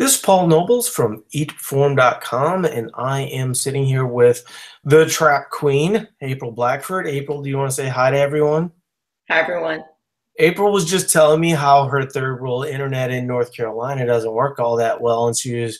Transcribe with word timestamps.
This 0.00 0.14
is 0.14 0.22
Paul 0.22 0.46
Nobles 0.46 0.88
from 0.88 1.22
eatperform.com, 1.34 2.64
and 2.64 2.90
I 2.94 3.20
am 3.20 3.54
sitting 3.54 3.84
here 3.84 4.06
with 4.06 4.42
the 4.82 5.04
trap 5.04 5.50
queen, 5.50 6.08
April 6.22 6.52
Blackford. 6.52 7.06
April, 7.06 7.42
do 7.42 7.50
you 7.50 7.58
want 7.58 7.70
to 7.70 7.76
say 7.76 7.86
hi 7.86 8.10
to 8.10 8.18
everyone? 8.18 8.72
Hi, 9.28 9.40
everyone. 9.40 9.84
April 10.38 10.72
was 10.72 10.86
just 10.86 11.12
telling 11.12 11.38
me 11.38 11.50
how 11.50 11.84
her 11.84 12.06
third 12.06 12.40
world 12.40 12.64
internet 12.64 13.10
in 13.10 13.26
North 13.26 13.54
Carolina 13.54 14.06
doesn't 14.06 14.32
work 14.32 14.58
all 14.58 14.74
that 14.76 15.02
well, 15.02 15.26
and 15.26 15.36
she 15.36 15.60
was 15.60 15.78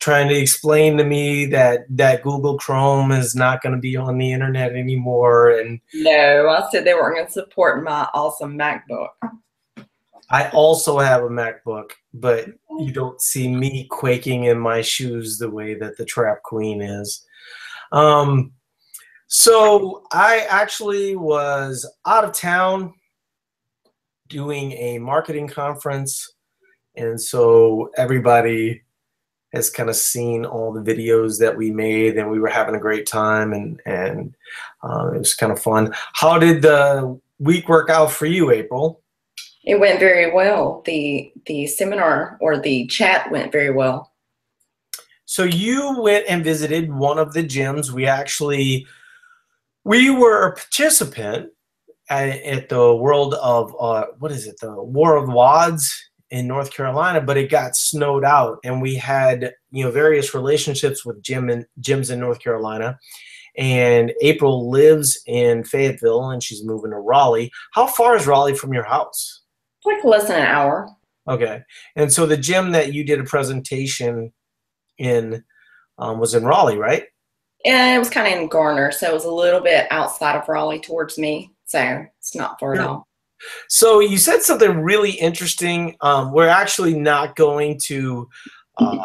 trying 0.00 0.30
to 0.30 0.34
explain 0.34 0.96
to 0.96 1.04
me 1.04 1.44
that 1.44 1.80
that 1.90 2.22
Google 2.22 2.56
Chrome 2.56 3.12
is 3.12 3.34
not 3.34 3.60
going 3.60 3.74
to 3.74 3.80
be 3.82 3.98
on 3.98 4.16
the 4.16 4.32
internet 4.32 4.72
anymore. 4.72 5.50
And 5.50 5.78
no, 5.92 6.48
I 6.48 6.66
said 6.70 6.86
they 6.86 6.94
weren't 6.94 7.16
going 7.16 7.26
to 7.26 7.32
support 7.32 7.84
my 7.84 8.08
awesome 8.14 8.56
MacBook. 8.56 9.08
I 10.30 10.50
also 10.50 10.98
have 10.98 11.22
a 11.22 11.28
MacBook, 11.28 11.92
but 12.12 12.48
you 12.78 12.92
don't 12.92 13.20
see 13.20 13.48
me 13.48 13.86
quaking 13.90 14.44
in 14.44 14.58
my 14.58 14.82
shoes 14.82 15.38
the 15.38 15.50
way 15.50 15.74
that 15.74 15.96
the 15.96 16.04
Trap 16.04 16.42
Queen 16.42 16.82
is. 16.82 17.24
Um, 17.92 18.52
so 19.26 20.04
I 20.12 20.46
actually 20.48 21.16
was 21.16 21.90
out 22.06 22.24
of 22.24 22.32
town 22.32 22.94
doing 24.28 24.72
a 24.72 24.98
marketing 24.98 25.48
conference, 25.48 26.34
and 26.96 27.20
so 27.20 27.90
everybody 27.96 28.82
has 29.54 29.70
kind 29.70 29.88
of 29.88 29.96
seen 29.96 30.44
all 30.44 30.72
the 30.72 30.82
videos 30.82 31.38
that 31.38 31.56
we 31.56 31.70
made, 31.70 32.18
and 32.18 32.30
we 32.30 32.38
were 32.38 32.48
having 32.48 32.74
a 32.74 32.80
great 32.80 33.06
time, 33.06 33.54
and 33.54 33.80
and 33.86 34.34
uh, 34.82 35.10
it 35.14 35.18
was 35.18 35.34
kind 35.34 35.52
of 35.52 35.60
fun. 35.60 35.92
How 36.12 36.38
did 36.38 36.60
the 36.60 37.18
week 37.38 37.68
work 37.68 37.88
out 37.88 38.12
for 38.12 38.26
you, 38.26 38.50
April? 38.50 39.02
It 39.68 39.78
went 39.78 40.00
very 40.00 40.32
well. 40.32 40.82
The 40.86 41.30
the 41.44 41.66
seminar 41.66 42.38
or 42.40 42.58
the 42.58 42.86
chat 42.86 43.30
went 43.30 43.52
very 43.52 43.70
well. 43.70 44.14
So 45.26 45.44
you 45.44 46.00
went 46.00 46.24
and 46.26 46.42
visited 46.42 46.90
one 46.90 47.18
of 47.18 47.34
the 47.34 47.44
gyms. 47.44 47.90
We 47.90 48.06
actually 48.06 48.86
we 49.84 50.08
were 50.08 50.46
a 50.46 50.54
participant 50.54 51.50
at, 52.08 52.28
at 52.44 52.70
the 52.70 52.94
World 52.94 53.34
of 53.34 53.76
uh, 53.78 54.06
what 54.18 54.32
is 54.32 54.46
it? 54.46 54.58
The 54.58 54.82
War 54.82 55.16
of 55.16 55.28
WODs 55.28 55.86
in 56.30 56.46
North 56.46 56.70
Carolina, 56.70 57.20
but 57.20 57.36
it 57.36 57.50
got 57.50 57.76
snowed 57.76 58.24
out, 58.24 58.60
and 58.64 58.80
we 58.80 58.94
had 58.94 59.52
you 59.70 59.84
know 59.84 59.90
various 59.90 60.34
relationships 60.34 61.04
with 61.04 61.22
gym 61.22 61.50
and 61.50 61.66
gyms 61.82 62.10
in 62.10 62.18
North 62.20 62.40
Carolina. 62.40 62.98
And 63.58 64.14
April 64.22 64.70
lives 64.70 65.20
in 65.26 65.62
Fayetteville, 65.62 66.30
and 66.30 66.42
she's 66.42 66.64
moving 66.64 66.92
to 66.92 66.96
Raleigh. 66.96 67.50
How 67.74 67.86
far 67.86 68.16
is 68.16 68.26
Raleigh 68.26 68.54
from 68.54 68.72
your 68.72 68.84
house? 68.84 69.37
Like 69.88 70.04
less 70.04 70.28
than 70.28 70.40
an 70.40 70.46
hour. 70.46 70.88
Okay. 71.28 71.62
And 71.96 72.12
so 72.12 72.26
the 72.26 72.36
gym 72.36 72.72
that 72.72 72.92
you 72.92 73.04
did 73.04 73.20
a 73.20 73.24
presentation 73.24 74.32
in 74.98 75.44
um, 75.98 76.18
was 76.18 76.34
in 76.34 76.44
Raleigh, 76.44 76.78
right? 76.78 77.04
Yeah, 77.64 77.96
it 77.96 77.98
was 77.98 78.10
kind 78.10 78.32
of 78.32 78.40
in 78.40 78.48
Garner, 78.48 78.92
so 78.92 79.08
it 79.08 79.12
was 79.12 79.24
a 79.24 79.30
little 79.30 79.60
bit 79.60 79.88
outside 79.90 80.36
of 80.36 80.48
Raleigh 80.48 80.80
towards 80.80 81.18
me. 81.18 81.52
So 81.64 82.06
it's 82.18 82.34
not 82.34 82.58
far 82.60 82.74
at 82.74 82.80
all. 82.80 83.08
So 83.68 84.00
you 84.00 84.16
said 84.16 84.42
something 84.42 84.80
really 84.80 85.12
interesting. 85.12 85.96
Um, 86.00 86.32
we're 86.32 86.48
actually 86.48 86.98
not 86.98 87.36
going 87.36 87.78
to, 87.84 88.28
uh, 88.78 89.04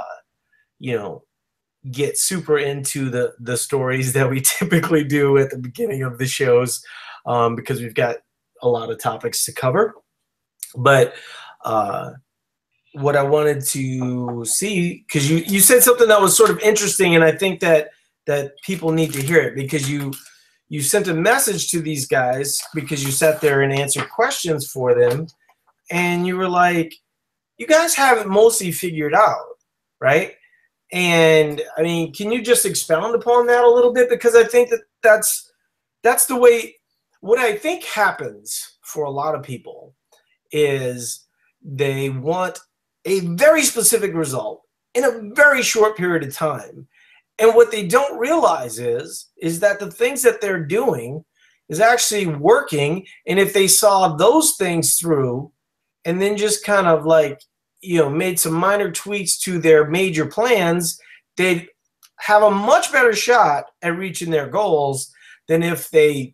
you 0.80 0.96
know, 0.96 1.24
get 1.92 2.18
super 2.18 2.58
into 2.58 3.10
the 3.10 3.34
the 3.40 3.58
stories 3.58 4.14
that 4.14 4.30
we 4.30 4.42
typically 4.60 5.04
do 5.04 5.38
at 5.38 5.50
the 5.50 5.58
beginning 5.58 6.04
of 6.04 6.18
the 6.18 6.26
shows 6.26 6.82
um, 7.26 7.56
because 7.56 7.82
we've 7.82 7.94
got 7.94 8.18
a 8.62 8.68
lot 8.68 8.90
of 8.90 9.00
topics 9.00 9.46
to 9.46 9.52
cover. 9.52 9.96
But 10.76 11.14
uh, 11.64 12.12
what 12.94 13.16
I 13.16 13.24
wanted 13.24 13.64
to 13.68 14.46
see, 14.46 15.04
because 15.08 15.30
you 15.30 15.38
you 15.38 15.60
said 15.60 15.84
something 15.84 16.08
that 16.08 16.22
was 16.22 16.36
sort 16.38 16.50
of 16.50 16.60
interesting, 16.60 17.16
and 17.16 17.24
I 17.24 17.32
think 17.32 17.60
that 17.62 17.90
that 18.26 18.54
people 18.62 18.92
need 18.92 19.14
to 19.14 19.22
hear 19.22 19.42
it 19.42 19.56
because 19.56 19.90
you 19.90 20.14
you 20.70 20.82
sent 20.82 21.08
a 21.08 21.14
message 21.14 21.70
to 21.72 21.82
these 21.82 22.08
guys 22.08 22.60
because 22.74 23.04
you 23.04 23.12
sat 23.12 23.42
there 23.42 23.62
and 23.62 23.74
answered 23.74 24.10
questions 24.10 24.70
for 24.72 24.94
them, 24.94 25.28
and 25.92 26.26
you 26.26 26.38
were 26.38 26.50
like, 26.50 26.94
you 27.58 27.68
guys 27.68 27.96
have 27.96 28.18
it 28.18 28.28
mostly 28.28 28.72
figured 28.72 29.14
out, 29.14 29.58
right? 30.00 30.34
And 30.92 31.62
I 31.78 31.82
mean, 31.82 32.14
can 32.14 32.32
you 32.32 32.42
just 32.44 32.66
expound 32.66 33.16
upon 33.16 33.48
that 33.48 33.64
a 33.64 33.70
little 33.70 33.94
bit 33.94 34.10
because 34.10 34.36
I 34.36 34.44
think 34.44 34.70
that 34.70 34.82
that's 35.02 35.52
that's 36.04 36.28
the 36.28 36.36
way 36.36 36.76
what 37.22 37.40
I 37.40 37.56
think 37.56 37.84
happens 37.84 38.78
for 38.82 39.06
a 39.06 39.10
lot 39.10 39.34
of 39.34 39.44
people 39.44 39.96
is 40.54 41.26
they 41.62 42.10
want 42.10 42.60
a 43.06 43.20
very 43.22 43.64
specific 43.64 44.14
result 44.14 44.62
in 44.94 45.04
a 45.04 45.34
very 45.34 45.62
short 45.62 45.98
period 45.98 46.24
of 46.24 46.34
time. 46.34 46.88
And 47.40 47.56
what 47.56 47.72
they 47.72 47.86
don't 47.86 48.18
realize 48.18 48.80
is 48.80 49.30
is 49.38 49.60
that 49.60 49.80
the 49.80 49.92
things 49.92 50.22
that 50.22 50.40
they're 50.40 50.64
doing 50.64 51.26
is 51.68 51.80
actually 51.80 52.28
working 52.28 53.06
and 53.26 53.40
if 53.40 53.54
they 53.54 53.68
saw 53.68 54.16
those 54.16 54.56
things 54.58 54.98
through 54.98 55.52
and 56.06 56.22
then 56.22 56.38
just 56.38 56.64
kind 56.64 56.88
of 56.88 57.06
like 57.06 57.42
you 57.82 58.00
know 58.00 58.10
made 58.10 58.40
some 58.40 58.54
minor 58.54 58.92
tweaks 58.92 59.38
to 59.40 59.60
their 59.60 59.90
major 59.90 60.26
plans, 60.26 61.00
they'd 61.38 61.68
have 62.20 62.44
a 62.44 62.52
much 62.52 62.92
better 62.92 63.14
shot 63.14 63.66
at 63.82 63.98
reaching 63.98 64.30
their 64.30 64.48
goals 64.48 65.12
than 65.48 65.64
if 65.64 65.90
they 65.90 66.34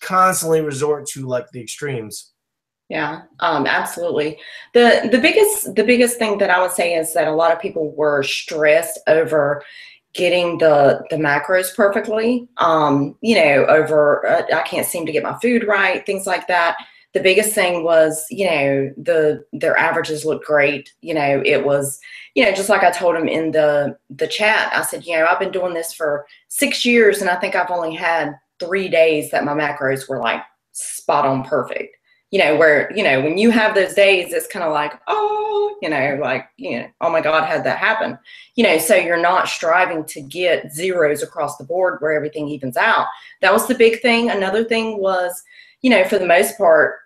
constantly 0.00 0.60
resort 0.60 1.06
to 1.06 1.26
like 1.26 1.48
the 1.52 1.60
extremes. 1.60 2.29
Yeah, 2.90 3.22
um, 3.38 3.66
absolutely. 3.66 4.38
the 4.74 5.08
the 5.12 5.18
biggest 5.20 5.74
The 5.76 5.84
biggest 5.84 6.18
thing 6.18 6.38
that 6.38 6.50
I 6.50 6.60
would 6.60 6.72
say 6.72 6.94
is 6.94 7.14
that 7.14 7.28
a 7.28 7.32
lot 7.34 7.52
of 7.52 7.60
people 7.60 7.92
were 7.94 8.22
stressed 8.24 8.98
over 9.08 9.62
getting 10.14 10.58
the 10.58 11.02
the 11.10 11.16
macros 11.16 11.74
perfectly. 11.76 12.48
Um, 12.58 13.16
you 13.22 13.36
know, 13.36 13.66
over 13.66 14.26
uh, 14.26 14.42
I 14.54 14.62
can't 14.62 14.86
seem 14.86 15.06
to 15.06 15.12
get 15.12 15.22
my 15.24 15.38
food 15.40 15.66
right, 15.68 16.04
things 16.06 16.26
like 16.26 16.48
that. 16.48 16.76
The 17.14 17.20
biggest 17.22 17.54
thing 17.54 17.84
was, 17.84 18.24
you 18.30 18.46
know, 18.46 18.94
the 18.98 19.44
their 19.52 19.76
averages 19.76 20.24
looked 20.24 20.46
great. 20.46 20.92
You 21.02 21.14
know, 21.14 21.42
it 21.46 21.64
was, 21.64 22.00
you 22.34 22.44
know, 22.44 22.52
just 22.52 22.70
like 22.70 22.84
I 22.84 22.92
told 22.92 23.16
him 23.16 23.28
in 23.28 23.52
the 23.52 23.96
the 24.10 24.28
chat. 24.28 24.72
I 24.74 24.82
said, 24.82 25.06
you 25.06 25.16
know, 25.18 25.26
I've 25.26 25.40
been 25.40 25.52
doing 25.52 25.74
this 25.74 25.94
for 25.94 26.26
six 26.48 26.84
years, 26.86 27.20
and 27.20 27.30
I 27.30 27.36
think 27.36 27.56
I've 27.56 27.70
only 27.70 27.94
had 27.96 28.34
three 28.60 28.88
days 28.88 29.30
that 29.32 29.44
my 29.44 29.54
macros 29.54 30.08
were 30.08 30.20
like 30.20 30.42
spot 30.72 31.26
on 31.26 31.44
perfect 31.44 31.96
you 32.30 32.38
know, 32.38 32.56
where, 32.56 32.92
you 32.96 33.02
know, 33.02 33.20
when 33.20 33.38
you 33.38 33.50
have 33.50 33.74
those 33.74 33.94
days, 33.94 34.32
it's 34.32 34.46
kind 34.46 34.64
of 34.64 34.72
like, 34.72 34.92
oh, 35.08 35.76
you 35.82 35.88
know, 35.88 36.18
like, 36.20 36.46
you 36.56 36.78
know, 36.78 36.86
oh 37.00 37.10
my 37.10 37.20
God, 37.20 37.44
had 37.44 37.64
that 37.64 37.78
happen? 37.78 38.16
You 38.54 38.64
know, 38.64 38.78
so 38.78 38.94
you're 38.94 39.20
not 39.20 39.48
striving 39.48 40.04
to 40.06 40.20
get 40.20 40.72
zeros 40.72 41.22
across 41.22 41.56
the 41.56 41.64
board 41.64 42.00
where 42.00 42.12
everything 42.12 42.48
evens 42.48 42.76
out. 42.76 43.06
That 43.40 43.52
was 43.52 43.66
the 43.66 43.74
big 43.74 44.00
thing. 44.00 44.30
Another 44.30 44.62
thing 44.62 45.00
was, 45.00 45.42
you 45.82 45.90
know, 45.90 46.04
for 46.04 46.18
the 46.18 46.26
most 46.26 46.56
part, 46.56 46.96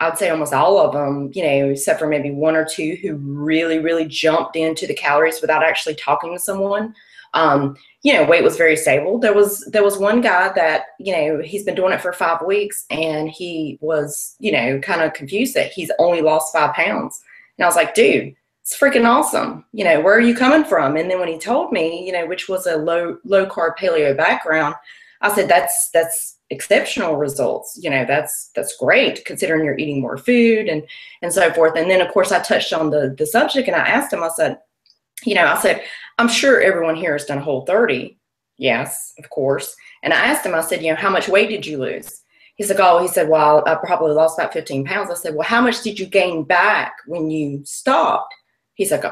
I'd 0.00 0.18
say 0.18 0.28
almost 0.28 0.52
all 0.52 0.78
of 0.78 0.92
them, 0.92 1.30
you 1.34 1.42
know, 1.42 1.70
except 1.70 1.98
for 1.98 2.06
maybe 2.06 2.30
one 2.30 2.54
or 2.54 2.64
two 2.64 2.96
who 3.02 3.16
really, 3.16 3.78
really 3.78 4.04
jumped 4.04 4.56
into 4.56 4.86
the 4.86 4.94
calories 4.94 5.40
without 5.40 5.64
actually 5.64 5.94
talking 5.94 6.32
to 6.34 6.38
someone. 6.38 6.94
Um, 7.34 7.76
you 8.02 8.12
know, 8.12 8.24
weight 8.24 8.44
was 8.44 8.56
very 8.56 8.76
stable. 8.76 9.18
There 9.18 9.34
was 9.34 9.64
there 9.72 9.84
was 9.84 9.98
one 9.98 10.20
guy 10.20 10.52
that 10.54 10.86
you 10.98 11.12
know 11.12 11.42
he's 11.42 11.64
been 11.64 11.74
doing 11.74 11.92
it 11.92 12.00
for 12.00 12.12
five 12.12 12.42
weeks, 12.44 12.86
and 12.90 13.28
he 13.28 13.78
was 13.80 14.36
you 14.38 14.52
know 14.52 14.78
kind 14.80 15.02
of 15.02 15.12
confused 15.12 15.54
that 15.54 15.72
he's 15.72 15.90
only 15.98 16.22
lost 16.22 16.52
five 16.52 16.74
pounds. 16.74 17.22
And 17.56 17.64
I 17.64 17.68
was 17.68 17.76
like, 17.76 17.94
dude, 17.94 18.34
it's 18.62 18.78
freaking 18.78 19.06
awesome. 19.06 19.64
You 19.72 19.84
know, 19.84 20.00
where 20.00 20.14
are 20.14 20.20
you 20.20 20.34
coming 20.34 20.64
from? 20.64 20.96
And 20.96 21.10
then 21.10 21.18
when 21.18 21.28
he 21.28 21.38
told 21.38 21.72
me, 21.72 22.04
you 22.04 22.12
know, 22.12 22.26
which 22.26 22.48
was 22.48 22.66
a 22.66 22.76
low 22.76 23.18
low 23.24 23.46
carb 23.46 23.78
paleo 23.78 24.16
background, 24.16 24.74
I 25.20 25.34
said 25.34 25.48
that's 25.48 25.90
that's 25.92 26.38
exceptional 26.50 27.16
results. 27.16 27.78
You 27.82 27.90
know, 27.90 28.04
that's 28.04 28.50
that's 28.54 28.76
great 28.76 29.24
considering 29.24 29.64
you're 29.64 29.78
eating 29.78 30.00
more 30.00 30.18
food 30.18 30.68
and 30.68 30.82
and 31.22 31.32
so 31.32 31.52
forth. 31.52 31.76
And 31.76 31.90
then 31.90 32.00
of 32.00 32.12
course 32.12 32.30
I 32.32 32.40
touched 32.40 32.72
on 32.72 32.90
the 32.90 33.14
the 33.16 33.26
subject 33.26 33.68
and 33.68 33.76
I 33.76 33.80
asked 33.80 34.12
him. 34.12 34.22
I 34.22 34.30
said, 34.36 34.58
you 35.24 35.34
know, 35.34 35.46
I 35.46 35.58
said, 35.58 35.82
I'm 36.18 36.28
sure 36.28 36.60
everyone 36.60 36.96
here 36.96 37.12
has 37.12 37.24
done 37.24 37.38
a 37.38 37.42
whole 37.42 37.64
30. 37.66 38.18
Yes, 38.56 39.14
of 39.18 39.30
course. 39.30 39.74
And 40.02 40.12
I 40.12 40.26
asked 40.26 40.44
him, 40.44 40.54
I 40.54 40.60
said, 40.60 40.82
you 40.82 40.90
know, 40.90 40.96
how 40.96 41.10
much 41.10 41.28
weight 41.28 41.48
did 41.48 41.64
you 41.66 41.78
lose? 41.78 42.22
He's 42.56 42.70
like, 42.70 42.80
oh, 42.80 43.00
he 43.00 43.06
said, 43.06 43.28
well, 43.28 43.62
I 43.66 43.76
probably 43.76 44.12
lost 44.12 44.38
about 44.38 44.52
15 44.52 44.84
pounds. 44.84 45.10
I 45.10 45.14
said, 45.14 45.34
well, 45.34 45.46
how 45.46 45.60
much 45.60 45.82
did 45.82 45.98
you 45.98 46.06
gain 46.06 46.42
back 46.42 46.92
when 47.06 47.30
you 47.30 47.62
stopped? 47.64 48.34
He's 48.74 48.90
like, 48.90 49.04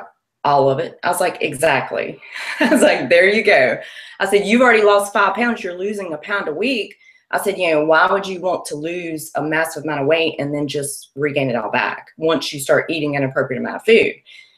all 0.47 0.71
of 0.71 0.79
it. 0.79 0.99
I 1.03 1.09
was 1.09 1.21
like, 1.21 1.43
exactly. 1.43 2.21
I 2.61 2.69
was 2.69 2.83
like, 2.83 3.09
there 3.09 3.29
you 3.29 3.43
go. 3.43 3.79
I 4.21 4.27
said, 4.27 4.47
you've 4.47 4.63
already 4.63 4.83
lost 4.83 5.13
five 5.13 5.35
pounds. 5.35 5.63
You're 5.63 5.79
losing 5.79 6.13
a 6.13 6.19
pound 6.19 6.49
a 6.49 6.53
week. 6.53 6.97
I 7.33 7.43
said, 7.43 7.59
you 7.59 7.71
know, 7.73 7.85
why 7.85 8.11
would 8.11 8.27
you 8.27 8.41
want 8.41 8.65
to 8.67 8.77
lose 8.77 9.33
a 9.35 9.43
massive 9.43 9.83
amount 9.83 10.03
of 10.03 10.07
weight 10.07 10.37
and 10.39 10.55
then 10.55 10.69
just 10.69 11.11
regain 11.17 11.51
it 11.51 11.57
all 11.57 11.71
back 11.71 12.09
once 12.17 12.53
you 12.53 12.61
start 12.61 12.89
eating 12.89 13.17
an 13.17 13.25
appropriate 13.25 13.59
amount 13.59 13.77
of 13.77 13.85
food? 13.85 14.15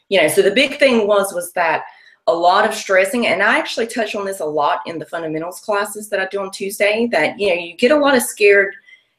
You 0.09 0.23
know, 0.23 0.29
so 0.29 0.43
the 0.43 0.51
big 0.51 0.79
thing 0.79 1.07
was, 1.07 1.33
was 1.33 1.53
that 1.53 1.85
a 2.29 2.33
lot 2.33 2.69
of 2.69 2.75
stressing 2.75 3.27
and 3.27 3.43
i 3.43 3.59
actually 3.59 3.87
touch 3.87 4.15
on 4.15 4.27
this 4.27 4.41
a 4.41 4.45
lot 4.45 4.81
in 4.85 4.99
the 4.99 5.07
fundamentals 5.07 5.61
classes 5.61 6.11
that 6.11 6.21
i 6.21 6.27
do 6.27 6.41
on 6.41 6.51
tuesday 6.51 7.09
that 7.11 7.41
you 7.41 7.49
know 7.49 7.55
you 7.55 7.75
get 7.75 7.91
a 7.91 7.97
lot 7.97 8.15
of 8.15 8.23
scared 8.23 8.75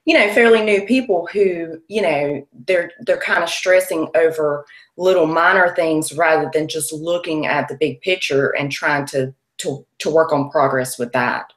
you 0.05 0.13
know 0.13 0.31
fairly 0.33 0.61
new 0.61 0.85
people 0.85 1.27
who 1.33 1.81
you 1.87 2.01
know 2.01 2.47
they're 2.67 2.91
they're 3.01 3.19
kind 3.19 3.43
of 3.43 3.49
stressing 3.49 4.07
over 4.15 4.65
little 4.95 5.25
minor 5.25 5.75
things 5.75 6.13
rather 6.15 6.49
than 6.53 6.67
just 6.67 6.93
looking 6.93 7.47
at 7.47 7.67
the 7.67 7.75
big 7.77 7.99
picture 8.01 8.55
and 8.55 8.71
trying 8.71 9.05
to 9.05 9.33
to 9.57 9.85
to 9.97 10.09
work 10.09 10.31
on 10.31 10.49
progress 10.49 10.97
with 10.97 11.11
that. 11.11 11.51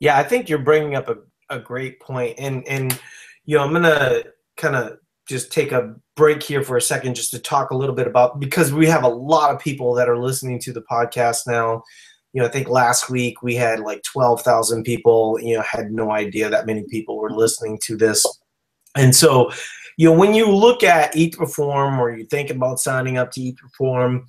Yeah 0.00 0.18
i 0.18 0.22
think 0.22 0.48
you're 0.48 0.58
bringing 0.58 0.96
up 0.96 1.08
a, 1.08 1.16
a 1.48 1.60
great 1.60 2.00
point 2.00 2.34
and 2.38 2.66
and 2.66 3.00
you 3.44 3.56
know 3.56 3.64
i'm 3.64 3.72
gonna 3.72 4.22
kind 4.56 4.76
of 4.76 4.98
just 5.28 5.52
take 5.52 5.72
a 5.72 5.94
break 6.16 6.42
here 6.42 6.62
for 6.62 6.76
a 6.76 6.82
second 6.82 7.14
just 7.14 7.30
to 7.30 7.38
talk 7.38 7.70
a 7.70 7.76
little 7.76 7.94
bit 7.94 8.06
about 8.06 8.40
because 8.40 8.72
we 8.72 8.86
have 8.86 9.04
a 9.04 9.08
lot 9.08 9.54
of 9.54 9.60
people 9.60 9.94
that 9.94 10.08
are 10.08 10.18
listening 10.18 10.58
to 10.60 10.72
the 10.72 10.82
podcast 10.82 11.46
now. 11.46 11.82
You 12.32 12.40
know, 12.40 12.48
I 12.48 12.50
think 12.50 12.68
last 12.68 13.10
week 13.10 13.42
we 13.42 13.54
had 13.54 13.80
like 13.80 14.02
12,000 14.04 14.84
people, 14.84 15.38
you 15.40 15.56
know, 15.56 15.62
had 15.62 15.92
no 15.92 16.10
idea 16.10 16.48
that 16.48 16.66
many 16.66 16.84
people 16.84 17.18
were 17.18 17.30
listening 17.30 17.78
to 17.84 17.96
this. 17.96 18.24
And 18.96 19.14
so, 19.14 19.50
you 19.96 20.10
know, 20.10 20.18
when 20.18 20.34
you 20.34 20.50
look 20.50 20.82
at 20.82 21.14
Eat 21.14 21.36
Perform 21.36 22.00
or 22.00 22.16
you 22.16 22.24
think 22.26 22.50
about 22.50 22.80
signing 22.80 23.18
up 23.18 23.30
to 23.32 23.40
Eat 23.40 23.58
Perform, 23.58 24.26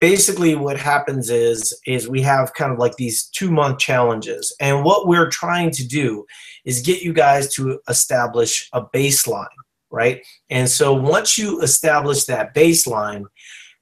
basically 0.00 0.56
what 0.56 0.76
happens 0.76 1.30
is 1.30 1.78
is 1.86 2.08
we 2.08 2.20
have 2.22 2.54
kind 2.54 2.72
of 2.72 2.78
like 2.78 2.96
these 2.96 3.24
two 3.26 3.50
month 3.50 3.78
challenges. 3.78 4.54
And 4.60 4.84
what 4.84 5.06
we're 5.06 5.28
trying 5.28 5.70
to 5.72 5.86
do 5.86 6.24
is 6.64 6.80
get 6.80 7.02
you 7.02 7.12
guys 7.12 7.52
to 7.54 7.80
establish 7.88 8.68
a 8.72 8.84
baseline 8.84 9.46
right? 9.92 10.24
And 10.50 10.68
so 10.68 10.92
once 10.92 11.38
you 11.38 11.60
establish 11.60 12.24
that 12.24 12.54
baseline 12.54 13.26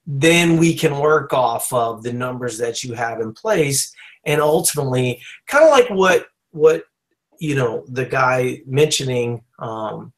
then 0.05 0.57
we 0.57 0.73
can 0.73 0.99
work 0.99 1.33
off 1.33 1.71
of 1.71 2.03
the 2.03 2.13
numbers 2.13 2.57
that 2.57 2.83
you 2.83 2.93
have 2.93 3.19
in 3.19 3.33
place. 3.33 3.93
And 4.25 4.41
ultimately 4.41 5.21
kind 5.47 5.65
of 5.65 5.71
like 5.71 5.89
what 5.89 6.27
what 6.51 6.83
you 7.39 7.55
know 7.55 7.83
the 7.87 8.05
guy 8.05 8.61
mentioning 8.67 9.41
um, 9.57 10.13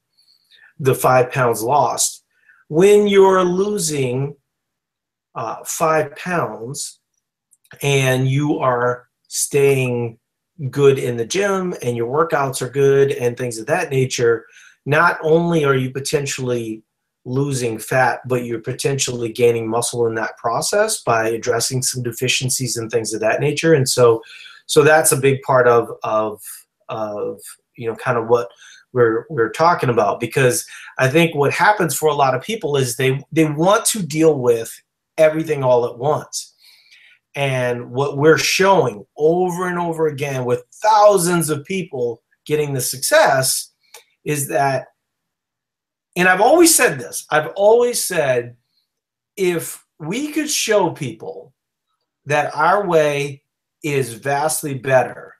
the 0.79 0.93
five 0.93 1.31
pounds 1.31 1.63
lost. 1.63 2.25
When 2.67 3.07
you're 3.07 3.43
losing 3.43 4.35
uh, 5.35 5.63
five 5.65 6.15
pounds 6.17 6.99
and 7.81 8.27
you 8.27 8.59
are 8.59 9.07
staying 9.29 10.19
good 10.69 10.99
in 10.99 11.15
the 11.15 11.25
gym 11.25 11.73
and 11.81 11.95
your 11.95 12.07
workouts 12.07 12.61
are 12.61 12.69
good 12.69 13.11
and 13.11 13.37
things 13.37 13.57
of 13.57 13.67
that 13.67 13.89
nature 13.89 14.45
not 14.85 15.17
only 15.21 15.63
are 15.65 15.75
you 15.75 15.91
potentially 15.91 16.83
losing 17.25 17.79
fat, 17.79 18.19
but 18.27 18.43
you're 18.43 18.59
potentially 18.59 19.31
gaining 19.31 19.69
muscle 19.69 20.05
in 20.07 20.15
that 20.15 20.37
process 20.37 21.01
by 21.01 21.29
addressing 21.29 21.81
some 21.81 22.03
deficiencies 22.03 22.75
and 22.75 22.91
things 22.91 23.13
of 23.13 23.21
that 23.21 23.39
nature. 23.39 23.73
And 23.73 23.87
so, 23.87 24.21
so 24.65 24.83
that's 24.83 25.11
a 25.11 25.17
big 25.17 25.41
part 25.41 25.67
of 25.67 25.89
of 26.03 26.41
of 26.89 27.39
you 27.75 27.87
know 27.87 27.95
kind 27.95 28.17
of 28.17 28.27
what 28.27 28.49
we're 28.91 29.25
we're 29.29 29.49
talking 29.49 29.89
about 29.89 30.19
because 30.19 30.65
I 30.99 31.07
think 31.07 31.35
what 31.35 31.53
happens 31.53 31.95
for 31.95 32.09
a 32.09 32.15
lot 32.15 32.35
of 32.35 32.43
people 32.43 32.75
is 32.77 32.95
they 32.95 33.19
they 33.31 33.45
want 33.45 33.85
to 33.85 34.03
deal 34.03 34.39
with 34.39 34.71
everything 35.17 35.63
all 35.63 35.85
at 35.85 35.97
once. 35.97 36.53
And 37.35 37.91
what 37.91 38.17
we're 38.17 38.37
showing 38.37 39.05
over 39.17 39.67
and 39.67 39.79
over 39.79 40.07
again 40.07 40.45
with 40.45 40.63
thousands 40.83 41.49
of 41.49 41.65
people 41.65 42.21
getting 42.45 42.73
the 42.73 42.81
success 42.81 43.72
is 44.23 44.47
that 44.47 44.87
and 46.15 46.27
I've 46.27 46.41
always 46.41 46.73
said 46.73 46.99
this 46.99 47.25
I've 47.29 47.51
always 47.55 48.03
said 48.03 48.55
if 49.35 49.83
we 49.99 50.31
could 50.31 50.49
show 50.49 50.91
people 50.91 51.53
that 52.25 52.55
our 52.55 52.85
way 52.85 53.43
is 53.83 54.13
vastly 54.13 54.73
better, 54.73 55.33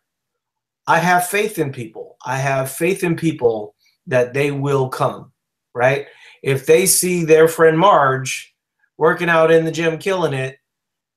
I 0.88 1.00
have 1.00 1.28
faith 1.28 1.60
in 1.60 1.72
people. 1.72 2.18
I 2.26 2.38
have 2.38 2.72
faith 2.72 3.04
in 3.04 3.16
people 3.16 3.76
that 4.08 4.34
they 4.34 4.52
will 4.52 4.90
come, 4.90 5.32
right? 5.74 6.08
If 6.42 6.66
they 6.66 6.86
see 6.86 7.24
their 7.24 7.48
friend 7.48 7.78
Marge 7.78 8.54
working 8.98 9.30
out 9.30 9.52
in 9.52 9.64
the 9.64 9.72
gym, 9.72 9.98
killing 9.98 10.34
it, 10.34 10.58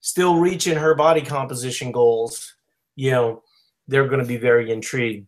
still 0.01 0.39
reaching 0.39 0.77
her 0.77 0.95
body 0.95 1.21
composition 1.21 1.91
goals, 1.91 2.55
you 2.95 3.11
know, 3.11 3.43
they're 3.89 4.09
going 4.09 4.21
to 4.21 4.27
be 4.27 4.37
very 4.37 4.71
intrigued. 4.71 5.27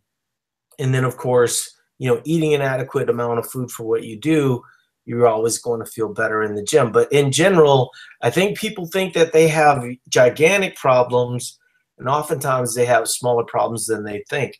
And 0.78 0.94
then, 0.94 1.04
of 1.04 1.16
course, 1.16 1.77
you 1.98 2.08
know, 2.08 2.20
eating 2.24 2.54
an 2.54 2.62
adequate 2.62 3.10
amount 3.10 3.38
of 3.38 3.50
food 3.50 3.70
for 3.70 3.84
what 3.84 4.04
you 4.04 4.16
do, 4.18 4.62
you're 5.04 5.26
always 5.26 5.58
going 5.58 5.80
to 5.80 5.90
feel 5.90 6.12
better 6.12 6.42
in 6.42 6.54
the 6.54 6.62
gym. 6.62 6.92
But 6.92 7.10
in 7.12 7.32
general, 7.32 7.90
I 8.22 8.30
think 8.30 8.58
people 8.58 8.86
think 8.86 9.14
that 9.14 9.32
they 9.32 9.48
have 9.48 9.82
gigantic 10.08 10.76
problems, 10.76 11.58
and 11.98 12.08
oftentimes 12.08 12.74
they 12.74 12.84
have 12.86 13.08
smaller 13.08 13.44
problems 13.44 13.86
than 13.86 14.04
they 14.04 14.24
think. 14.28 14.58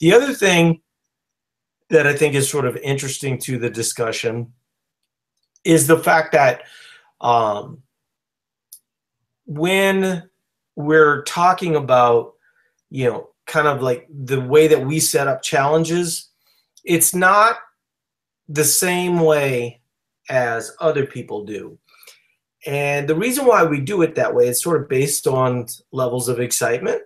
The 0.00 0.12
other 0.12 0.32
thing 0.32 0.80
that 1.90 2.06
I 2.06 2.14
think 2.14 2.34
is 2.34 2.48
sort 2.48 2.64
of 2.64 2.76
interesting 2.76 3.38
to 3.38 3.58
the 3.58 3.70
discussion 3.70 4.52
is 5.64 5.86
the 5.86 5.98
fact 5.98 6.32
that 6.32 6.62
um, 7.20 7.82
when 9.46 10.28
we're 10.76 11.22
talking 11.24 11.74
about, 11.76 12.34
you 12.90 13.08
know, 13.08 13.30
kind 13.46 13.66
of 13.66 13.82
like 13.82 14.06
the 14.08 14.40
way 14.40 14.68
that 14.68 14.86
we 14.86 15.00
set 15.00 15.26
up 15.26 15.42
challenges, 15.42 16.27
it's 16.88 17.14
not 17.14 17.58
the 18.48 18.64
same 18.64 19.20
way 19.20 19.80
as 20.30 20.74
other 20.80 21.06
people 21.06 21.44
do. 21.44 21.78
And 22.66 23.06
the 23.06 23.14
reason 23.14 23.46
why 23.46 23.62
we 23.64 23.80
do 23.80 24.02
it 24.02 24.14
that 24.14 24.34
way 24.34 24.48
is 24.48 24.62
sort 24.62 24.80
of 24.80 24.88
based 24.88 25.26
on 25.26 25.66
levels 25.92 26.28
of 26.28 26.40
excitement. 26.40 27.02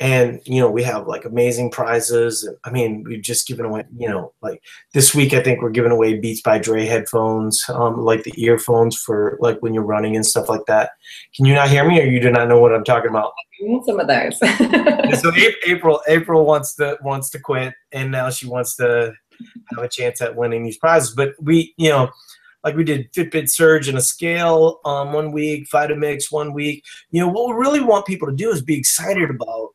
And, 0.00 0.40
you 0.44 0.60
know, 0.60 0.68
we 0.68 0.82
have 0.82 1.06
like 1.06 1.24
amazing 1.24 1.70
prizes. 1.70 2.48
I 2.64 2.70
mean, 2.70 3.04
we've 3.04 3.22
just 3.22 3.46
given 3.46 3.64
away, 3.64 3.84
you 3.96 4.08
know, 4.08 4.32
like 4.42 4.60
this 4.92 5.14
week, 5.14 5.32
I 5.32 5.42
think 5.42 5.62
we're 5.62 5.70
giving 5.70 5.92
away 5.92 6.18
Beats 6.18 6.42
by 6.42 6.58
Dre 6.58 6.84
headphones, 6.84 7.64
um, 7.68 8.04
like 8.04 8.24
the 8.24 8.34
earphones 8.36 8.96
for 8.96 9.38
like 9.40 9.58
when 9.60 9.72
you're 9.72 9.84
running 9.84 10.16
and 10.16 10.26
stuff 10.26 10.48
like 10.48 10.66
that. 10.66 10.90
Can 11.36 11.44
you 11.44 11.54
not 11.54 11.68
hear 11.68 11.86
me 11.88 12.00
or 12.00 12.06
you 12.06 12.18
do 12.18 12.30
not 12.30 12.48
know 12.48 12.58
what 12.58 12.74
I'm 12.74 12.82
talking 12.82 13.10
about? 13.10 13.32
some 13.86 14.00
of 14.00 14.08
those. 14.08 14.38
so 15.20 15.30
April, 15.66 16.02
April 16.08 16.44
wants 16.44 16.74
to, 16.74 16.98
wants 17.02 17.30
to 17.30 17.38
quit 17.38 17.72
and 17.92 18.10
now 18.10 18.30
she 18.30 18.48
wants 18.48 18.74
to 18.76 19.12
have 19.70 19.84
a 19.84 19.88
chance 19.88 20.20
at 20.20 20.34
winning 20.34 20.64
these 20.64 20.78
prizes. 20.78 21.14
But 21.14 21.34
we, 21.40 21.72
you 21.76 21.90
know, 21.90 22.10
like 22.64 22.76
we 22.76 22.82
did 22.82 23.12
Fitbit 23.12 23.50
Surge 23.50 23.88
and 23.88 23.98
a 23.98 24.02
scale 24.02 24.80
um, 24.84 25.12
one 25.12 25.30
week, 25.30 25.68
Vitamix 25.72 26.32
one 26.32 26.52
week. 26.52 26.82
You 27.10 27.20
know, 27.20 27.28
what 27.28 27.48
we 27.48 27.60
really 27.60 27.80
want 27.80 28.06
people 28.06 28.26
to 28.26 28.34
do 28.34 28.50
is 28.50 28.62
be 28.62 28.76
excited 28.76 29.30
about 29.30 29.70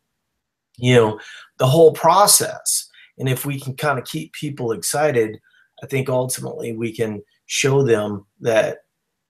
you 0.80 0.96
know, 0.96 1.20
the 1.58 1.68
whole 1.68 1.94
process. 1.94 2.90
And 3.18 3.28
if 3.28 3.46
we 3.46 3.60
can 3.60 3.76
kind 3.76 4.00
of 4.00 4.06
keep 4.06 4.34
people 4.34 4.72
excited, 4.72 5.40
I 5.84 5.88
think 5.88 6.10
ultimately 6.10 6.76
we 6.76 6.94
can 6.96 7.22
show 7.46 7.84
them 7.84 8.26
that 8.42 8.80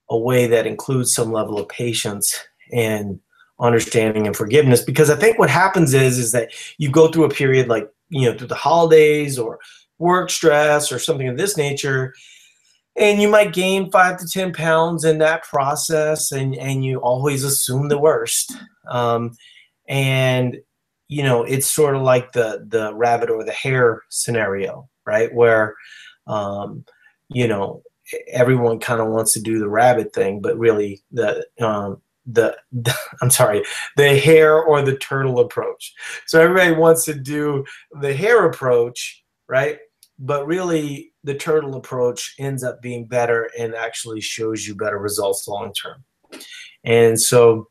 a 0.10 0.18
way 0.18 0.48
that 0.48 0.68
includes 0.68 1.13
some 1.13 1.31
level 1.31 1.60
of 1.60 1.69
patience 1.69 2.38
and 2.72 3.20
understanding 3.60 4.25
and 4.25 4.38
forgiveness 4.38 4.82
because 4.82 5.10
i 5.10 5.15
think 5.15 5.38
what 5.38 5.50
happens 5.50 5.94
is 5.94 6.18
is 6.18 6.32
that 6.32 6.50
you 6.77 6.89
go 6.89 7.10
through 7.10 7.25
a 7.25 7.29
period 7.29 7.68
like 7.68 7.89
you 8.08 8.25
know 8.25 8.38
through 8.38 8.48
the 8.48 8.56
holidays 8.56 9.38
or 9.38 9.60
work 9.98 10.29
stress 10.29 10.91
or 10.91 11.00
something 11.00 11.27
of 11.27 11.38
this 11.38 11.58
nature 11.58 12.13
and 12.96 13.22
you 13.22 13.27
might 13.27 13.53
gain 13.53 13.91
five 13.91 14.18
to 14.18 14.25
ten 14.27 14.53
pounds 14.53 15.03
in 15.03 15.18
that 15.18 15.44
process 15.44 16.32
and 16.32 16.56
and 16.56 16.86
you 16.86 17.00
always 17.00 17.44
assume 17.44 17.89
the 17.89 17.98
worst 17.98 18.53
um, 18.89 19.32
and 19.88 20.58
you 21.10 21.24
know, 21.24 21.44
it's 21.44 21.68
sort 21.68 21.96
of 21.96 22.04
like 22.04 22.32
the 22.32 22.66
the 22.68 22.94
rabbit 22.94 23.30
or 23.30 23.44
the 23.44 23.51
hare 23.51 24.04
scenario, 24.10 24.88
right? 25.06 25.34
Where, 25.34 25.75
um, 26.28 26.86
you 27.30 27.48
know, 27.48 27.82
everyone 28.32 28.80
kind 28.80 29.01
of 29.01 29.08
wants 29.08 29.34
to 29.34 29.42
do 29.42 29.60
the 29.60 29.70
rabbit 29.70 30.13
thing, 30.13 30.39
but 30.39 30.58
really 30.58 31.01
the 31.12 31.46
um, 31.60 32.01
the, 32.28 32.56
the, 32.72 32.96
I'm 33.22 33.32
sorry, 33.32 33.63
the 33.98 34.18
hare 34.18 34.62
or 34.62 34.82
the 34.84 34.98
turtle 34.98 35.39
approach. 35.39 35.94
So 36.28 36.39
everybody 36.39 36.74
wants 36.74 37.06
to 37.06 37.16
do 37.16 37.66
the 38.00 38.13
hare 38.13 38.46
approach, 38.46 39.24
right? 39.48 39.80
But 40.20 40.46
really, 40.46 41.13
the 41.24 41.34
turtle 41.34 41.75
approach 41.75 42.36
ends 42.39 42.63
up 42.63 42.82
being 42.82 43.06
better 43.06 43.50
and 43.58 43.74
actually 43.74 44.22
shows 44.22 44.68
you 44.68 44.75
better 44.75 45.00
results 45.00 45.48
long 45.48 45.74
term. 45.74 46.04
And 46.84 47.20
so, 47.20 47.70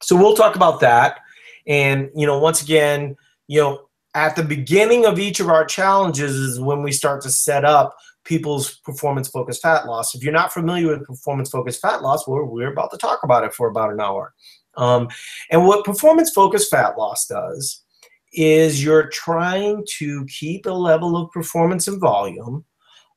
so 0.00 0.14
we'll 0.14 0.36
talk 0.36 0.54
about 0.54 0.80
that. 0.80 1.20
And, 1.68 2.10
you 2.16 2.26
know, 2.26 2.38
once 2.38 2.62
again, 2.62 3.16
you 3.46 3.60
know, 3.60 3.88
at 4.14 4.34
the 4.34 4.42
beginning 4.42 5.06
of 5.06 5.18
each 5.18 5.38
of 5.38 5.48
our 5.48 5.64
challenges 5.64 6.34
is 6.34 6.60
when 6.60 6.82
we 6.82 6.90
start 6.90 7.22
to 7.22 7.30
set 7.30 7.64
up 7.64 7.96
people's 8.24 8.78
performance 8.78 9.28
focused 9.28 9.62
fat 9.62 9.86
loss. 9.86 10.14
If 10.14 10.22
you're 10.22 10.32
not 10.32 10.52
familiar 10.52 10.88
with 10.88 11.06
performance 11.06 11.50
focused 11.50 11.80
fat 11.80 12.02
loss, 12.02 12.26
we're, 12.26 12.44
we're 12.44 12.72
about 12.72 12.90
to 12.90 12.98
talk 12.98 13.20
about 13.22 13.44
it 13.44 13.54
for 13.54 13.68
about 13.68 13.92
an 13.92 14.00
hour. 14.00 14.34
Um, 14.76 15.08
and 15.50 15.66
what 15.66 15.84
performance 15.84 16.30
focused 16.30 16.70
fat 16.70 16.98
loss 16.98 17.26
does 17.26 17.84
is 18.32 18.82
you're 18.82 19.08
trying 19.08 19.84
to 19.98 20.24
keep 20.26 20.66
a 20.66 20.70
level 20.70 21.16
of 21.16 21.30
performance 21.32 21.88
and 21.88 22.00
volume 22.00 22.64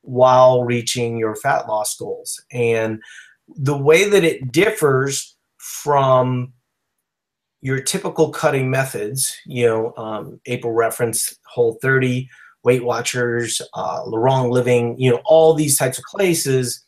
while 0.01 0.63
reaching 0.63 1.17
your 1.17 1.36
fat 1.36 1.67
loss 1.67 1.98
goals. 1.98 2.41
And 2.51 3.01
the 3.48 3.77
way 3.77 4.10
that 4.10 4.24
it 4.24 4.51
differs 4.51 5.36
from 5.58 6.53
your 7.62 7.80
typical 7.80 8.30
cutting 8.32 8.70
methods, 8.70 9.36
you 9.46 9.65
know, 9.65 9.94
um, 9.98 10.39
April 10.48 10.74
reference 10.74 11.36
Whole 11.46 11.77
30, 11.82 12.27
Weight 12.63 12.84
Watchers, 12.84 13.62
uh, 13.74 14.03
Lorong 14.03 14.51
Living, 14.51 15.00
you 15.00 15.12
know, 15.12 15.22
all 15.25 15.53
these 15.53 15.77
types 15.77 15.98
of 15.98 16.03
places, 16.06 16.84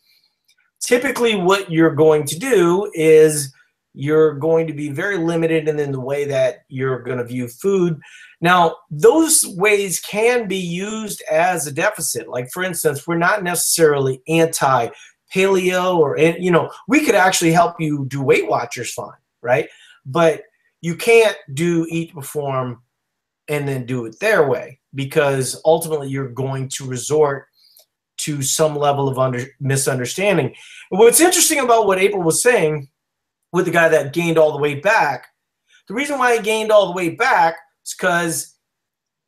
typically 0.83 1.35
what 1.35 1.71
you're 1.71 1.95
going 1.95 2.25
to 2.25 2.37
do 2.37 2.91
is 2.93 3.53
you're 3.93 4.33
going 4.33 4.65
to 4.67 4.73
be 4.73 4.89
very 4.89 5.17
limited 5.17 5.67
in 5.67 5.91
the 5.91 5.99
way 5.99 6.25
that 6.25 6.63
you're 6.67 7.01
going 7.03 7.19
to 7.19 7.23
view 7.23 7.47
food. 7.47 7.99
Now, 8.41 8.77
those 8.89 9.45
ways 9.55 9.99
can 9.99 10.47
be 10.47 10.57
used 10.57 11.23
as 11.31 11.67
a 11.67 11.71
deficit. 11.71 12.27
Like, 12.27 12.49
for 12.51 12.63
instance, 12.63 13.05
we're 13.05 13.17
not 13.17 13.43
necessarily 13.43 14.21
anti 14.27 14.89
paleo 15.33 15.97
or, 15.97 16.17
you 16.17 16.51
know, 16.51 16.71
we 16.87 17.05
could 17.05 17.15
actually 17.15 17.51
help 17.51 17.79
you 17.79 18.05
do 18.07 18.21
Weight 18.21 18.47
Watchers 18.47 18.91
fine, 18.91 19.11
right? 19.41 19.67
But 20.05 20.41
you 20.83 20.97
can't 20.97 21.37
do 21.53 21.87
eat 21.89 22.13
perform 22.13 22.81
and 23.47 23.65
then 23.65 23.85
do 23.85 24.05
it 24.05 24.19
their 24.19 24.49
way 24.49 24.81
because 24.93 25.61
ultimately 25.63 26.09
you're 26.09 26.27
going 26.27 26.67
to 26.67 26.85
resort 26.85 27.47
to 28.17 28.41
some 28.41 28.75
level 28.75 29.07
of 29.07 29.17
under, 29.17 29.45
misunderstanding. 29.61 30.47
And 30.91 30.99
what's 30.99 31.21
interesting 31.21 31.59
about 31.59 31.87
what 31.87 31.99
April 31.99 32.21
was 32.21 32.43
saying 32.43 32.89
with 33.53 33.63
the 33.63 33.71
guy 33.71 33.87
that 33.87 34.11
gained 34.11 34.37
all 34.37 34.51
the 34.51 34.61
way 34.61 34.75
back, 34.75 35.27
the 35.87 35.93
reason 35.93 36.19
why 36.19 36.35
he 36.35 36.43
gained 36.43 36.69
all 36.69 36.87
the 36.87 36.97
way 36.97 37.11
back 37.11 37.55
is 37.85 37.95
because 37.97 38.57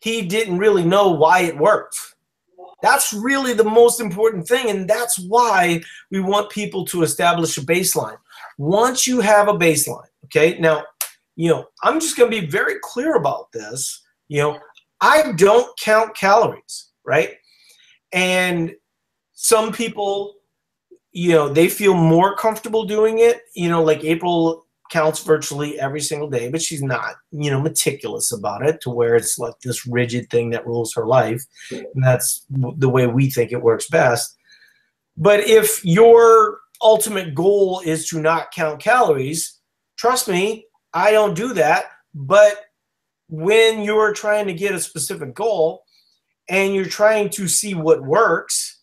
he 0.01 0.23
didn't 0.23 0.57
really 0.57 0.83
know 0.83 1.09
why 1.11 1.39
it 1.39 1.57
worked. 1.57 1.97
That's 2.81 3.13
really 3.13 3.53
the 3.53 3.63
most 3.63 4.01
important 4.01 4.45
thing, 4.45 4.69
and 4.69 4.89
that's 4.89 5.17
why 5.17 5.81
we 6.11 6.19
want 6.19 6.51
people 6.51 6.83
to 6.87 7.03
establish 7.03 7.57
a 7.57 7.61
baseline. 7.61 8.17
Once 8.57 9.07
you 9.07 9.21
have 9.21 9.47
a 9.47 9.53
baseline, 9.53 10.07
okay, 10.25 10.59
now, 10.59 10.83
you 11.35 11.49
know, 11.49 11.67
I'm 11.83 11.99
just 11.99 12.17
going 12.17 12.31
to 12.31 12.41
be 12.41 12.47
very 12.47 12.75
clear 12.81 13.15
about 13.15 13.51
this. 13.51 14.01
You 14.27 14.41
know, 14.41 14.59
I 15.01 15.33
don't 15.33 15.77
count 15.79 16.15
calories, 16.15 16.91
right? 17.05 17.31
And 18.13 18.73
some 19.33 19.71
people, 19.71 20.35
you 21.11 21.31
know, 21.31 21.49
they 21.49 21.67
feel 21.67 21.93
more 21.93 22.35
comfortable 22.35 22.85
doing 22.85 23.19
it. 23.19 23.41
You 23.53 23.69
know, 23.69 23.83
like 23.83 24.03
April 24.03 24.65
counts 24.91 25.23
virtually 25.23 25.79
every 25.79 26.01
single 26.01 26.29
day, 26.29 26.49
but 26.49 26.61
she's 26.61 26.83
not, 26.83 27.15
you 27.31 27.49
know, 27.49 27.59
meticulous 27.59 28.31
about 28.31 28.65
it 28.65 28.79
to 28.81 28.89
where 28.89 29.15
it's 29.15 29.37
like 29.37 29.59
this 29.61 29.85
rigid 29.85 30.29
thing 30.29 30.51
that 30.51 30.65
rules 30.65 30.93
her 30.93 31.05
life. 31.05 31.43
And 31.71 32.03
that's 32.03 32.45
the 32.49 32.89
way 32.89 33.07
we 33.07 33.29
think 33.29 33.51
it 33.51 33.61
works 33.61 33.89
best. 33.89 34.37
But 35.17 35.41
if 35.41 35.83
your 35.83 36.59
ultimate 36.81 37.33
goal 37.33 37.81
is 37.83 38.07
to 38.09 38.19
not 38.19 38.51
count 38.51 38.79
calories, 38.79 39.59
trust 39.97 40.27
me, 40.27 40.67
I 40.95 41.11
don't 41.11 41.35
do 41.35 41.53
that. 41.53 41.85
But 42.15 42.61
when 43.27 43.81
you're 43.81 44.13
trying 44.13 44.47
to 44.47 44.53
get 44.53 44.73
a 44.73 44.79
specific 44.79 45.35
goal 45.35 45.83
and 46.49 46.73
you're 46.73 46.85
trying 46.85 47.29
to 47.31 47.47
see 47.47 47.73
what 47.73 48.03
works, 48.03 48.81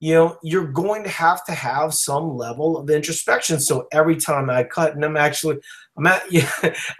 you 0.00 0.14
know, 0.14 0.36
you're 0.42 0.66
going 0.66 1.04
to 1.04 1.08
have 1.08 1.44
to 1.46 1.52
have 1.52 1.94
some 1.94 2.36
level 2.36 2.76
of 2.76 2.90
introspection. 2.90 3.60
So 3.60 3.86
every 3.92 4.16
time 4.16 4.50
I 4.50 4.64
cut, 4.64 4.94
and 4.94 5.04
I'm 5.04 5.16
actually, 5.16 5.58
I'm 5.96 6.06
at, 6.06 6.24
yeah, 6.30 6.50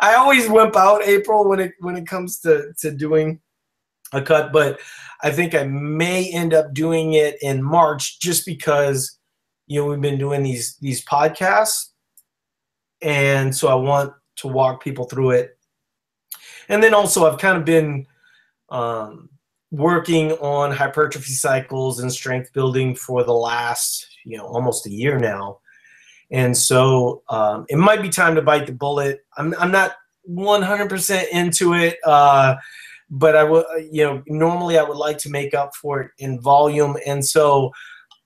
I 0.01 0.15
always 0.15 0.49
wimp 0.49 0.77
out 0.77 1.03
April 1.03 1.47
when 1.47 1.61
it 1.61 1.73
when 1.81 1.97
it 1.97 2.07
comes 2.07 2.39
to 2.41 2.73
to 2.79 2.93
doing 2.93 3.41
a 4.13 4.23
cut, 4.23 4.53
but 4.53 4.79
I 5.23 5.31
think 5.31 5.55
I 5.55 5.65
may 5.65 6.31
end 6.33 6.55
up 6.55 6.73
doing 6.73 7.15
it 7.15 7.37
in 7.43 7.63
March 7.63 8.21
just 8.21 8.47
because 8.47 9.19
you 9.67 9.81
know 9.81 9.87
we've 9.87 10.01
been 10.01 10.19
doing 10.19 10.43
these 10.43 10.77
these 10.81 11.05
podcasts, 11.05 11.89
and 13.03 13.55
so 13.55 13.69
I 13.69 13.75
want 13.75 14.13
to 14.37 14.49
walk 14.49 14.83
people 14.83 15.05
through 15.05 15.31
it. 15.31 15.59
And 16.69 16.83
then 16.83 16.95
also 16.95 17.31
I've 17.31 17.39
kind 17.39 17.57
of 17.57 17.65
been 17.65 18.07
um, 18.71 19.29
working 19.71 20.33
on 20.33 20.71
hypertrophy 20.71 21.33
cycles 21.33 22.01
and 22.01 22.13
strength 22.13 22.53
building 22.53 22.95
for 22.95 23.25
the 23.25 23.33
last 23.33 24.07
you 24.25 24.37
know 24.37 24.47
almost 24.47 24.87
a 24.87 24.91
year 24.91 25.19
now. 25.19 25.59
And 26.31 26.57
so 26.57 27.23
um, 27.29 27.67
it 27.69 27.77
might 27.77 28.03
be 28.03 28.09
time 28.09 28.35
to 28.35 28.43
bite 28.43 28.67
the 28.67 28.73
bullet. 28.73 29.25
I'm, 29.37 29.55
I'm 29.59 29.71
not 29.71 29.93
100% 30.29 31.29
into 31.33 31.75
it 31.75 31.99
uh, 32.05 32.57
but 33.11 33.37
i 33.37 33.45
will, 33.45 33.65
you 33.91 34.03
know 34.03 34.23
normally 34.27 34.79
i 34.79 34.83
would 34.83 34.97
like 34.97 35.19
to 35.19 35.29
make 35.29 35.53
up 35.53 35.75
for 35.75 36.01
it 36.01 36.11
in 36.19 36.41
volume. 36.41 36.97
And 37.07 37.25
so 37.25 37.73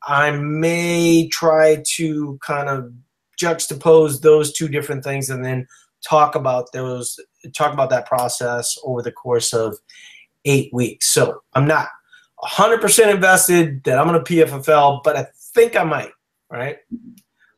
i 0.05 0.31
may 0.31 1.29
try 1.29 1.83
to 1.97 2.39
kind 2.41 2.69
of 2.69 2.93
juxtapose 3.41 4.21
those 4.21 4.53
two 4.53 4.69
different 4.69 5.03
things 5.03 5.31
and 5.31 5.45
then 5.45 5.67
talk 6.07 6.35
about 6.35 6.73
those 6.73 7.19
talk 7.55 7.73
about 7.73 7.91
that 7.91 8.07
process 8.07 8.77
over 8.85 9.03
the 9.03 9.13
course 9.13 9.53
of 9.53 9.77
eight 10.45 10.73
weeks. 10.73 11.09
So 11.09 11.43
I'm 11.55 11.67
not 11.67 11.89
100% 12.43 13.15
invested 13.15 13.83
that 13.85 13.99
I'm 13.99 14.07
going 14.09 14.23
to 14.23 14.33
PFFL, 14.33 15.03
but 15.03 15.17
I 15.17 15.27
think 15.55 15.77
I 15.77 15.85
might. 15.85 16.13
Right. 16.51 16.79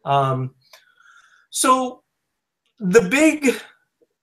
Um, 0.04 0.54
so 1.50 2.02
the 2.78 3.02
big 3.02 3.61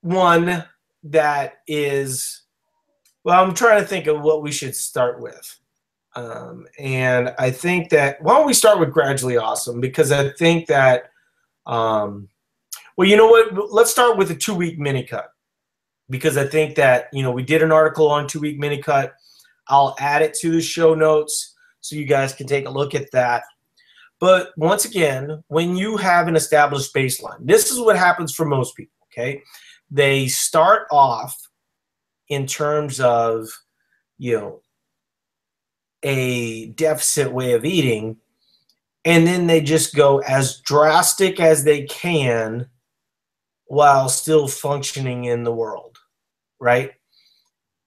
one 0.01 0.65
that 1.03 1.59
is, 1.67 2.43
well, 3.23 3.43
I'm 3.43 3.53
trying 3.53 3.81
to 3.81 3.87
think 3.87 4.07
of 4.07 4.21
what 4.21 4.41
we 4.41 4.51
should 4.51 4.75
start 4.75 5.21
with. 5.21 5.59
Um, 6.15 6.65
and 6.79 7.33
I 7.37 7.51
think 7.51 7.89
that 7.91 8.21
why 8.21 8.33
don't 8.33 8.47
we 8.47 8.53
start 8.53 8.79
with 8.79 8.91
gradually 8.91 9.37
awesome 9.37 9.79
because 9.79 10.11
I 10.11 10.29
think 10.31 10.67
that 10.67 11.11
um, 11.67 12.29
well, 12.97 13.07
you 13.07 13.15
know 13.15 13.27
what? 13.27 13.71
Let's 13.71 13.91
start 13.91 14.17
with 14.17 14.31
a 14.31 14.35
two 14.35 14.55
week 14.55 14.79
mini 14.79 15.03
cut 15.03 15.29
because 16.09 16.35
I 16.35 16.47
think 16.47 16.75
that, 16.75 17.07
you 17.13 17.21
know, 17.21 17.31
we 17.31 17.43
did 17.43 17.61
an 17.61 17.71
article 17.71 18.09
on 18.09 18.27
two 18.27 18.39
week 18.39 18.57
mini 18.57 18.81
cut. 18.81 19.13
I'll 19.67 19.95
add 19.99 20.23
it 20.23 20.33
to 20.39 20.51
the 20.51 20.61
show 20.61 20.95
notes 20.95 21.55
so 21.81 21.95
you 21.95 22.05
guys 22.05 22.33
can 22.33 22.47
take 22.47 22.65
a 22.65 22.71
look 22.71 22.95
at 22.95 23.11
that. 23.11 23.43
But 24.19 24.49
once 24.57 24.85
again, 24.85 25.43
when 25.47 25.75
you 25.75 25.95
have 25.97 26.27
an 26.27 26.35
established 26.35 26.93
baseline, 26.93 27.37
this 27.41 27.71
is 27.71 27.79
what 27.79 27.95
happens 27.95 28.33
for 28.33 28.45
most 28.45 28.75
people, 28.75 28.97
okay? 29.11 29.43
They 29.91 30.27
start 30.27 30.87
off 30.91 31.35
in 32.29 32.47
terms 32.47 32.99
of, 32.99 33.47
you 34.17 34.39
know, 34.39 34.61
a 36.01 36.67
deficit 36.67 37.31
way 37.31 37.53
of 37.53 37.63
eating, 37.63 38.17
and 39.05 39.27
then 39.27 39.45
they 39.45 39.61
just 39.61 39.93
go 39.93 40.17
as 40.19 40.61
drastic 40.61 41.39
as 41.39 41.63
they 41.63 41.83
can 41.85 42.67
while 43.67 44.09
still 44.09 44.47
functioning 44.47 45.25
in 45.25 45.43
the 45.43 45.53
world, 45.53 45.97
right? 46.59 46.91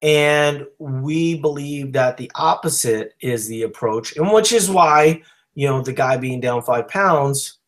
And 0.03 0.67
we 0.79 1.39
believe 1.39 1.93
that 1.93 2.17
the 2.17 2.31
opposite 2.35 3.15
is 3.21 3.47
the 3.49 3.63
approach, 3.63 4.17
and 4.17 4.33
which 4.33 4.53
is 4.53 4.71
why, 4.71 5.23
you 5.55 5.67
know, 5.67 5.83
the 5.83 5.93
guy 5.93 6.17
being 6.17 6.41
down 6.41 6.63
five 6.63 6.89
pounds 6.89 7.59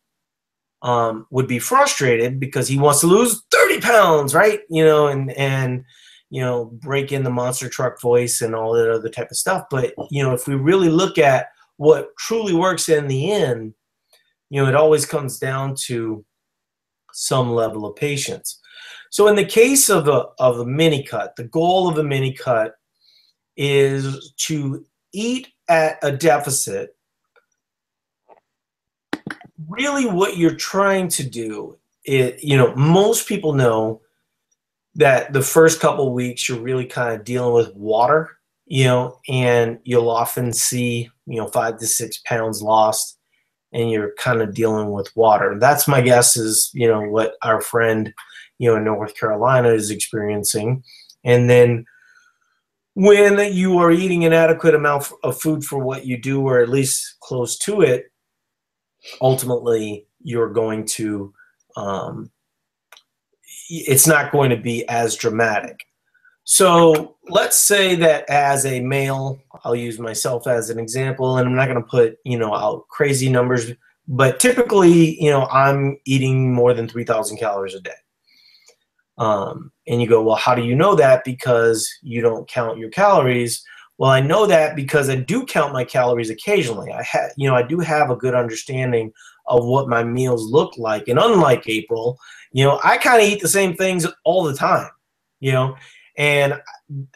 um, 0.81 1.27
would 1.29 1.47
be 1.47 1.59
frustrated 1.59 2.39
because 2.39 2.67
he 2.67 2.77
wants 2.77 3.01
to 3.01 3.07
lose 3.07 3.43
30 3.51 3.81
pounds, 3.81 4.33
right? 4.33 4.61
You 4.69 4.83
know, 4.83 5.07
and, 5.07 5.31
and, 5.33 5.85
you 6.29 6.41
know, 6.41 6.65
break 6.65 7.11
in 7.11 7.23
the 7.23 7.29
monster 7.29 7.69
truck 7.69 8.01
voice 8.01 8.41
and 8.41 8.55
all 8.55 8.73
that 8.73 8.91
other 8.91 9.09
type 9.09 9.31
of 9.31 9.37
stuff. 9.37 9.65
But, 9.69 9.93
you 10.09 10.23
know, 10.23 10.33
if 10.33 10.47
we 10.47 10.55
really 10.55 10.89
look 10.89 11.17
at 11.17 11.47
what 11.77 12.09
truly 12.17 12.53
works 12.53 12.89
in 12.89 13.07
the 13.07 13.31
end, 13.31 13.73
you 14.49 14.61
know, 14.61 14.67
it 14.67 14.75
always 14.75 15.05
comes 15.05 15.39
down 15.39 15.75
to 15.85 16.25
some 17.13 17.51
level 17.53 17.85
of 17.85 17.95
patience. 17.95 18.59
So 19.09 19.27
in 19.27 19.35
the 19.35 19.45
case 19.45 19.89
of 19.89 20.07
a, 20.07 20.25
of 20.39 20.59
a 20.59 20.65
mini 20.65 21.03
cut, 21.03 21.35
the 21.35 21.43
goal 21.43 21.87
of 21.87 21.97
a 21.97 22.03
mini 22.03 22.33
cut 22.33 22.75
is 23.55 24.33
to 24.37 24.85
eat 25.13 25.49
at 25.69 25.97
a 26.01 26.11
deficit. 26.11 26.95
Really 29.69 30.07
what 30.07 30.37
you're 30.37 30.55
trying 30.55 31.07
to 31.09 31.23
do 31.23 31.77
is, 32.05 32.43
you 32.43 32.57
know, 32.57 32.75
most 32.75 33.27
people 33.27 33.53
know 33.53 34.01
that 34.95 35.33
the 35.33 35.41
first 35.41 35.79
couple 35.79 36.13
weeks 36.13 36.49
you're 36.49 36.59
really 36.59 36.85
kind 36.85 37.13
of 37.13 37.23
dealing 37.23 37.53
with 37.53 37.75
water, 37.75 38.37
you 38.65 38.85
know, 38.85 39.19
and 39.29 39.79
you'll 39.83 40.09
often 40.09 40.51
see, 40.51 41.09
you 41.25 41.37
know, 41.37 41.47
five 41.47 41.77
to 41.77 41.87
six 41.87 42.17
pounds 42.25 42.61
lost 42.61 43.19
and 43.73 43.89
you're 43.89 44.13
kind 44.17 44.41
of 44.41 44.53
dealing 44.53 44.91
with 44.91 45.15
water. 45.15 45.57
That's 45.59 45.87
my 45.87 45.99
guess 45.99 46.37
is, 46.37 46.69
you 46.73 46.87
know, 46.87 47.01
what 47.01 47.35
our 47.41 47.59
friend, 47.59 48.13
you 48.59 48.69
know, 48.69 48.77
in 48.77 48.83
North 48.83 49.17
Carolina 49.17 49.69
is 49.69 49.89
experiencing. 49.89 50.83
And 51.23 51.49
then 51.49 51.85
when 52.93 53.53
you 53.53 53.79
are 53.79 53.91
eating 53.91 54.23
an 54.25 54.33
adequate 54.33 54.75
amount 54.75 55.11
of 55.23 55.41
food 55.41 55.63
for 55.65 55.79
what 55.79 56.05
you 56.05 56.17
do, 56.17 56.41
or 56.41 56.59
at 56.61 56.69
least 56.69 57.15
close 57.21 57.57
to 57.59 57.81
it, 57.81 58.11
ultimately 59.19 60.07
you're 60.21 60.53
going 60.53 60.85
to, 60.85 61.33
um, 61.75 62.31
it's 63.69 64.05
not 64.05 64.31
going 64.31 64.51
to 64.51 64.57
be 64.57 64.87
as 64.87 65.15
dramatic. 65.15 65.85
So 66.45 67.15
let's 67.29 67.59
say 67.59 67.95
that 67.95 68.29
as 68.29 68.65
a 68.65 68.81
male, 68.81 69.39
I'll 69.63 69.75
use 69.75 69.99
myself 69.99 70.45
as 70.45 70.69
an 70.69 70.77
example, 70.77 71.37
and 71.37 71.47
I'm 71.47 71.55
not 71.55 71.69
going 71.69 71.81
to 71.81 71.89
put 71.89 72.17
you 72.25 72.37
know 72.37 72.53
out 72.53 72.87
crazy 72.89 73.29
numbers, 73.29 73.71
but 74.07 74.39
typically, 74.39 75.21
you 75.21 75.29
know, 75.29 75.45
I'm 75.47 75.97
eating 76.05 76.53
more 76.53 76.73
than 76.73 76.87
3,000 76.87 77.37
calories 77.37 77.75
a 77.75 77.79
day. 77.79 77.91
Um, 79.17 79.71
and 79.87 80.01
you 80.01 80.07
go, 80.07 80.21
well, 80.23 80.35
how 80.35 80.55
do 80.55 80.63
you 80.63 80.75
know 80.75 80.95
that? 80.95 81.23
Because 81.23 81.89
you 82.01 82.21
don't 82.21 82.47
count 82.47 82.77
your 82.77 82.89
calories. 82.89 83.63
Well, 83.97 84.09
I 84.09 84.19
know 84.19 84.45
that 84.47 84.75
because 84.75 85.09
I 85.09 85.15
do 85.15 85.45
count 85.45 85.71
my 85.71 85.83
calories 85.83 86.29
occasionally. 86.29 86.91
I 86.91 87.03
have, 87.03 87.31
you 87.37 87.47
know, 87.47 87.55
I 87.55 87.63
do 87.63 87.79
have 87.79 88.09
a 88.09 88.15
good 88.15 88.33
understanding 88.33 89.13
of 89.47 89.65
what 89.65 89.87
my 89.87 90.03
meals 90.03 90.51
look 90.51 90.77
like. 90.77 91.07
And 91.07 91.19
unlike 91.19 91.69
April, 91.69 92.17
you 92.51 92.63
know, 92.63 92.79
I 92.83 92.97
kind 92.97 93.21
of 93.21 93.27
eat 93.27 93.41
the 93.41 93.47
same 93.47 93.75
things 93.75 94.05
all 94.25 94.43
the 94.43 94.55
time, 94.55 94.89
you 95.39 95.51
know, 95.51 95.75
and 96.17 96.61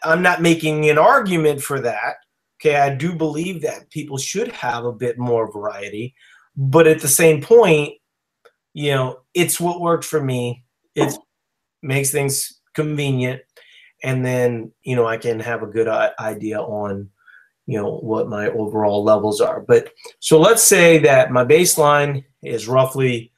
I'm 0.04 0.22
not 0.22 0.42
making 0.42 0.90
an 0.90 0.98
argument 0.98 1.62
for 1.62 1.80
that. 1.82 2.16
Okay, 2.60 2.76
I 2.76 2.94
do 2.94 3.14
believe 3.14 3.62
that 3.62 3.90
people 3.92 4.18
should 4.18 4.52
have 4.52 4.86
a 4.86 4.92
bit 4.92 5.20
more 5.20 5.52
variety, 5.52 6.16
but 6.56 6.88
at 6.88 7.02
the 7.02 7.08
same 7.08 7.42
point, 7.42 7.94
you 8.74 8.92
know, 8.92 9.20
it's 9.36 9.60
what 9.60 9.82
worked 9.82 10.06
for 10.06 10.22
me. 10.24 10.64
It 10.96 11.14
makes 11.84 12.12
things 12.12 12.60
convenient, 12.74 13.42
and 14.04 14.26
then 14.26 14.72
you 14.82 14.96
know 14.96 15.06
I 15.06 15.18
can 15.18 15.40
have 15.40 15.62
a 15.62 15.68
good 15.68 15.88
idea 16.20 16.60
on 16.60 17.10
you 17.68 17.78
know 17.80 17.98
what 17.98 18.28
my 18.30 18.48
overall 18.48 19.04
levels 19.04 19.40
are. 19.40 19.62
But 19.62 19.92
so 20.20 20.40
let's 20.40 20.64
say 20.64 20.98
that 21.00 21.32
my 21.32 21.46
baseline 21.46 22.24
is 22.42 22.68
roughly 22.68 23.32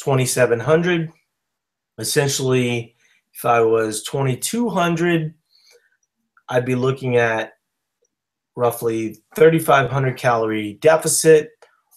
2,700. 0.00 1.10
Essentially, 1.98 2.96
if 3.38 3.44
I 3.44 3.60
was 3.60 4.02
2,200, 4.02 5.32
I'd 6.48 6.64
be 6.64 6.74
looking 6.74 7.18
at 7.18 7.52
roughly 8.56 9.18
3,500 9.36 10.16
calorie 10.16 10.74
deficit 10.80 11.50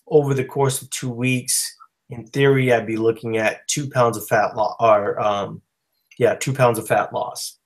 over 0.08 0.36
the 0.36 0.46
course 0.46 0.84
of 0.84 0.90
two 0.92 1.10
weeks. 1.10 1.76
In 2.12 2.28
theory, 2.28 2.72
I'd 2.72 2.86
be 2.86 2.98
looking 2.98 3.38
at 3.38 3.68
two 3.68 3.90
pounds 3.90 4.18
of 4.18 4.28
fat 4.28 4.56
loss, 4.56 4.76
or 4.80 5.20
um, 5.20 5.64
yeah, 6.20 6.36
two 6.36 6.54
pounds 6.54 6.78
of 6.78 6.88
fat 6.88 7.12
loss. 7.12 7.58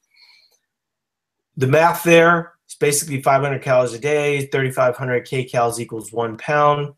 The 1.57 1.67
math 1.67 2.03
there 2.03 2.53
is 2.69 2.75
basically 2.75 3.21
500 3.21 3.61
calories 3.61 3.93
a 3.93 3.99
day, 3.99 4.45
3,500 4.45 5.27
kcals 5.27 5.79
equals 5.79 6.13
one 6.13 6.37
pound. 6.37 6.93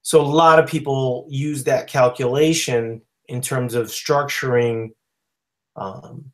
So 0.00 0.22
a 0.22 0.22
lot 0.22 0.58
of 0.58 0.66
people 0.66 1.26
use 1.28 1.62
that 1.64 1.88
calculation 1.88 3.02
in 3.28 3.42
terms 3.42 3.74
of 3.74 3.88
structuring 3.88 4.92
um, 5.76 6.32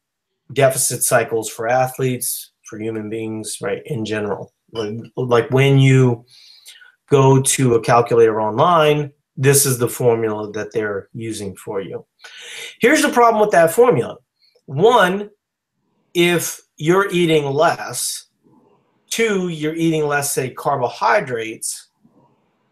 deficit 0.53 1.03
cycles 1.03 1.49
for 1.49 1.69
athletes, 1.69 2.53
for 2.65 2.79
human 2.79 3.09
beings, 3.09 3.59
right, 3.61 3.83
in 3.87 4.05
general. 4.05 4.53
Like, 4.73 4.95
like 5.17 5.51
when 5.51 5.79
you 5.79 6.25
go 7.09 7.41
to 7.41 7.75
a 7.75 7.81
calculator 7.81 8.41
online, 8.41 9.13
this 9.37 9.67
is 9.67 9.79
the 9.79 9.89
formula 9.89 10.51
that 10.53 10.73
they're 10.73 11.09
using 11.13 11.55
for 11.57 11.81
you. 11.81 12.05
Here's 12.81 13.03
the 13.03 13.11
problem 13.11 13.41
with 13.41 13.53
that 13.53 13.71
formula. 13.73 14.17
One, 14.65 15.31
if 16.15 16.61
you're 16.77 17.11
eating 17.11 17.45
less, 17.45 18.27
two, 19.11 19.49
you're 19.49 19.75
eating 19.75 20.07
less, 20.07 20.33
say, 20.33 20.51
carbohydrates, 20.51 21.91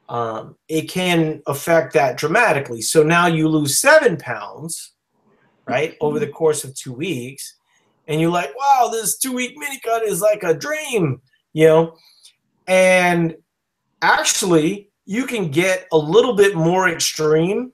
um, 0.09 0.57
it 0.69 0.89
can 0.89 1.43
affect 1.47 1.93
that 1.95 2.17
dramatically. 2.17 2.83
So 2.83 3.03
now 3.03 3.27
you 3.27 3.49
lose 3.49 3.79
seven 3.79 4.17
pounds, 4.17 4.94
right, 5.67 5.97
over 6.01 6.19
the 6.19 6.27
mm-hmm. 6.27 6.35
course 6.35 6.65
of 6.65 6.75
two 6.75 6.93
weeks, 6.93 7.57
and 8.07 8.21
you're 8.21 8.31
like, 8.31 8.57
wow, 8.57 8.89
this 8.93 9.19
two 9.19 9.33
week 9.33 9.55
mini 9.57 9.81
cut 9.81 10.03
is 10.03 10.21
like 10.21 10.43
a 10.43 10.55
dream, 10.55 11.21
you 11.53 11.67
know? 11.67 11.97
And 12.67 13.37
actually, 14.03 14.91
you 15.07 15.27
can 15.27 15.51
get 15.51 15.87
a 15.93 15.99
little 15.99 16.35
bit 16.35 16.55
more 16.55 16.89
extreme 16.89 17.73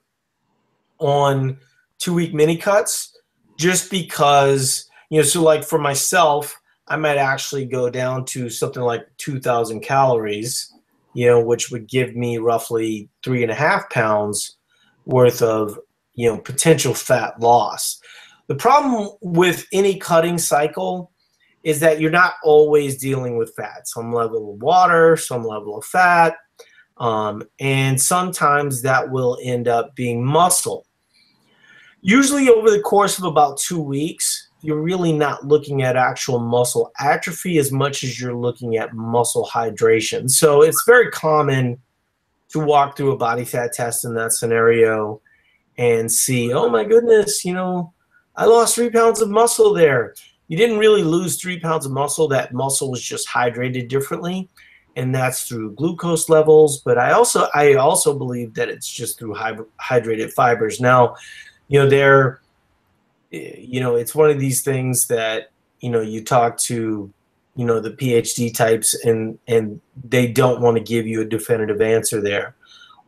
on 0.99 1.57
two 1.99 2.13
week 2.13 2.33
mini 2.33 2.57
cuts 2.57 3.17
just 3.57 3.91
because, 3.91 4.89
you 5.09 5.19
know, 5.19 5.23
so 5.23 5.41
like 5.41 5.63
for 5.63 5.79
myself, 5.79 6.57
I 6.87 6.97
might 6.97 7.17
actually 7.17 7.65
go 7.65 7.89
down 7.89 8.25
to 8.25 8.49
something 8.49 8.81
like 8.81 9.05
2,000 9.17 9.81
calories, 9.81 10.73
you 11.13 11.27
know, 11.27 11.41
which 11.41 11.71
would 11.71 11.87
give 11.87 12.15
me 12.15 12.37
roughly 12.37 13.09
three 13.23 13.43
and 13.43 13.51
a 13.51 13.55
half 13.55 13.89
pounds 13.89 14.57
worth 15.05 15.41
of, 15.41 15.77
you 16.21 16.29
know, 16.29 16.37
potential 16.37 16.93
fat 16.93 17.39
loss. 17.39 17.99
The 18.45 18.53
problem 18.53 19.09
with 19.21 19.65
any 19.73 19.97
cutting 19.97 20.37
cycle 20.37 21.11
is 21.63 21.79
that 21.79 21.99
you're 21.99 22.11
not 22.11 22.35
always 22.43 22.99
dealing 22.99 23.37
with 23.37 23.55
fat. 23.55 23.87
Some 23.87 24.13
level 24.13 24.53
of 24.53 24.61
water, 24.61 25.17
some 25.17 25.43
level 25.43 25.79
of 25.79 25.83
fat, 25.83 26.35
um, 26.97 27.41
and 27.59 27.99
sometimes 27.99 28.83
that 28.83 29.09
will 29.09 29.39
end 29.41 29.67
up 29.67 29.95
being 29.95 30.23
muscle. 30.23 30.85
Usually 32.01 32.49
over 32.49 32.69
the 32.69 32.81
course 32.81 33.17
of 33.17 33.23
about 33.23 33.57
two 33.57 33.81
weeks, 33.81 34.49
you're 34.61 34.81
really 34.81 35.13
not 35.13 35.47
looking 35.47 35.81
at 35.81 35.95
actual 35.95 36.37
muscle 36.37 36.91
atrophy 36.99 37.57
as 37.57 37.71
much 37.71 38.03
as 38.03 38.21
you're 38.21 38.35
looking 38.35 38.77
at 38.77 38.93
muscle 38.93 39.49
hydration. 39.51 40.29
So 40.29 40.61
it's 40.61 40.83
very 40.85 41.09
common 41.09 41.81
to 42.49 42.59
walk 42.59 42.95
through 42.95 43.11
a 43.11 43.17
body 43.17 43.43
fat 43.43 43.73
test 43.73 44.05
in 44.05 44.13
that 44.13 44.33
scenario 44.33 45.19
and 45.81 46.11
see, 46.11 46.53
oh 46.53 46.69
my 46.69 46.83
goodness, 46.83 47.43
you 47.43 47.55
know, 47.55 47.91
I 48.35 48.45
lost 48.45 48.75
three 48.75 48.91
pounds 48.91 49.19
of 49.19 49.31
muscle 49.31 49.73
there. 49.73 50.13
You 50.47 50.55
didn't 50.55 50.77
really 50.77 51.01
lose 51.01 51.41
three 51.41 51.59
pounds 51.59 51.87
of 51.87 51.91
muscle. 51.91 52.27
That 52.27 52.53
muscle 52.53 52.91
was 52.91 53.01
just 53.01 53.27
hydrated 53.27 53.89
differently, 53.89 54.47
and 54.95 55.13
that's 55.13 55.47
through 55.47 55.73
glucose 55.73 56.29
levels. 56.29 56.81
But 56.81 56.99
I 56.99 57.13
also 57.13 57.47
I 57.55 57.73
also 57.73 58.15
believe 58.15 58.53
that 58.53 58.69
it's 58.69 58.87
just 58.87 59.17
through 59.17 59.33
hydrated 59.33 60.31
fibers. 60.33 60.79
Now, 60.79 61.15
you 61.67 61.79
know, 61.79 61.89
they're 61.89 62.41
eh, 63.33 63.55
you 63.57 63.79
know, 63.79 63.95
it's 63.95 64.13
one 64.13 64.29
of 64.29 64.39
these 64.39 64.61
things 64.61 65.07
that 65.07 65.49
you 65.79 65.89
know 65.89 66.01
you 66.01 66.23
talk 66.23 66.57
to 66.59 67.11
you 67.55 67.65
know 67.65 67.79
the 67.79 67.91
PhD 67.91 68.53
types 68.53 68.93
and 69.03 69.39
and 69.47 69.81
they 70.03 70.27
don't 70.27 70.61
want 70.61 70.77
to 70.77 70.83
give 70.83 71.07
you 71.07 71.21
a 71.21 71.25
definitive 71.25 71.81
answer 71.81 72.21
there. 72.21 72.55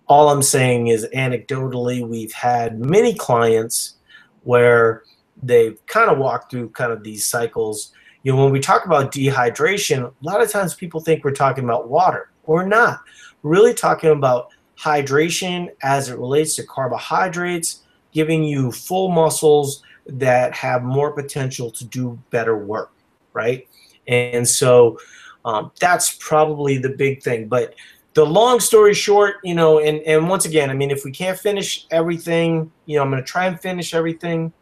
All 0.08 0.30
I'm 0.30 0.44
saying 0.44 0.88
is 0.88 1.08
anecdotally, 1.16 2.08
we've 2.08 2.34
had 2.34 2.80
many 2.80 3.14
clients 3.14 3.96
where 4.44 5.04
they've 5.42 5.84
kind 5.88 6.10
of 6.10 6.18
walked 6.18 6.52
through 6.52 6.70
kind 6.70 6.92
of 6.92 7.04
these 7.04 7.26
cycles. 7.26 7.92
You 8.24 8.34
know, 8.34 8.44
when 8.44 8.52
we 8.52 8.60
talk 8.60 8.86
about 8.86 9.14
dehydration, 9.14 10.04
a 10.04 10.14
lot 10.22 10.42
of 10.42 10.52
times 10.52 10.74
people 10.74 11.00
think 11.00 11.24
we're 11.24 11.32
talking 11.32 11.64
about 11.64 11.90
water. 11.90 12.30
We're 12.46 12.66
not. 12.66 13.00
We're 13.42 13.52
really 13.52 13.74
talking 13.74 14.12
about 14.12 14.50
hydration 14.78 15.70
as 15.82 16.10
it 16.10 16.18
relates 16.18 16.56
to 16.56 16.64
carbohydrates, 16.64 17.84
giving 18.12 18.44
you 18.44 18.72
full 18.72 19.10
muscles 19.10 19.84
that 20.06 20.54
have 20.54 20.84
more 20.84 21.12
potential 21.12 21.72
to 21.72 21.86
do 21.86 22.20
better 22.30 22.58
work, 22.58 22.92
right? 23.34 23.68
And 24.08 24.48
so 24.48 25.00
um, 25.46 25.72
that's 25.80 26.16
probably 26.20 26.78
the 26.78 26.90
big 26.90 27.24
thing. 27.24 27.48
But 27.48 27.76
the 28.14 28.26
long 28.26 28.60
story 28.60 28.94
short, 28.94 29.38
you 29.44 29.56
know, 29.56 29.80
and, 29.80 30.00
and 30.02 30.30
once 30.30 30.46
again, 30.46 30.70
I 30.70 30.74
mean, 30.74 30.92
if 30.92 31.04
we 31.04 31.12
can't 31.12 31.38
finish 31.38 31.88
everything, 31.90 32.72
you 32.86 32.98
know, 32.98 33.04
I'm 33.04 33.10
going 33.10 33.22
to 33.22 33.28
try 33.28 33.48
and 33.48 33.60
finish 33.60 33.94
everything 33.94 34.54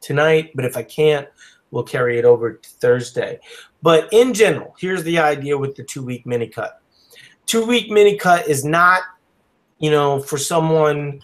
tonight, 0.00 0.52
but 0.54 0.64
if 0.64 0.76
I 0.76 0.82
can't, 0.82 1.28
we'll 1.70 1.82
carry 1.82 2.18
it 2.18 2.24
over 2.24 2.54
to 2.54 2.68
Thursday. 2.68 3.40
But 3.82 4.08
in 4.12 4.32
general, 4.32 4.74
here's 4.78 5.02
the 5.04 5.18
idea 5.18 5.56
with 5.58 5.74
the 5.76 5.82
two 5.82 6.02
week 6.02 6.24
mini 6.26 6.46
cut. 6.46 6.80
Two 7.46 7.66
week 7.66 7.90
mini 7.90 8.16
cut 8.16 8.48
is 8.48 8.64
not, 8.64 9.02
you 9.78 9.90
know, 9.90 10.20
for 10.20 10.38
someone, 10.38 11.20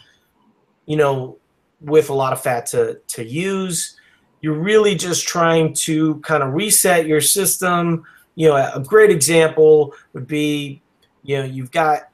you 0.87 0.97
know, 0.97 1.39
with 1.81 2.11
a 2.11 2.15
lot 2.15 2.33
of 2.33 2.43
fat 2.43 2.67
to, 2.67 3.01
to 3.09 3.25
use. 3.25 3.97
You're 4.41 4.59
really 4.59 4.95
just 4.95 5.27
trying 5.27 5.73
to 5.75 6.17
kind 6.21 6.43
of 6.43 6.53
reset 6.55 7.07
your 7.07 7.21
system. 7.21 8.05
You 8.35 8.49
know, 8.49 8.57
a 8.57 8.81
great 8.81 9.11
example 9.11 9.95
would 10.13 10.27
be, 10.27 10.83
you 11.23 11.39
know, 11.39 11.45
you've 11.45 11.71
got 11.71 12.09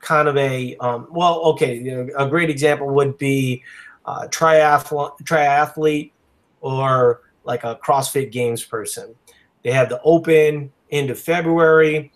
kind 0.00 0.28
of 0.28 0.36
a, 0.36 0.76
um, 0.76 1.06
well, 1.10 1.40
okay, 1.40 1.88
a 2.16 2.28
great 2.28 2.50
example 2.50 2.88
would 2.94 3.18
be 3.18 3.62
uh, 4.04 4.26
triathlete, 4.28 5.18
triathlete 5.22 6.12
or 6.60 7.22
like 7.44 7.64
a 7.64 7.78
CrossFit 7.84 8.32
Games 8.32 8.64
person. 8.64 9.14
They 9.62 9.72
have 9.72 9.88
the 9.88 10.00
open 10.02 10.72
end 10.90 11.10
of 11.10 11.18
February, 11.18 12.12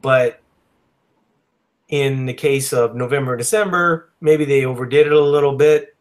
but 0.00 0.40
in 1.88 2.26
the 2.26 2.34
case 2.34 2.72
of 2.72 2.94
November, 2.94 3.36
December, 3.36 4.10
maybe 4.20 4.44
they 4.44 4.64
overdid 4.64 5.06
it 5.06 5.12
a 5.12 5.20
little 5.20 5.56
bit. 5.56 5.94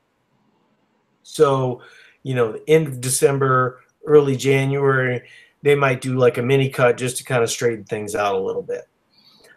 So, 1.24 1.82
you 2.24 2.36
know, 2.36 2.60
end 2.68 2.88
of 2.88 3.02
December, 3.02 3.82
early 4.06 4.36
January, 4.36 5.24
they 5.62 5.76
might 5.76 6.02
do 6.02 6.18
like 6.18 6.38
a 6.38 6.42
mini 6.42 6.70
cut 6.70 6.98
just 6.98 7.18
to 7.18 7.24
kind 7.24 7.44
of 7.44 7.50
straighten 7.50 7.86
things 7.86 8.16
out 8.16 8.36
a 8.36 8.40
little 8.40 8.62
bit. 8.62 8.84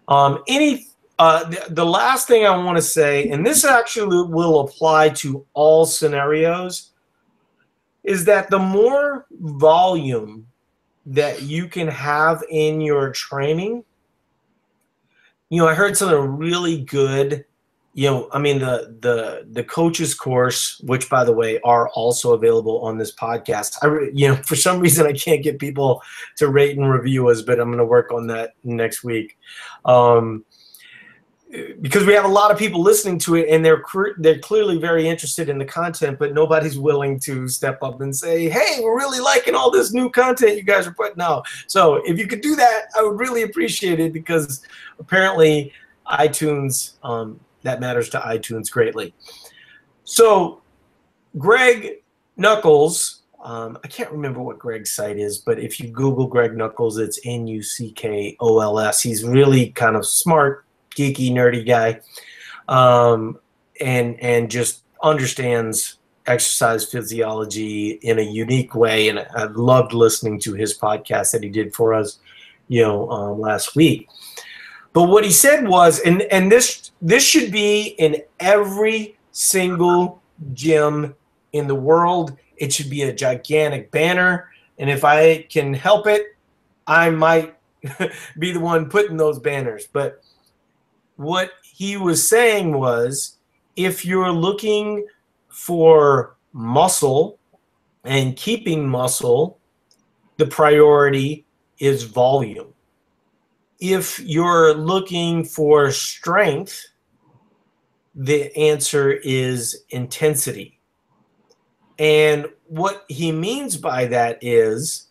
Um, 0.08 0.42
any 0.46 0.88
uh, 1.18 1.44
the, 1.44 1.66
the 1.70 1.86
last 1.86 2.28
thing 2.28 2.44
I 2.44 2.56
want 2.56 2.76
to 2.76 2.82
say, 2.82 3.28
and 3.30 3.44
this 3.44 3.64
actually 3.64 4.28
will 4.28 4.60
apply 4.60 5.10
to 5.10 5.46
all 5.54 5.86
scenarios, 5.86 6.90
is 8.04 8.24
that 8.26 8.50
the 8.50 8.58
more 8.58 9.26
volume 9.30 10.46
that 11.06 11.42
you 11.42 11.68
can 11.68 11.88
have 11.88 12.42
in 12.50 12.80
your 12.80 13.12
training, 13.12 13.82
you 15.48 15.62
know, 15.62 15.68
I 15.68 15.74
heard 15.74 15.96
something 15.96 16.36
really 16.36 16.82
good 16.82 17.44
you 17.96 18.10
know, 18.10 18.28
I 18.30 18.38
mean 18.38 18.58
the 18.58 18.94
the 19.00 19.46
the 19.50 19.64
coaches 19.64 20.14
course, 20.14 20.78
which 20.84 21.08
by 21.08 21.24
the 21.24 21.32
way 21.32 21.58
are 21.60 21.88
also 21.88 22.34
available 22.34 22.82
on 22.82 22.98
this 22.98 23.10
podcast. 23.10 23.78
I 23.80 24.10
you 24.12 24.28
know 24.28 24.36
for 24.44 24.54
some 24.54 24.80
reason 24.80 25.06
I 25.06 25.14
can't 25.14 25.42
get 25.42 25.58
people 25.58 26.02
to 26.36 26.48
rate 26.48 26.76
and 26.76 26.90
review 26.90 27.30
us, 27.30 27.40
but 27.40 27.58
I'm 27.58 27.68
going 27.68 27.78
to 27.78 27.86
work 27.86 28.12
on 28.12 28.26
that 28.26 28.52
next 28.62 29.02
week. 29.02 29.38
Um, 29.86 30.44
because 31.80 32.04
we 32.04 32.12
have 32.12 32.26
a 32.26 32.28
lot 32.28 32.50
of 32.50 32.58
people 32.58 32.82
listening 32.82 33.18
to 33.20 33.36
it 33.36 33.48
and 33.48 33.64
they're 33.64 33.82
they're 34.18 34.40
clearly 34.40 34.76
very 34.76 35.08
interested 35.08 35.48
in 35.48 35.56
the 35.56 35.64
content 35.64 36.18
but 36.18 36.34
nobody's 36.34 36.76
willing 36.76 37.18
to 37.20 37.48
step 37.48 37.82
up 37.82 38.00
and 38.00 38.14
say 38.14 38.48
hey 38.48 38.80
we're 38.82 38.96
really 38.96 39.20
liking 39.20 39.54
all 39.54 39.70
this 39.70 39.92
new 39.92 40.10
content 40.10 40.56
you 40.56 40.64
guys 40.64 40.88
are 40.88 40.92
putting 40.92 41.22
out 41.22 41.46
so 41.68 42.02
if 42.04 42.18
you 42.18 42.26
could 42.26 42.40
do 42.40 42.56
that 42.56 42.86
i 42.98 43.02
would 43.02 43.18
really 43.18 43.42
appreciate 43.42 44.00
it 44.00 44.12
because 44.12 44.60
apparently 44.98 45.72
itunes 46.08 46.94
um, 47.04 47.38
that 47.62 47.80
matters 47.80 48.08
to 48.10 48.20
iTunes 48.20 48.70
greatly. 48.70 49.14
So, 50.04 50.62
Greg 51.38 52.02
Nuckols, 52.36 53.22
um, 53.42 53.78
I 53.84 53.88
can't 53.88 54.10
remember 54.10 54.40
what 54.40 54.58
Greg's 54.58 54.92
site 54.92 55.18
is, 55.18 55.38
but 55.38 55.58
if 55.58 55.78
you 55.80 55.88
Google 55.88 56.26
Greg 56.26 56.56
Nuckols, 56.56 56.98
it's 56.98 57.18
N 57.24 57.46
U 57.46 57.62
C 57.62 57.92
K 57.92 58.36
O 58.40 58.60
L 58.60 58.78
S. 58.78 59.02
He's 59.02 59.24
really 59.24 59.70
kind 59.70 59.96
of 59.96 60.06
smart, 60.06 60.64
geeky, 60.96 61.30
nerdy 61.30 61.66
guy, 61.66 62.00
um, 62.68 63.38
and 63.80 64.18
and 64.20 64.50
just 64.50 64.82
understands 65.02 65.98
exercise 66.26 66.84
physiology 66.90 67.90
in 68.02 68.18
a 68.18 68.22
unique 68.22 68.74
way. 68.74 69.08
And 69.08 69.20
I 69.20 69.44
loved 69.44 69.92
listening 69.92 70.40
to 70.40 70.54
his 70.54 70.76
podcast 70.76 71.32
that 71.32 71.42
he 71.42 71.48
did 71.48 71.74
for 71.74 71.94
us, 71.94 72.18
you 72.68 72.82
know, 72.82 73.08
um, 73.10 73.40
last 73.40 73.76
week. 73.76 74.08
But 74.96 75.10
what 75.10 75.26
he 75.26 75.30
said 75.30 75.68
was, 75.68 76.00
and 76.00 76.22
and 76.22 76.50
this 76.50 76.90
this 77.02 77.22
should 77.22 77.52
be 77.52 77.88
in 77.98 78.22
every 78.40 79.18
single 79.30 80.22
gym 80.54 81.14
in 81.52 81.66
the 81.66 81.74
world. 81.74 82.34
It 82.56 82.72
should 82.72 82.88
be 82.88 83.02
a 83.02 83.12
gigantic 83.12 83.90
banner, 83.90 84.48
and 84.78 84.88
if 84.88 85.04
I 85.04 85.42
can 85.50 85.74
help 85.74 86.06
it, 86.06 86.38
I 86.86 87.10
might 87.10 87.54
be 88.38 88.52
the 88.52 88.60
one 88.60 88.88
putting 88.88 89.18
those 89.18 89.38
banners. 89.38 89.86
But 89.86 90.22
what 91.16 91.50
he 91.62 91.98
was 91.98 92.26
saying 92.26 92.72
was, 92.72 93.36
if 93.76 94.02
you're 94.02 94.32
looking 94.32 95.06
for 95.50 96.36
muscle 96.54 97.38
and 98.02 98.34
keeping 98.34 98.88
muscle, 98.88 99.58
the 100.38 100.46
priority 100.46 101.44
is 101.78 102.04
volume 102.04 102.72
if 103.80 104.18
you're 104.20 104.74
looking 104.74 105.44
for 105.44 105.90
strength, 105.90 106.86
the 108.14 108.54
answer 108.56 109.12
is 109.12 109.84
intensity. 109.90 110.80
And 111.98 112.46
what 112.66 113.04
he 113.08 113.32
means 113.32 113.76
by 113.76 114.06
that 114.06 114.38
is 114.42 115.08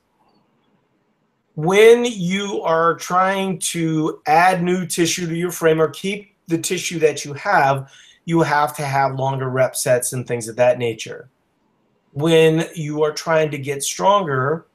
when 1.55 2.05
you 2.05 2.61
are 2.61 2.95
trying 2.95 3.59
to 3.59 4.21
add 4.25 4.61
new 4.61 4.85
tissue 4.85 5.27
to 5.27 5.35
your 5.35 5.51
frame 5.51 5.81
or 5.81 5.89
keep 5.89 6.35
the 6.47 6.57
tissue 6.57 6.99
that 6.99 7.23
you 7.23 7.33
have, 7.33 7.89
you 8.25 8.41
have 8.41 8.75
to 8.75 8.83
have 8.83 9.15
longer 9.15 9.49
rep 9.49 9.75
sets 9.75 10.13
and 10.13 10.27
things 10.27 10.47
of 10.47 10.55
that 10.57 10.79
nature. 10.79 11.29
When 12.11 12.65
you 12.75 13.03
are 13.03 13.13
trying 13.13 13.51
to 13.51 13.57
get 13.57 13.83
stronger, 13.83 14.65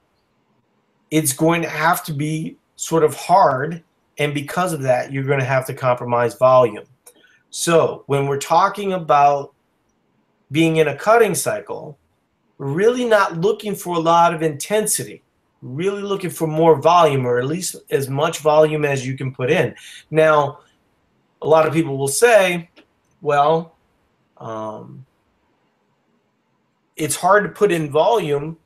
it's 1.11 1.33
going 1.33 1.63
to 1.63 1.69
have 1.69 2.05
to 2.05 2.13
be 2.13 2.57
sort 2.81 3.05
of 3.05 3.15
hard. 3.15 3.83
And 4.17 4.33
because 4.33 4.73
of 4.73 4.81
that, 4.83 5.13
you're 5.13 5.25
going 5.25 5.39
to 5.39 5.45
have 5.45 5.67
to 5.67 5.75
compromise 5.75 6.35
volume. 6.35 6.87
So 7.51 8.05
when 8.07 8.27
we're 8.27 8.39
talking 8.39 8.95
about 8.95 9.53
being 10.51 10.77
in 10.77 10.89
a 10.89 10.97
cutting 10.97 11.35
cycle, 11.35 11.99
we're 12.57 12.73
really 12.73 13.05
not 13.05 13.37
looking 13.37 13.75
for 13.75 13.97
a 13.97 14.01
lot 14.01 14.33
of 14.33 14.43
intensity, 14.43 15.23
really 15.61 16.01
looking 16.01 16.31
for 16.31 16.47
more 16.47 16.81
volume 16.81 17.27
or 17.27 17.39
at 17.39 17.45
least 17.45 17.77
as 17.91 18.09
much 18.09 18.39
volume 18.39 18.87
as 18.87 19.07
you 19.07 19.15
can 19.15 19.31
put 19.31 19.51
in. 19.51 19.75
Now, 20.11 20.61
a 21.43 21.47
lot 21.47 21.67
of 21.67 21.75
people 21.75 21.99
will 21.99 22.09
say, 22.09 22.71
well, 23.21 23.77
um, 24.39 25.05
it's 26.97 27.17
hard 27.17 27.45
to 27.45 27.51
put 27.51 27.73
in 27.73 27.91
volume 27.91 28.57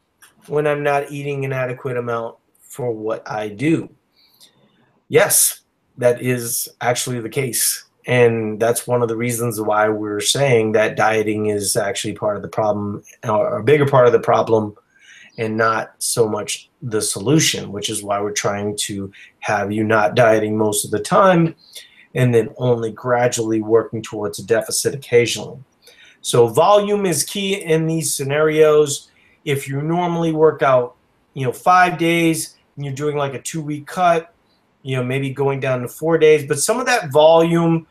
when 0.47 0.69
I'm 0.69 0.85
not 0.85 1.11
eating 1.11 1.45
an 1.45 1.53
adequate 1.53 1.97
amount 1.97 2.37
for 2.61 2.93
what 2.93 3.29
I 3.29 3.49
do 3.49 3.91
yes, 5.09 5.61
that 5.99 6.21
is 6.23 6.69
actually 6.81 7.21
the 7.21 7.29
case. 7.29 7.85
And 8.07 8.61
that's 8.61 8.87
one 8.87 9.03
of 9.03 9.09
the 9.09 9.17
reasons 9.17 9.61
why 9.61 9.89
we're 9.89 10.21
saying 10.21 10.73
that 10.73 10.97
dieting 10.97 11.47
is 11.47 11.77
actually 11.77 12.15
part 12.15 12.37
of 12.37 12.43
the 12.43 12.49
problem, 12.49 13.03
or 13.27 13.59
a 13.59 13.65
bigger 13.65 13.87
part 13.87 14.07
of 14.07 14.13
the 14.13 14.21
problem, 14.21 14.77
and 15.39 15.57
not 15.57 15.95
so 15.99 16.29
much 16.29 16.69
the 16.83 17.01
solution, 17.01 17.73
which 17.73 17.89
is 17.89 18.03
why 18.03 18.21
we're 18.21 18.31
trying 18.31 18.77
to 18.77 19.11
have 19.41 19.73
you 19.73 19.83
not 19.83 20.15
dieting 20.15 20.57
most 20.57 20.85
of 20.85 20.91
the 20.91 21.01
time 21.01 21.55
and 22.15 22.35
then 22.35 22.49
only 22.57 22.93
gradually 22.93 23.61
working 23.61 24.03
towards 24.03 24.39
a 24.39 24.45
deficit 24.45 24.95
occasionally. 24.95 25.59
So 26.21 26.47
volume 26.47 27.07
is 27.07 27.25
key 27.25 27.55
in 27.55 27.87
these 27.87 28.15
scenarios. 28.15 29.11
If 29.45 29.69
you 29.69 29.83
normally 29.83 30.33
work 30.33 30.63
out, 30.63 30.97
you 31.35 31.45
know, 31.45 31.53
five 31.53 31.99
days 31.99 32.57
and 32.77 32.85
you're 32.85 32.95
doing 32.95 33.17
like 33.17 33.35
a 33.35 33.43
two 33.43 33.61
week 33.61 33.87
cut, 33.87 34.34
you 34.85 34.95
know, 34.97 35.03
maybe 35.03 35.31
going 35.31 35.59
down 35.59 35.81
to 35.81 35.89
four 35.89 36.19
days, 36.19 36.47
but 36.47 36.59
some 36.59 36.79
of 36.79 36.87
that 36.87 37.11
volume, 37.11 37.87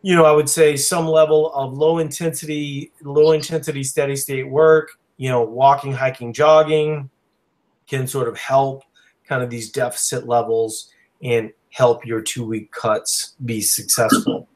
you 0.00 0.16
know, 0.16 0.24
I 0.24 0.32
would 0.32 0.48
say 0.48 0.74
some 0.76 1.06
level 1.06 1.52
of 1.52 1.74
low 1.74 1.98
intensity, 1.98 2.90
low 3.02 3.32
intensity 3.32 3.84
steady 3.84 4.16
state 4.16 4.48
work, 4.48 4.90
you 5.18 5.28
know, 5.28 5.42
walking, 5.42 5.92
hiking, 5.92 6.32
jogging 6.32 7.10
can 7.86 8.06
sort 8.06 8.26
of 8.26 8.36
help 8.38 8.82
kind 9.28 9.42
of 9.42 9.50
these 9.50 9.70
deficit 9.70 10.26
levels 10.26 10.88
and 11.22 11.52
help 11.68 12.06
your 12.06 12.22
two 12.22 12.44
week 12.44 12.72
cuts 12.72 13.34
be 13.44 13.60
successful. 13.60 14.48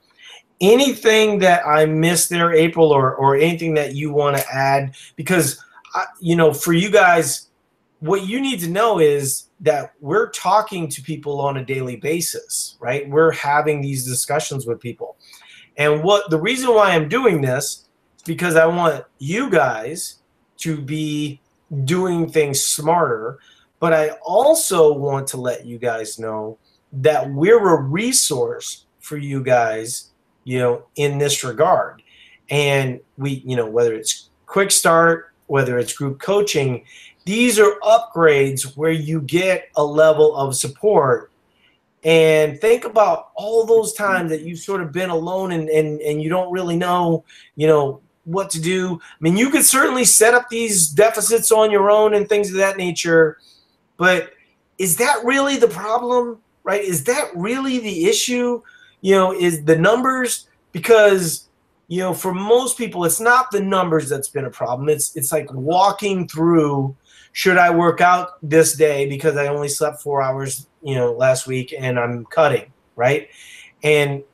anything 0.61 1.39
that 1.41 1.67
I 1.67 1.85
missed 1.87 2.31
there, 2.31 2.53
April, 2.53 2.91
or, 2.91 3.15
or 3.15 3.37
anything 3.37 3.75
that 3.75 3.95
you 3.95 4.13
want 4.13 4.37
to 4.37 4.49
add? 4.51 4.95
Because, 5.17 5.63
I, 5.95 6.07
you 6.21 6.35
know, 6.35 6.53
for 6.53 6.73
you 6.73 6.91
guys, 6.91 7.49
what 8.01 8.27
you 8.27 8.41
need 8.41 8.61
to 8.61 8.71
know 8.71 8.99
is 8.99 9.46
that 9.61 9.93
we're 10.01 10.31
talking 10.31 10.89
to 10.89 11.03
people 11.03 11.41
on 11.41 11.57
a 11.57 11.65
daily 11.65 11.97
basis, 11.97 12.77
right? 12.81 13.09
We're 13.09 13.33
having 13.33 13.81
these 13.81 14.05
discussions 14.05 14.67
with 14.67 14.81
people. 14.81 15.17
And 15.77 16.03
what 16.03 16.31
the 16.31 16.41
reason 16.41 16.75
why 16.75 16.91
I'm 16.91 17.09
doing 17.09 17.41
this 17.41 17.87
is 18.17 18.23
because 18.25 18.57
I 18.57 18.67
want 18.67 19.05
you 19.19 19.51
guys 19.51 20.21
to 20.59 20.81
be 20.81 21.41
doing 21.85 22.31
things 22.31 22.61
smarter, 22.63 23.39
but 23.81 23.93
I 23.93 24.11
also 24.23 24.93
want 24.93 25.27
to 25.29 25.37
let 25.39 25.67
you 25.67 25.79
guys 25.79 26.19
know 26.19 26.59
that 26.93 27.31
we're 27.31 27.77
a 27.77 27.81
resource 27.81 28.87
for 29.01 29.17
you 29.17 29.43
guys, 29.43 30.11
you 30.45 30.59
know, 30.59 30.87
in 30.97 31.19
this 31.19 31.45
regard. 31.45 32.03
And 32.51 33.01
we, 33.17 33.43
you 33.45 33.57
know, 33.57 33.67
whether 33.67 33.95
it's 33.95 34.31
quick 34.47 34.71
start, 34.71 35.33
whether 35.47 35.79
it's 35.79 35.93
group 35.93 36.21
coaching, 36.21 36.85
these 37.27 37.59
are 37.59 37.79
upgrades 37.83 38.77
where 38.77 38.93
you 38.93 39.21
get 39.21 39.69
a 39.75 39.85
level 39.85 40.35
of 40.37 40.55
support. 40.55 41.33
And 42.05 42.61
think 42.61 42.85
about 42.85 43.31
all 43.35 43.67
those 43.67 43.95
times 43.95 44.31
that 44.31 44.43
you've 44.43 44.61
sort 44.61 44.81
of 44.81 44.93
been 44.93 45.11
alone 45.11 45.51
and, 45.51 45.69
and, 45.69 46.01
and 46.01 46.23
you 46.23 46.31
don't 46.31 46.53
really 46.53 46.77
know, 46.77 47.25
you 47.57 47.67
know, 47.67 48.01
what 48.27 48.49
to 48.51 48.61
do. 48.61 49.01
I 49.03 49.17
mean, 49.19 49.37
you 49.37 49.51
could 49.51 49.65
certainly 49.65 50.05
set 50.05 50.35
up 50.35 50.49
these 50.49 50.89
deficits 50.89 51.51
on 51.51 51.73
your 51.73 51.91
own 51.91 52.15
and 52.15 52.29
things 52.29 52.51
of 52.51 52.57
that 52.59 52.77
nature, 52.77 53.39
but 53.97 54.31
is 54.79 54.97
that 54.99 55.25
really 55.25 55.57
the 55.57 55.69
problem? 55.69 56.39
Right? 56.63 56.83
Is 56.83 57.03
that 57.05 57.31
really 57.35 57.81
the 57.81 58.07
issue? 58.07 58.63
You 59.01 59.15
know, 59.17 59.33
is 59.33 59.65
the 59.65 59.77
numbers 59.77 60.49
because 60.71 61.49
you 61.89 62.01
know 62.01 62.13
for 62.13 62.35
most 62.35 62.77
people 62.77 63.05
it's 63.05 63.21
not 63.21 63.53
the 63.53 63.61
numbers 63.61 64.09
that's 64.09 64.29
been 64.29 64.45
a 64.45 64.51
problem. 64.51 64.89
It's 64.89 65.15
it's 65.17 65.31
like 65.31 65.53
walking 65.53 66.27
through 66.27 66.97
should 67.37 67.59
I 67.59 67.69
work 67.69 68.01
out 68.01 68.39
this 68.43 68.77
day 68.77 69.07
because 69.07 69.37
I 69.37 69.49
only 69.49 69.69
slept 69.69 70.01
four 70.01 70.23
hours, 70.23 70.69
you 70.83 70.95
know, 70.95 71.13
last 71.13 71.47
week 71.47 71.75
and 71.79 71.99
I'm 71.99 72.25
cutting, 72.25 72.73
right? 72.97 73.29
And 73.83 74.25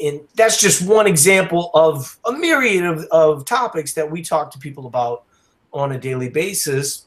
and 0.00 0.20
that's 0.36 0.60
just 0.60 0.86
one 0.86 1.08
example 1.08 1.72
of 1.74 2.16
a 2.24 2.30
myriad 2.30 2.84
of, 2.84 3.04
of 3.10 3.44
topics 3.46 3.94
that 3.94 4.08
we 4.08 4.22
talk 4.22 4.52
to 4.52 4.60
people 4.60 4.86
about 4.86 5.24
on 5.72 5.90
a 5.90 5.98
daily 5.98 6.28
basis 6.28 7.06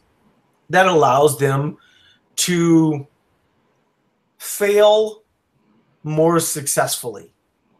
that 0.70 0.88
allows 0.88 1.40
them 1.40 1.78
to 2.36 3.08
fail 4.40 5.24
more 6.04 6.42
successfully. 6.42 7.34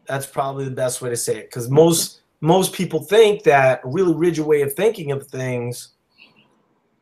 That's 0.06 0.24
probably 0.24 0.64
the 0.64 0.70
best 0.70 1.02
way 1.02 1.10
to 1.10 1.16
say 1.16 1.36
it 1.36 1.50
because 1.50 1.68
most 1.68 2.22
most 2.40 2.72
people 2.72 3.02
think 3.02 3.42
that 3.42 3.82
a 3.84 3.88
really 3.88 4.14
rigid 4.14 4.46
way 4.46 4.62
of 4.62 4.72
thinking 4.72 5.12
of 5.12 5.26
things 5.26 5.92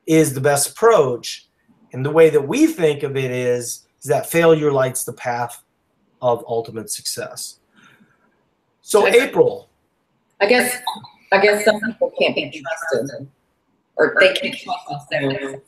is 0.07 0.35
the 0.35 0.41
best 0.41 0.71
approach. 0.71 1.47
And 1.93 2.05
the 2.05 2.11
way 2.11 2.31
that 2.31 2.47
we 2.47 2.67
think 2.67 3.03
of 3.03 3.17
it 3.17 3.31
is, 3.31 3.87
is 4.01 4.07
that 4.07 4.31
failure 4.31 4.73
lights 4.73 5.05
the 5.05 5.13
path 5.13 5.63
of 6.23 6.45
ultimate 6.47 6.91
success. 6.91 7.61
So 8.83 9.07
April. 9.07 9.69
I 10.41 10.47
guess 10.47 10.77
I 11.33 11.41
guess 11.41 11.65
some 11.65 11.81
people 11.81 12.13
can't 12.19 12.35
be 12.35 12.51
trusted, 12.51 13.29
or 13.97 14.17
they 14.19 14.33
can't 14.35 14.57
trust 14.57 15.11
themselves. 15.11 15.63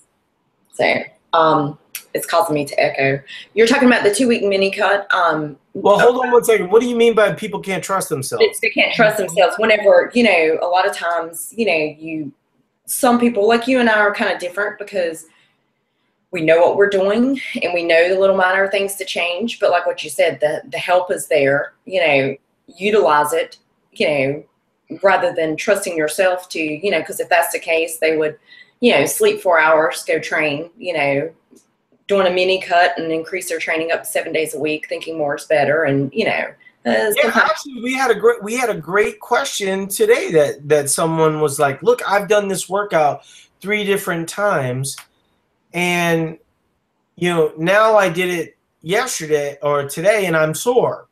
So 0.72 0.94
um, 1.32 1.78
it's 2.14 2.26
causing 2.26 2.54
me 2.54 2.64
to 2.64 2.80
echo. 2.80 3.22
You're 3.54 3.66
talking 3.66 3.86
about 3.86 4.02
the 4.02 4.14
two 4.14 4.28
week 4.28 4.42
mini 4.42 4.70
cut. 4.70 5.12
Um, 5.14 5.56
well, 5.74 5.98
hold 5.98 6.24
on 6.24 6.32
one 6.32 6.44
second. 6.44 6.70
What 6.70 6.80
do 6.80 6.88
you 6.88 6.96
mean 6.96 7.14
by 7.14 7.32
people 7.32 7.60
can't 7.60 7.84
trust 7.84 8.08
themselves? 8.08 8.44
They 8.60 8.70
can't 8.70 8.92
trust 8.94 9.18
themselves. 9.18 9.56
Whenever 9.58 10.10
you 10.14 10.24
know, 10.24 10.58
a 10.62 10.66
lot 10.66 10.88
of 10.88 10.96
times, 10.96 11.52
you 11.56 11.66
know, 11.66 11.96
you 11.98 12.32
some 12.92 13.18
people 13.18 13.48
like 13.48 13.66
you 13.66 13.80
and 13.80 13.88
I 13.88 13.98
are 13.98 14.14
kind 14.14 14.32
of 14.32 14.38
different 14.38 14.78
because 14.78 15.26
we 16.30 16.42
know 16.42 16.60
what 16.60 16.76
we're 16.76 16.90
doing 16.90 17.40
and 17.62 17.72
we 17.72 17.84
know 17.84 18.08
the 18.08 18.18
little 18.18 18.36
minor 18.36 18.68
things 18.68 18.96
to 18.96 19.04
change. 19.04 19.58
But 19.58 19.70
like 19.70 19.86
what 19.86 20.04
you 20.04 20.10
said, 20.10 20.40
the 20.40 20.62
the 20.68 20.78
help 20.78 21.10
is 21.10 21.26
there. 21.26 21.72
You 21.86 22.06
know, 22.06 22.36
utilize 22.66 23.32
it. 23.32 23.58
You 23.92 24.08
know, 24.08 24.98
rather 25.02 25.34
than 25.34 25.56
trusting 25.56 25.96
yourself 25.96 26.48
to, 26.50 26.60
you 26.60 26.90
know, 26.90 27.00
because 27.00 27.20
if 27.20 27.28
that's 27.28 27.52
the 27.52 27.58
case, 27.58 27.98
they 27.98 28.16
would, 28.16 28.38
you 28.80 28.92
know, 28.92 29.06
sleep 29.06 29.40
four 29.40 29.58
hours, 29.58 30.04
go 30.04 30.18
train. 30.18 30.70
You 30.76 30.92
know, 30.92 31.30
doing 32.08 32.26
a 32.26 32.30
mini 32.30 32.60
cut 32.60 32.98
and 32.98 33.10
increase 33.10 33.48
their 33.48 33.58
training 33.58 33.90
up 33.90 34.04
seven 34.04 34.34
days 34.34 34.54
a 34.54 34.60
week, 34.60 34.86
thinking 34.88 35.16
more 35.16 35.36
is 35.36 35.46
better, 35.46 35.84
and 35.84 36.12
you 36.12 36.26
know. 36.26 36.52
Uh, 36.84 37.12
yeah, 37.16 37.30
actually, 37.34 37.80
we 37.80 37.94
had 37.94 38.10
a 38.10 38.14
great 38.14 38.42
we 38.42 38.56
had 38.56 38.68
a 38.68 38.74
great 38.74 39.20
question 39.20 39.86
today 39.86 40.32
that 40.32 40.68
that 40.68 40.90
someone 40.90 41.40
was 41.40 41.60
like, 41.60 41.80
"Look, 41.82 42.00
I've 42.08 42.26
done 42.26 42.48
this 42.48 42.68
workout 42.68 43.24
three 43.60 43.84
different 43.84 44.28
times, 44.28 44.96
and 45.72 46.38
you 47.14 47.30
know 47.30 47.52
now 47.56 47.96
I 47.96 48.08
did 48.08 48.30
it 48.30 48.56
yesterday 48.80 49.58
or 49.62 49.88
today, 49.88 50.26
and 50.26 50.36
I'm 50.36 50.54
sore." 50.54 51.06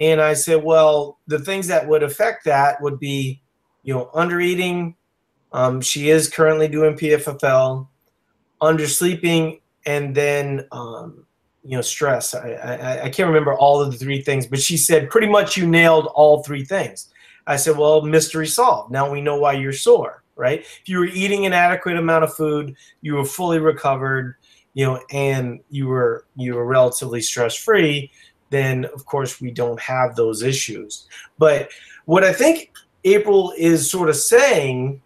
And 0.00 0.20
I 0.20 0.34
said, 0.34 0.64
"Well, 0.64 1.18
the 1.28 1.38
things 1.38 1.68
that 1.68 1.86
would 1.86 2.02
affect 2.02 2.44
that 2.46 2.82
would 2.82 2.98
be, 2.98 3.40
you 3.84 3.94
know, 3.94 4.10
under 4.12 4.40
eating. 4.40 4.96
Um, 5.52 5.80
she 5.80 6.10
is 6.10 6.28
currently 6.28 6.66
doing 6.66 6.96
PFFL, 6.96 7.86
under 8.60 8.88
sleeping, 8.88 9.60
and 9.86 10.16
then 10.16 10.66
um, 10.72 11.27
you 11.68 11.76
know 11.76 11.82
stress. 11.82 12.34
I, 12.34 12.52
I, 12.52 13.02
I 13.04 13.08
can't 13.10 13.28
remember 13.28 13.52
all 13.52 13.82
of 13.82 13.92
the 13.92 13.98
three 13.98 14.22
things, 14.22 14.46
but 14.46 14.58
she 14.58 14.78
said 14.78 15.10
pretty 15.10 15.28
much 15.28 15.54
you 15.54 15.66
nailed 15.66 16.06
all 16.14 16.42
three 16.42 16.64
things. 16.64 17.12
I 17.46 17.56
said, 17.56 17.76
well, 17.76 18.00
mystery 18.00 18.46
solved. 18.46 18.90
Now 18.90 19.10
we 19.10 19.20
know 19.20 19.36
why 19.36 19.52
you're 19.52 19.72
sore, 19.74 20.22
right? 20.34 20.60
If 20.60 20.88
you 20.88 20.98
were 20.98 21.06
eating 21.06 21.44
an 21.44 21.52
adequate 21.52 21.98
amount 21.98 22.24
of 22.24 22.34
food, 22.34 22.74
you 23.02 23.16
were 23.16 23.24
fully 23.24 23.58
recovered, 23.58 24.36
you 24.72 24.86
know, 24.86 25.02
and 25.10 25.60
you 25.68 25.88
were 25.88 26.24
you 26.36 26.54
were 26.54 26.64
relatively 26.64 27.20
stress 27.20 27.54
free, 27.54 28.10
then 28.48 28.86
of 28.86 29.04
course 29.04 29.38
we 29.38 29.50
don't 29.50 29.78
have 29.78 30.16
those 30.16 30.42
issues. 30.42 31.06
But 31.36 31.68
what 32.06 32.24
I 32.24 32.32
think 32.32 32.72
April 33.04 33.52
is 33.58 33.90
sort 33.90 34.08
of 34.08 34.16
saying 34.16 35.02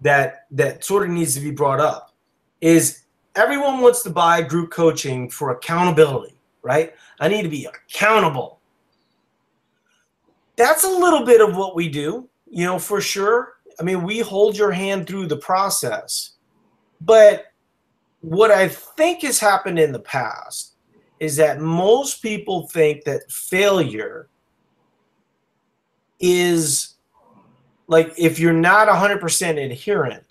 that 0.00 0.46
that 0.50 0.84
sort 0.84 1.04
of 1.04 1.10
needs 1.10 1.34
to 1.34 1.40
be 1.40 1.52
brought 1.52 1.78
up 1.78 2.14
is 2.60 2.99
everyone 3.36 3.80
wants 3.80 4.02
to 4.02 4.10
buy 4.10 4.42
group 4.42 4.70
coaching 4.70 5.30
for 5.30 5.50
accountability, 5.50 6.34
right? 6.62 6.94
I 7.20 7.28
need 7.28 7.42
to 7.42 7.48
be 7.48 7.66
accountable. 7.66 8.60
That's 10.56 10.84
a 10.84 10.88
little 10.88 11.24
bit 11.24 11.40
of 11.40 11.56
what 11.56 11.74
we 11.74 11.88
do, 11.88 12.28
you 12.50 12.64
know, 12.64 12.78
for 12.78 13.00
sure. 13.00 13.54
I 13.78 13.82
mean, 13.82 14.02
we 14.02 14.20
hold 14.20 14.56
your 14.56 14.72
hand 14.72 15.06
through 15.06 15.26
the 15.26 15.36
process. 15.36 16.32
But 17.00 17.46
what 18.20 18.50
I 18.50 18.68
think 18.68 19.22
has 19.22 19.38
happened 19.38 19.78
in 19.78 19.92
the 19.92 20.00
past 20.00 20.74
is 21.18 21.36
that 21.36 21.60
most 21.60 22.22
people 22.22 22.68
think 22.68 23.04
that 23.04 23.30
failure 23.30 24.28
is 26.18 26.96
like 27.86 28.12
if 28.18 28.38
you're 28.38 28.52
not 28.52 28.88
100% 28.88 29.64
adherent 29.64 30.29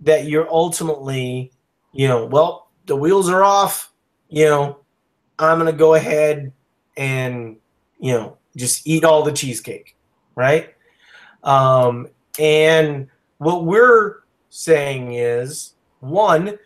that 0.00 0.26
you're 0.26 0.48
ultimately, 0.50 1.52
you 1.92 2.08
know, 2.08 2.24
well, 2.26 2.70
the 2.86 2.96
wheels 2.96 3.28
are 3.28 3.42
off, 3.42 3.92
you 4.28 4.44
know, 4.44 4.80
I'm 5.38 5.58
going 5.58 5.70
to 5.70 5.76
go 5.76 5.94
ahead 5.94 6.52
and, 6.96 7.56
you 7.98 8.12
know, 8.12 8.38
just 8.56 8.86
eat 8.86 9.04
all 9.04 9.22
the 9.22 9.32
cheesecake, 9.32 9.96
right? 10.34 10.74
Um, 11.44 12.08
and 12.38 13.08
what 13.38 13.64
we're 13.64 14.22
saying 14.50 15.14
is 15.14 15.74
one, 16.00 16.58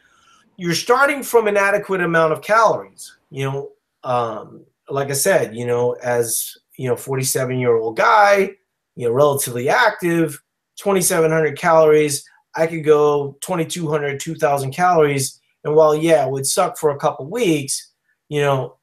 you're 0.57 0.75
starting 0.75 1.23
from 1.23 1.47
an 1.47 1.57
adequate 1.57 2.01
amount 2.01 2.33
of 2.33 2.43
calories, 2.43 3.17
you 3.31 3.45
know, 3.45 3.71
um, 4.05 4.65
like 4.89 5.11
I 5.11 5.15
said, 5.15 5.55
you 5.55 5.67
know, 5.67 5.93
as, 6.03 6.57
you 6.77 6.89
know, 6.89 6.97
47 6.97 7.59
year 7.59 7.77
old 7.77 7.97
guy, 7.97 8.51
you 8.95 9.07
know, 9.09 9.13
relatively 9.13 9.69
active, 9.69 10.43
2,700 10.77 11.57
calories 11.59 12.29
I 12.57 12.67
could 12.67 12.85
go 12.85 13.37
2,200, 13.41 14.21
2,000 14.21 14.71
calories. 14.73 15.41
And 15.65 15.75
while, 15.75 15.95
yeah, 15.95 16.25
it 16.27 16.31
would 16.31 16.47
suck 16.47 16.77
for 16.79 16.91
a 16.91 16.99
couple 16.99 17.31
weeks, 17.31 17.93
you 18.29 18.41
know, 18.41 18.79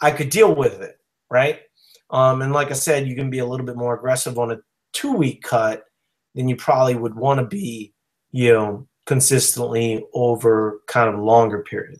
I 0.00 0.10
could 0.10 0.30
deal 0.30 0.54
with 0.54 0.80
it, 0.80 0.98
right? 1.30 1.60
Um, 2.10 2.42
and 2.42 2.52
like 2.52 2.70
I 2.70 2.74
said, 2.74 3.06
you 3.06 3.14
can 3.14 3.30
be 3.30 3.40
a 3.40 3.46
little 3.46 3.66
bit 3.66 3.76
more 3.76 3.94
aggressive 3.94 4.38
on 4.38 4.52
a 4.52 4.58
two 4.92 5.12
week 5.12 5.42
cut 5.42 5.84
than 6.34 6.48
you 6.48 6.56
probably 6.56 6.94
would 6.94 7.14
want 7.14 7.40
to 7.40 7.46
be, 7.46 7.92
you 8.30 8.52
know, 8.52 8.88
consistently 9.06 10.04
over 10.14 10.80
kind 10.86 11.08
of 11.08 11.16
a 11.18 11.22
longer 11.22 11.62
period. 11.62 11.98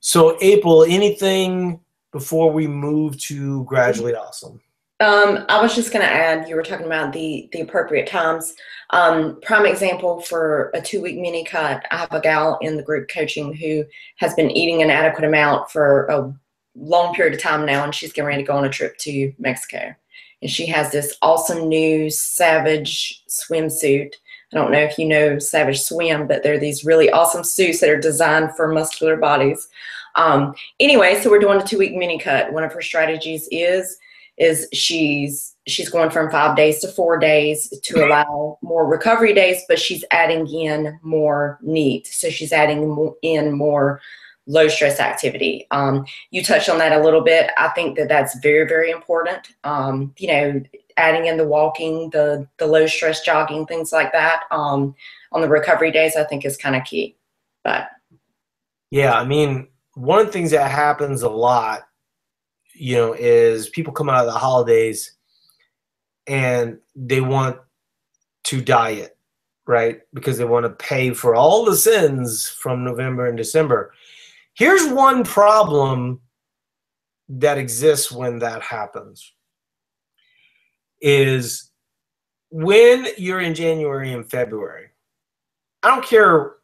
So, 0.00 0.36
April, 0.40 0.84
anything 0.84 1.80
before 2.12 2.52
we 2.52 2.66
move 2.66 3.18
to 3.22 3.64
gradually 3.64 4.14
awesome? 4.14 4.60
Um, 4.98 5.44
I 5.50 5.60
was 5.60 5.74
just 5.74 5.92
going 5.92 6.04
to 6.04 6.10
add, 6.10 6.48
you 6.48 6.56
were 6.56 6.62
talking 6.62 6.86
about 6.86 7.12
the 7.12 7.48
the 7.52 7.60
appropriate 7.60 8.06
times. 8.06 8.54
Um, 8.90 9.38
prime 9.42 9.66
example 9.66 10.20
for 10.22 10.70
a 10.74 10.80
two 10.80 11.02
week 11.02 11.18
mini 11.18 11.44
cut. 11.44 11.84
I 11.90 11.98
have 11.98 12.12
a 12.12 12.20
gal 12.20 12.58
in 12.62 12.76
the 12.76 12.82
group 12.82 13.08
coaching 13.08 13.54
who 13.54 13.84
has 14.16 14.32
been 14.34 14.50
eating 14.50 14.82
an 14.82 14.90
adequate 14.90 15.26
amount 15.26 15.70
for 15.70 16.06
a 16.06 16.32
long 16.74 17.14
period 17.14 17.34
of 17.34 17.40
time 17.40 17.66
now, 17.66 17.84
and 17.84 17.94
she's 17.94 18.12
getting 18.12 18.28
ready 18.28 18.42
to 18.42 18.46
go 18.46 18.56
on 18.56 18.64
a 18.64 18.70
trip 18.70 18.96
to 18.98 19.32
Mexico. 19.38 19.94
And 20.40 20.50
she 20.50 20.64
has 20.66 20.92
this 20.92 21.16
awesome 21.20 21.68
new 21.68 22.08
Savage 22.08 23.22
swimsuit. 23.28 24.14
I 24.52 24.56
don't 24.56 24.70
know 24.70 24.78
if 24.78 24.98
you 24.98 25.06
know 25.06 25.38
Savage 25.38 25.82
Swim, 25.82 26.26
but 26.26 26.42
they're 26.42 26.58
these 26.58 26.84
really 26.84 27.10
awesome 27.10 27.44
suits 27.44 27.80
that 27.80 27.90
are 27.90 28.00
designed 28.00 28.56
for 28.56 28.68
muscular 28.68 29.16
bodies. 29.16 29.68
Um, 30.14 30.54
anyway, 30.80 31.20
so 31.20 31.30
we're 31.30 31.38
doing 31.38 31.60
a 31.60 31.66
two 31.66 31.78
week 31.78 31.94
mini 31.94 32.18
cut. 32.18 32.52
One 32.52 32.64
of 32.64 32.72
her 32.72 32.80
strategies 32.80 33.46
is 33.50 33.98
is 34.38 34.68
she's 34.72 35.54
she's 35.66 35.88
going 35.88 36.10
from 36.10 36.30
five 36.30 36.56
days 36.56 36.80
to 36.80 36.88
four 36.88 37.18
days 37.18 37.68
to 37.82 38.04
allow 38.04 38.58
more 38.62 38.86
recovery 38.86 39.32
days, 39.32 39.62
but 39.68 39.78
she's 39.78 40.04
adding 40.10 40.46
in 40.48 40.98
more 41.02 41.58
NEAT. 41.62 42.06
So 42.06 42.30
she's 42.30 42.52
adding 42.52 43.14
in 43.22 43.52
more 43.52 44.00
low 44.46 44.68
stress 44.68 45.00
activity. 45.00 45.66
Um, 45.70 46.06
you 46.30 46.42
touched 46.42 46.68
on 46.68 46.78
that 46.78 46.92
a 46.92 47.02
little 47.02 47.22
bit. 47.22 47.50
I 47.56 47.68
think 47.68 47.96
that 47.96 48.08
that's 48.08 48.38
very, 48.38 48.66
very 48.68 48.90
important. 48.90 49.48
Um, 49.64 50.14
you 50.18 50.28
know, 50.28 50.62
adding 50.96 51.26
in 51.26 51.36
the 51.36 51.46
walking, 51.46 52.10
the, 52.10 52.46
the 52.58 52.66
low 52.66 52.86
stress 52.86 53.22
jogging, 53.22 53.66
things 53.66 53.92
like 53.92 54.12
that 54.12 54.42
um, 54.50 54.94
on 55.32 55.40
the 55.40 55.48
recovery 55.48 55.90
days, 55.90 56.16
I 56.16 56.24
think 56.24 56.44
is 56.44 56.56
kind 56.56 56.76
of 56.76 56.84
key. 56.84 57.16
But 57.64 57.88
yeah, 58.90 59.18
I 59.18 59.24
mean, 59.24 59.66
one 59.94 60.20
of 60.20 60.26
the 60.26 60.32
things 60.32 60.52
that 60.52 60.70
happens 60.70 61.22
a 61.22 61.28
lot 61.28 61.88
you 62.78 62.96
know, 62.96 63.14
is 63.14 63.68
people 63.68 63.92
come 63.92 64.08
out 64.08 64.26
of 64.26 64.32
the 64.32 64.38
holidays 64.38 65.16
and 66.26 66.78
they 66.94 67.20
want 67.20 67.58
to 68.44 68.60
diet, 68.60 69.16
right? 69.66 70.00
Because 70.12 70.38
they 70.38 70.44
want 70.44 70.64
to 70.64 70.70
pay 70.70 71.12
for 71.12 71.34
all 71.34 71.64
the 71.64 71.76
sins 71.76 72.48
from 72.48 72.84
November 72.84 73.26
and 73.26 73.36
December. 73.36 73.92
Here's 74.54 74.86
one 74.88 75.24
problem 75.24 76.20
that 77.28 77.58
exists 77.58 78.10
when 78.12 78.38
that 78.38 78.62
happens 78.62 79.32
is 81.00 81.70
when 82.50 83.06
you're 83.18 83.40
in 83.40 83.54
January 83.54 84.12
and 84.12 84.28
February. 84.30 84.88
I 85.82 85.88
don't 85.88 86.04
care 86.04 86.56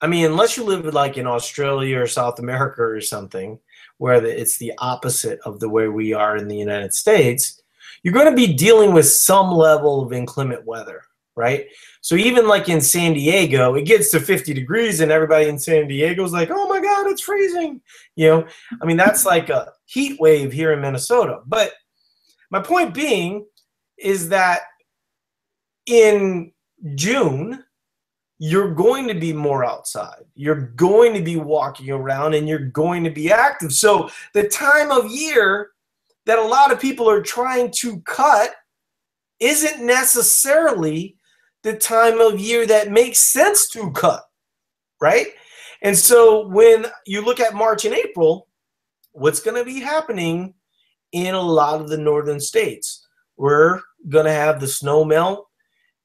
I 0.00 0.06
mean, 0.08 0.26
unless 0.26 0.56
you 0.56 0.64
live 0.64 0.84
like 0.92 1.16
in 1.16 1.26
Australia 1.26 2.00
or 2.00 2.06
South 2.06 2.38
America 2.38 2.82
or 2.82 3.00
something, 3.00 3.58
where 3.98 4.24
it's 4.24 4.58
the 4.58 4.72
opposite 4.78 5.40
of 5.44 5.60
the 5.60 5.68
way 5.68 5.88
we 5.88 6.12
are 6.12 6.36
in 6.36 6.48
the 6.48 6.56
United 6.56 6.92
States, 6.94 7.62
you're 8.02 8.14
going 8.14 8.30
to 8.30 8.36
be 8.36 8.52
dealing 8.52 8.92
with 8.92 9.06
some 9.06 9.50
level 9.50 10.02
of 10.02 10.12
inclement 10.12 10.64
weather, 10.64 11.02
right? 11.34 11.66
So 12.02 12.14
even 12.14 12.46
like 12.46 12.68
in 12.68 12.80
San 12.80 13.14
Diego, 13.14 13.74
it 13.74 13.82
gets 13.82 14.10
to 14.12 14.20
50 14.20 14.54
degrees 14.54 15.00
and 15.00 15.10
everybody 15.10 15.48
in 15.48 15.58
San 15.58 15.88
Diego 15.88 16.24
is 16.24 16.32
like, 16.32 16.50
"Oh 16.52 16.68
my 16.68 16.80
god, 16.80 17.08
it's 17.08 17.22
freezing." 17.22 17.80
You 18.14 18.28
know, 18.28 18.46
I 18.80 18.86
mean 18.86 18.96
that's 18.96 19.24
like 19.24 19.48
a 19.48 19.72
heat 19.86 20.20
wave 20.20 20.52
here 20.52 20.72
in 20.72 20.80
Minnesota. 20.80 21.40
But 21.46 21.72
my 22.50 22.60
point 22.60 22.94
being 22.94 23.46
is 23.98 24.28
that 24.28 24.60
in 25.86 26.52
June, 26.94 27.64
you're 28.38 28.74
going 28.74 29.08
to 29.08 29.14
be 29.14 29.32
more 29.32 29.64
outside. 29.64 30.24
You're 30.34 30.68
going 30.76 31.14
to 31.14 31.22
be 31.22 31.36
walking 31.36 31.90
around 31.90 32.34
and 32.34 32.48
you're 32.48 32.58
going 32.58 33.04
to 33.04 33.10
be 33.10 33.32
active. 33.32 33.72
So, 33.72 34.10
the 34.34 34.48
time 34.48 34.90
of 34.90 35.10
year 35.10 35.70
that 36.26 36.38
a 36.38 36.44
lot 36.44 36.72
of 36.72 36.80
people 36.80 37.08
are 37.08 37.22
trying 37.22 37.70
to 37.76 38.00
cut 38.00 38.50
isn't 39.40 39.84
necessarily 39.84 41.16
the 41.62 41.76
time 41.76 42.20
of 42.20 42.38
year 42.38 42.66
that 42.66 42.90
makes 42.90 43.18
sense 43.18 43.68
to 43.70 43.90
cut, 43.92 44.22
right? 45.00 45.28
And 45.82 45.96
so, 45.96 46.46
when 46.48 46.86
you 47.06 47.24
look 47.24 47.40
at 47.40 47.54
March 47.54 47.86
and 47.86 47.94
April, 47.94 48.48
what's 49.12 49.40
going 49.40 49.56
to 49.56 49.64
be 49.64 49.80
happening 49.80 50.52
in 51.12 51.34
a 51.34 51.40
lot 51.40 51.80
of 51.80 51.88
the 51.88 51.98
northern 51.98 52.40
states? 52.40 53.06
We're 53.38 53.80
going 54.10 54.26
to 54.26 54.32
have 54.32 54.60
the 54.60 54.68
snow 54.68 55.04
melt. 55.04 55.48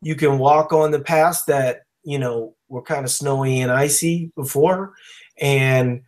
You 0.01 0.15
can 0.15 0.39
walk 0.39 0.71
on 0.71 0.91
the 0.91 0.99
paths 0.99 1.43
that 1.45 1.81
you 2.03 2.19
know, 2.19 2.55
were 2.67 2.81
kind 2.81 3.05
of 3.05 3.11
snowy 3.11 3.61
and 3.61 3.71
icy 3.71 4.31
before. 4.35 4.93
And, 5.39 6.01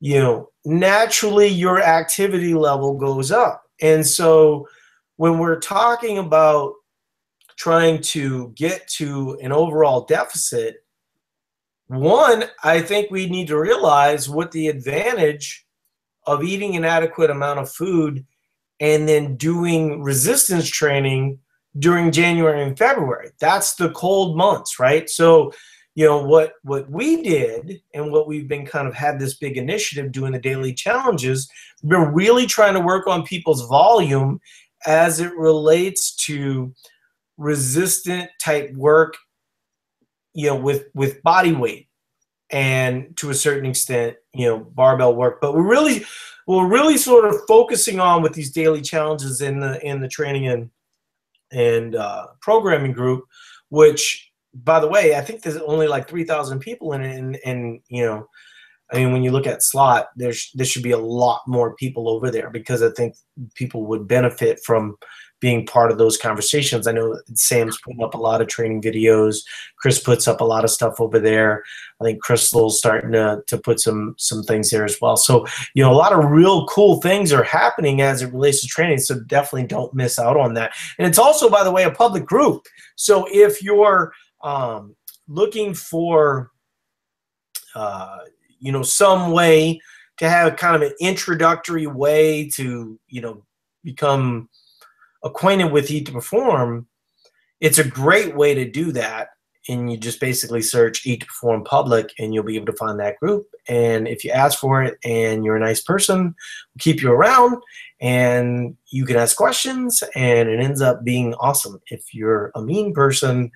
you 0.00 0.18
know, 0.18 0.50
naturally 0.64 1.48
your 1.48 1.82
activity 1.82 2.54
level 2.54 2.96
goes 2.96 3.30
up. 3.30 3.62
And 3.80 4.06
so 4.06 4.68
when 5.16 5.38
we're 5.38 5.60
talking 5.60 6.18
about 6.18 6.74
trying 7.56 8.00
to 8.02 8.52
get 8.56 8.86
to 8.88 9.38
an 9.42 9.52
overall 9.52 10.04
deficit, 10.04 10.84
one, 11.86 12.44
I 12.62 12.80
think 12.80 13.10
we 13.10 13.28
need 13.28 13.48
to 13.48 13.58
realize 13.58 14.28
what 14.28 14.50
the 14.52 14.68
advantage 14.68 15.66
of 16.26 16.42
eating 16.42 16.76
an 16.76 16.84
adequate 16.84 17.30
amount 17.30 17.60
of 17.60 17.70
food 17.70 18.24
and 18.80 19.08
then 19.08 19.36
doing 19.36 20.02
resistance 20.02 20.68
training 20.68 21.38
during 21.78 22.12
January 22.12 22.62
and 22.62 22.78
February. 22.78 23.30
That's 23.40 23.74
the 23.74 23.90
cold 23.90 24.36
months, 24.36 24.78
right? 24.78 25.08
So, 25.08 25.52
you 25.94 26.04
know 26.04 26.22
what 26.24 26.54
what 26.62 26.90
we 26.90 27.22
did 27.22 27.80
and 27.94 28.10
what 28.10 28.26
we've 28.26 28.48
been 28.48 28.66
kind 28.66 28.88
of 28.88 28.94
had 28.94 29.18
this 29.18 29.34
big 29.34 29.56
initiative 29.56 30.12
doing 30.12 30.32
the 30.32 30.38
daily 30.38 30.74
challenges 30.74 31.48
we've 31.82 31.90
been 31.90 32.12
really 32.12 32.46
trying 32.46 32.74
to 32.74 32.80
work 32.80 33.06
on 33.06 33.22
people's 33.22 33.66
volume 33.68 34.40
as 34.86 35.20
it 35.20 35.34
relates 35.36 36.14
to 36.14 36.74
resistant 37.36 38.28
type 38.40 38.72
work 38.74 39.16
you 40.32 40.48
know 40.48 40.56
with 40.56 40.86
with 40.94 41.22
body 41.22 41.52
weight 41.52 41.88
and 42.50 43.16
to 43.16 43.30
a 43.30 43.34
certain 43.34 43.68
extent 43.68 44.16
you 44.34 44.46
know 44.46 44.58
barbell 44.58 45.14
work 45.14 45.40
but 45.40 45.54
we're 45.54 45.68
really 45.68 46.04
we're 46.46 46.68
really 46.68 46.98
sort 46.98 47.24
of 47.24 47.40
focusing 47.48 47.98
on 47.98 48.20
with 48.22 48.32
these 48.32 48.50
daily 48.50 48.82
challenges 48.82 49.40
in 49.40 49.60
the 49.60 49.84
in 49.86 50.00
the 50.00 50.08
training 50.08 50.48
and 50.48 50.70
and 51.54 51.94
uh, 51.94 52.26
programming 52.40 52.92
group, 52.92 53.24
which, 53.70 54.30
by 54.54 54.80
the 54.80 54.88
way, 54.88 55.14
I 55.14 55.20
think 55.20 55.42
there's 55.42 55.56
only 55.56 55.86
like 55.86 56.08
3,000 56.08 56.58
people 56.58 56.92
in 56.92 57.02
it. 57.02 57.16
And, 57.16 57.38
and, 57.44 57.80
you 57.88 58.04
know, 58.04 58.28
I 58.92 58.98
mean, 58.98 59.12
when 59.12 59.22
you 59.22 59.30
look 59.30 59.46
at 59.46 59.62
slot, 59.62 60.08
there's 60.16 60.50
there 60.54 60.66
should 60.66 60.82
be 60.82 60.92
a 60.92 60.98
lot 60.98 61.42
more 61.46 61.74
people 61.74 62.08
over 62.08 62.30
there 62.30 62.50
because 62.50 62.82
I 62.82 62.90
think 62.90 63.16
people 63.54 63.86
would 63.86 64.06
benefit 64.06 64.60
from 64.64 64.96
being 65.44 65.66
part 65.66 65.90
of 65.90 65.98
those 65.98 66.16
conversations. 66.16 66.86
I 66.86 66.92
know 66.92 67.20
Sam's 67.34 67.78
putting 67.84 68.02
up 68.02 68.14
a 68.14 68.18
lot 68.18 68.40
of 68.40 68.48
training 68.48 68.80
videos. 68.80 69.44
Chris 69.76 70.00
puts 70.00 70.26
up 70.26 70.40
a 70.40 70.44
lot 70.44 70.64
of 70.64 70.70
stuff 70.70 70.98
over 71.02 71.18
there. 71.18 71.62
I 72.00 72.04
think 72.04 72.22
Crystal's 72.22 72.78
starting 72.78 73.12
to, 73.12 73.42
to 73.46 73.58
put 73.58 73.78
some 73.78 74.14
some 74.16 74.42
things 74.42 74.70
there 74.70 74.86
as 74.86 74.96
well. 75.02 75.18
So, 75.18 75.44
you 75.74 75.82
know, 75.82 75.92
a 75.92 76.00
lot 76.00 76.14
of 76.14 76.30
real 76.30 76.66
cool 76.68 76.98
things 77.02 77.30
are 77.30 77.42
happening 77.42 78.00
as 78.00 78.22
it 78.22 78.32
relates 78.32 78.62
to 78.62 78.68
training. 78.68 79.00
So 79.00 79.20
definitely 79.20 79.66
don't 79.66 79.92
miss 79.92 80.18
out 80.18 80.38
on 80.38 80.54
that. 80.54 80.72
And 80.98 81.06
it's 81.06 81.18
also, 81.18 81.50
by 81.50 81.62
the 81.62 81.70
way, 81.70 81.84
a 81.84 81.90
public 81.90 82.24
group. 82.24 82.62
So 82.96 83.26
if 83.30 83.62
you're 83.62 84.14
um, 84.42 84.96
looking 85.28 85.74
for 85.74 86.52
uh, 87.74 88.20
you 88.60 88.72
know, 88.72 88.82
some 88.82 89.32
way 89.32 89.78
to 90.16 90.26
have 90.26 90.56
kind 90.56 90.74
of 90.74 90.80
an 90.80 90.94
introductory 91.00 91.86
way 91.86 92.48
to, 92.54 92.98
you 93.08 93.20
know, 93.20 93.44
become 93.82 94.48
acquainted 95.24 95.72
with 95.72 95.90
Eat 95.90 96.06
to 96.06 96.12
Perform, 96.12 96.86
it's 97.60 97.78
a 97.78 97.88
great 97.88 98.36
way 98.36 98.54
to 98.54 98.70
do 98.70 98.92
that. 98.92 99.28
And 99.66 99.90
you 99.90 99.96
just 99.96 100.20
basically 100.20 100.60
search 100.60 101.06
Eat 101.06 101.20
to 101.20 101.26
Perform 101.26 101.64
Public 101.64 102.12
and 102.18 102.34
you'll 102.34 102.44
be 102.44 102.56
able 102.56 102.66
to 102.66 102.76
find 102.76 103.00
that 103.00 103.18
group. 103.18 103.46
And 103.66 104.06
if 104.06 104.22
you 104.22 104.30
ask 104.30 104.58
for 104.58 104.82
it 104.82 104.98
and 105.02 105.42
you're 105.42 105.56
a 105.56 105.60
nice 105.60 105.80
person, 105.80 106.22
we'll 106.22 106.34
keep 106.80 107.00
you 107.00 107.10
around 107.10 107.56
and 108.00 108.76
you 108.92 109.06
can 109.06 109.16
ask 109.16 109.36
questions 109.36 110.02
and 110.14 110.50
it 110.50 110.60
ends 110.60 110.82
up 110.82 111.02
being 111.02 111.32
awesome. 111.34 111.80
If 111.86 112.12
you're 112.12 112.52
a 112.54 112.60
mean 112.60 112.92
person, 112.92 113.50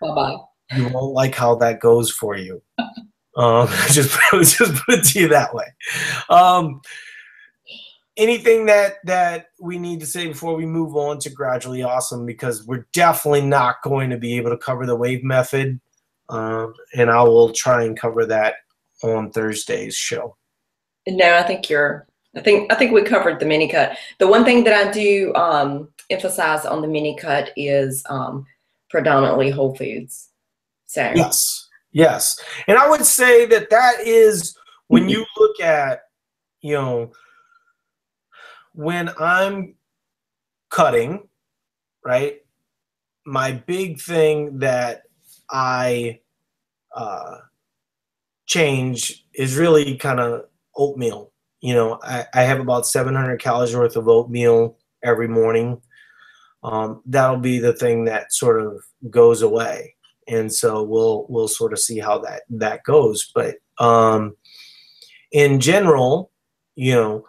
bye-bye. 0.00 0.36
You 0.76 0.88
won't 0.88 1.14
like 1.14 1.34
how 1.34 1.56
that 1.56 1.80
goes 1.80 2.12
for 2.12 2.36
you. 2.36 2.62
um, 3.36 3.66
just, 3.90 4.16
just 4.32 4.74
put 4.86 5.00
it 5.00 5.04
to 5.06 5.20
you 5.20 5.28
that 5.28 5.52
way. 5.52 5.66
Um, 6.28 6.80
anything 8.16 8.66
that 8.66 8.96
that 9.04 9.46
we 9.60 9.78
need 9.78 10.00
to 10.00 10.06
say 10.06 10.26
before 10.26 10.54
we 10.54 10.66
move 10.66 10.96
on 10.96 11.18
to 11.18 11.30
gradually 11.30 11.82
awesome 11.82 12.26
because 12.26 12.66
we're 12.66 12.86
definitely 12.92 13.40
not 13.40 13.82
going 13.82 14.10
to 14.10 14.18
be 14.18 14.36
able 14.36 14.50
to 14.50 14.58
cover 14.58 14.86
the 14.86 14.96
wave 14.96 15.22
method 15.22 15.80
um, 16.28 16.74
and 16.94 17.10
i 17.10 17.22
will 17.22 17.52
try 17.52 17.84
and 17.84 17.98
cover 17.98 18.26
that 18.26 18.56
on 19.02 19.30
thursday's 19.30 19.96
show. 19.96 20.36
No 21.08 21.36
i 21.36 21.42
think 21.42 21.70
you're 21.70 22.06
i 22.36 22.40
think 22.40 22.72
i 22.72 22.76
think 22.76 22.92
we 22.92 23.02
covered 23.02 23.40
the 23.40 23.46
mini 23.46 23.68
cut. 23.68 23.96
The 24.18 24.28
one 24.28 24.44
thing 24.44 24.64
that 24.64 24.88
i 24.88 24.90
do 24.90 25.32
um, 25.34 25.88
emphasize 26.10 26.66
on 26.66 26.82
the 26.82 26.88
mini 26.88 27.16
cut 27.16 27.52
is 27.56 28.04
um, 28.10 28.44
predominantly 28.90 29.50
whole 29.50 29.74
foods. 29.76 30.28
So. 30.86 31.12
Yes. 31.14 31.68
Yes. 31.92 32.40
And 32.66 32.76
i 32.76 32.88
would 32.88 33.06
say 33.06 33.46
that 33.46 33.70
that 33.70 34.00
is 34.04 34.56
when 34.88 35.08
you 35.08 35.24
look 35.38 35.60
at 35.60 36.02
you 36.60 36.74
know 36.74 37.12
when 38.72 39.10
I'm 39.18 39.74
cutting, 40.70 41.28
right, 42.04 42.38
my 43.26 43.52
big 43.52 44.00
thing 44.00 44.58
that 44.60 45.02
I 45.50 46.20
uh, 46.94 47.36
change 48.46 49.24
is 49.34 49.56
really 49.56 49.96
kind 49.96 50.20
of 50.20 50.44
oatmeal. 50.76 51.32
You 51.60 51.74
know, 51.74 51.98
I, 52.02 52.24
I 52.34 52.42
have 52.42 52.60
about 52.60 52.86
700 52.86 53.40
calories 53.40 53.76
worth 53.76 53.96
of 53.96 54.08
oatmeal 54.08 54.78
every 55.02 55.28
morning. 55.28 55.80
Um, 56.62 57.02
that'll 57.06 57.38
be 57.38 57.58
the 57.58 57.72
thing 57.72 58.04
that 58.04 58.32
sort 58.32 58.60
of 58.60 58.82
goes 59.08 59.40
away, 59.40 59.94
and 60.28 60.52
so 60.52 60.82
we'll 60.82 61.24
we'll 61.30 61.48
sort 61.48 61.72
of 61.72 61.78
see 61.78 61.98
how 61.98 62.18
that 62.18 62.42
that 62.50 62.82
goes. 62.84 63.30
But 63.34 63.56
um, 63.78 64.36
in 65.32 65.58
general, 65.58 66.30
you 66.76 66.94
know, 66.94 67.24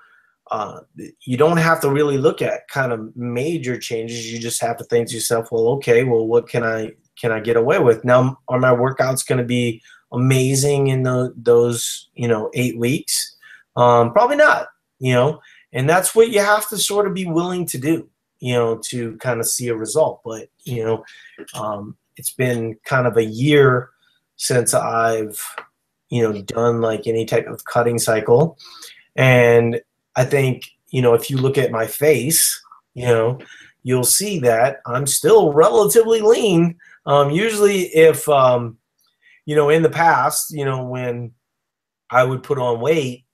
uh, 0.51 0.81
you 1.25 1.37
don't 1.37 1.57
have 1.57 1.79
to 1.79 1.89
really 1.89 2.17
look 2.17 2.41
at 2.41 2.67
kind 2.67 2.91
of 2.91 3.15
major 3.15 3.79
changes. 3.79 4.31
You 4.31 4.37
just 4.37 4.61
have 4.61 4.77
to 4.77 4.83
think 4.83 5.07
to 5.07 5.15
yourself, 5.15 5.47
well, 5.49 5.69
okay, 5.69 6.03
well, 6.03 6.27
what 6.27 6.49
can 6.49 6.63
I 6.63 6.91
can 7.19 7.31
I 7.31 7.39
get 7.39 7.55
away 7.55 7.79
with 7.79 8.03
now? 8.03 8.37
Are 8.49 8.59
my 8.59 8.71
workouts 8.71 9.25
going 9.25 9.37
to 9.39 9.45
be 9.45 9.81
amazing 10.11 10.87
in 10.87 11.03
the, 11.03 11.33
those 11.37 12.09
you 12.15 12.27
know 12.27 12.51
eight 12.53 12.77
weeks? 12.77 13.37
Um, 13.77 14.11
probably 14.11 14.35
not. 14.35 14.67
You 14.99 15.13
know, 15.13 15.39
and 15.71 15.89
that's 15.89 16.13
what 16.13 16.29
you 16.29 16.41
have 16.41 16.67
to 16.69 16.77
sort 16.77 17.07
of 17.07 17.13
be 17.13 17.25
willing 17.25 17.65
to 17.67 17.77
do. 17.77 18.09
You 18.41 18.55
know, 18.55 18.81
to 18.89 19.15
kind 19.17 19.39
of 19.39 19.47
see 19.47 19.69
a 19.69 19.75
result. 19.75 20.21
But 20.25 20.49
you 20.65 20.83
know, 20.83 21.03
um, 21.53 21.95
it's 22.17 22.33
been 22.33 22.77
kind 22.83 23.07
of 23.07 23.15
a 23.15 23.23
year 23.23 23.89
since 24.35 24.73
I've 24.73 25.41
you 26.09 26.21
know 26.21 26.41
done 26.41 26.81
like 26.81 27.07
any 27.07 27.25
type 27.25 27.47
of 27.47 27.63
cutting 27.63 27.99
cycle 27.99 28.57
and 29.15 29.81
I 30.15 30.25
think, 30.25 30.63
you 30.89 31.01
know, 31.01 31.13
if 31.13 31.29
you 31.29 31.37
look 31.37 31.57
at 31.57 31.71
my 31.71 31.87
face, 31.87 32.61
you 32.93 33.05
know, 33.05 33.39
you'll 33.83 34.03
see 34.03 34.39
that 34.39 34.77
I'm 34.85 35.07
still 35.07 35.53
relatively 35.53 36.21
lean. 36.21 36.77
Um, 37.05 37.31
usually, 37.31 37.83
if, 37.95 38.27
um, 38.29 38.77
you 39.45 39.55
know, 39.55 39.69
in 39.69 39.81
the 39.81 39.89
past, 39.89 40.51
you 40.51 40.65
know, 40.65 40.85
when 40.85 41.31
I 42.09 42.23
would 42.23 42.43
put 42.43 42.59
on 42.59 42.81
weight, 42.81 43.25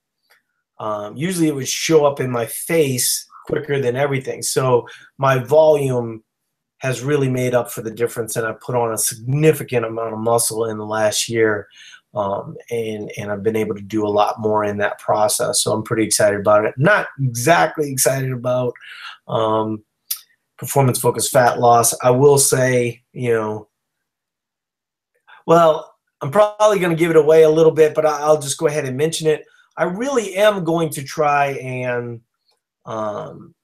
um, 0.78 1.16
usually 1.16 1.48
it 1.48 1.54
would 1.54 1.68
show 1.68 2.06
up 2.06 2.20
in 2.20 2.30
my 2.30 2.46
face 2.46 3.26
quicker 3.46 3.80
than 3.80 3.96
everything. 3.96 4.42
So 4.42 4.86
my 5.18 5.38
volume 5.38 6.22
has 6.78 7.02
really 7.02 7.28
made 7.28 7.54
up 7.54 7.70
for 7.70 7.82
the 7.82 7.90
difference, 7.90 8.36
and 8.36 8.46
I 8.46 8.52
put 8.52 8.76
on 8.76 8.92
a 8.92 8.98
significant 8.98 9.84
amount 9.84 10.12
of 10.12 10.20
muscle 10.20 10.66
in 10.66 10.78
the 10.78 10.86
last 10.86 11.28
year 11.28 11.66
um, 12.14 12.56
and 12.70 13.10
and 13.18 13.30
I've 13.30 13.42
been 13.42 13.56
able 13.56 13.74
to 13.74 13.82
do 13.82 14.06
a 14.06 14.08
lot 14.08 14.40
more 14.40 14.64
in 14.64 14.78
that 14.78 14.98
process. 14.98 15.62
So 15.62 15.72
I'm 15.72 15.82
pretty 15.82 16.04
excited 16.04 16.40
about 16.40 16.64
it. 16.64 16.74
Not 16.76 17.08
exactly 17.20 17.90
excited 17.90 18.32
about 18.32 18.72
um, 19.26 19.84
performance 20.56 20.98
focused 21.00 21.32
fat 21.32 21.60
loss. 21.60 21.94
I 22.02 22.10
will 22.10 22.38
say, 22.38 23.02
you 23.12 23.32
know, 23.32 23.68
well, 25.46 25.94
I'm 26.20 26.30
probably 26.30 26.78
going 26.78 26.90
to 26.90 26.98
give 26.98 27.10
it 27.10 27.16
away 27.16 27.42
a 27.42 27.50
little 27.50 27.72
bit, 27.72 27.94
but 27.94 28.04
I'll 28.06 28.40
just 28.40 28.58
go 28.58 28.66
ahead 28.66 28.84
and 28.84 28.96
mention 28.96 29.28
it. 29.28 29.44
I 29.76 29.84
really 29.84 30.34
am 30.34 30.64
going 30.64 30.90
to 30.90 31.04
try 31.04 31.50
and 31.52 32.20
um, 32.84 33.54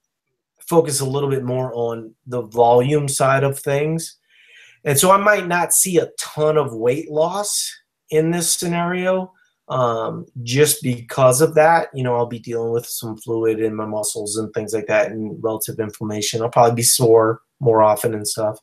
focus 0.61 1.01
a 1.01 1.05
little 1.07 1.31
bit 1.31 1.45
more 1.45 1.73
on 1.75 2.15
the 2.27 2.43
volume 2.43 3.09
side 3.09 3.43
of 3.43 3.59
things 3.59 4.19
And 4.85 4.99
so 4.99 5.11
I 5.11 5.17
might 5.17 5.47
not 5.47 5.73
see 5.73 5.99
a 5.99 6.11
ton 6.19 6.57
of 6.59 6.75
weight 6.75 7.11
loss 7.11 7.73
in 8.11 8.31
this 8.31 8.53
scenario 8.53 9.33
um, 9.69 10.27
just 10.43 10.83
because 10.83 11.41
of 11.41 11.55
that. 11.55 11.89
You 11.95 12.03
know, 12.03 12.17
I'll 12.17 12.27
be 12.27 12.39
dealing 12.39 12.73
with 12.73 12.87
some 12.87 13.17
fluid 13.17 13.61
in 13.61 13.75
my 13.75 13.87
muscles 13.87 14.37
and 14.37 14.53
things 14.53 14.75
like 14.75 14.87
that 14.87 15.11
and 15.11 15.43
relative 15.43 15.79
inflammation. 15.79 16.43
I'll 16.43 16.51
probably 16.51 16.75
be 16.75 16.83
sore 16.83 17.41
more 17.61 17.83
often 17.83 18.15
and 18.15 18.27
stuff. 18.27 18.59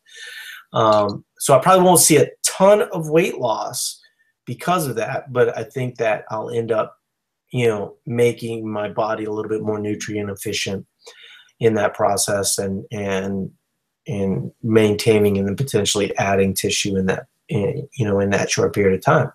Um, 0.74 1.26
so 1.40 1.56
I 1.56 1.60
probably 1.60 1.84
won't 1.84 2.00
see 2.00 2.18
a 2.18 2.30
ton 2.46 2.84
of 2.94 3.10
weight 3.10 3.38
loss 3.38 4.00
because 4.46 4.88
of 4.88 4.96
that, 4.96 5.32
but 5.32 5.58
I 5.58 5.64
think 5.64 5.98
that 5.98 6.26
I'll 6.30 6.50
end 6.50 6.72
up, 6.72 6.96
you 7.52 7.68
know, 7.68 7.96
making 8.06 8.70
my 8.70 8.90
body 8.90 9.26
a 9.26 9.32
little 9.32 9.50
bit 9.50 9.62
more 9.62 9.80
nutrient 9.80 10.30
efficient 10.30 10.86
in 11.60 11.76
that 11.76 11.94
process 11.94 12.58
and 12.58 12.86
and 12.92 13.52
and 14.08 14.52
maintaining 14.64 15.38
and 15.38 15.48
then 15.48 15.56
potentially 15.56 16.16
adding 16.18 16.54
tissue 16.54 16.98
in 16.98 17.06
that 17.06 17.28
in, 17.52 17.88
you 17.94 18.06
know 18.06 18.20
in 18.20 18.30
that 18.32 18.50
short 18.50 18.74
period 18.74 18.96
of 18.96 19.04
time. 19.04 19.32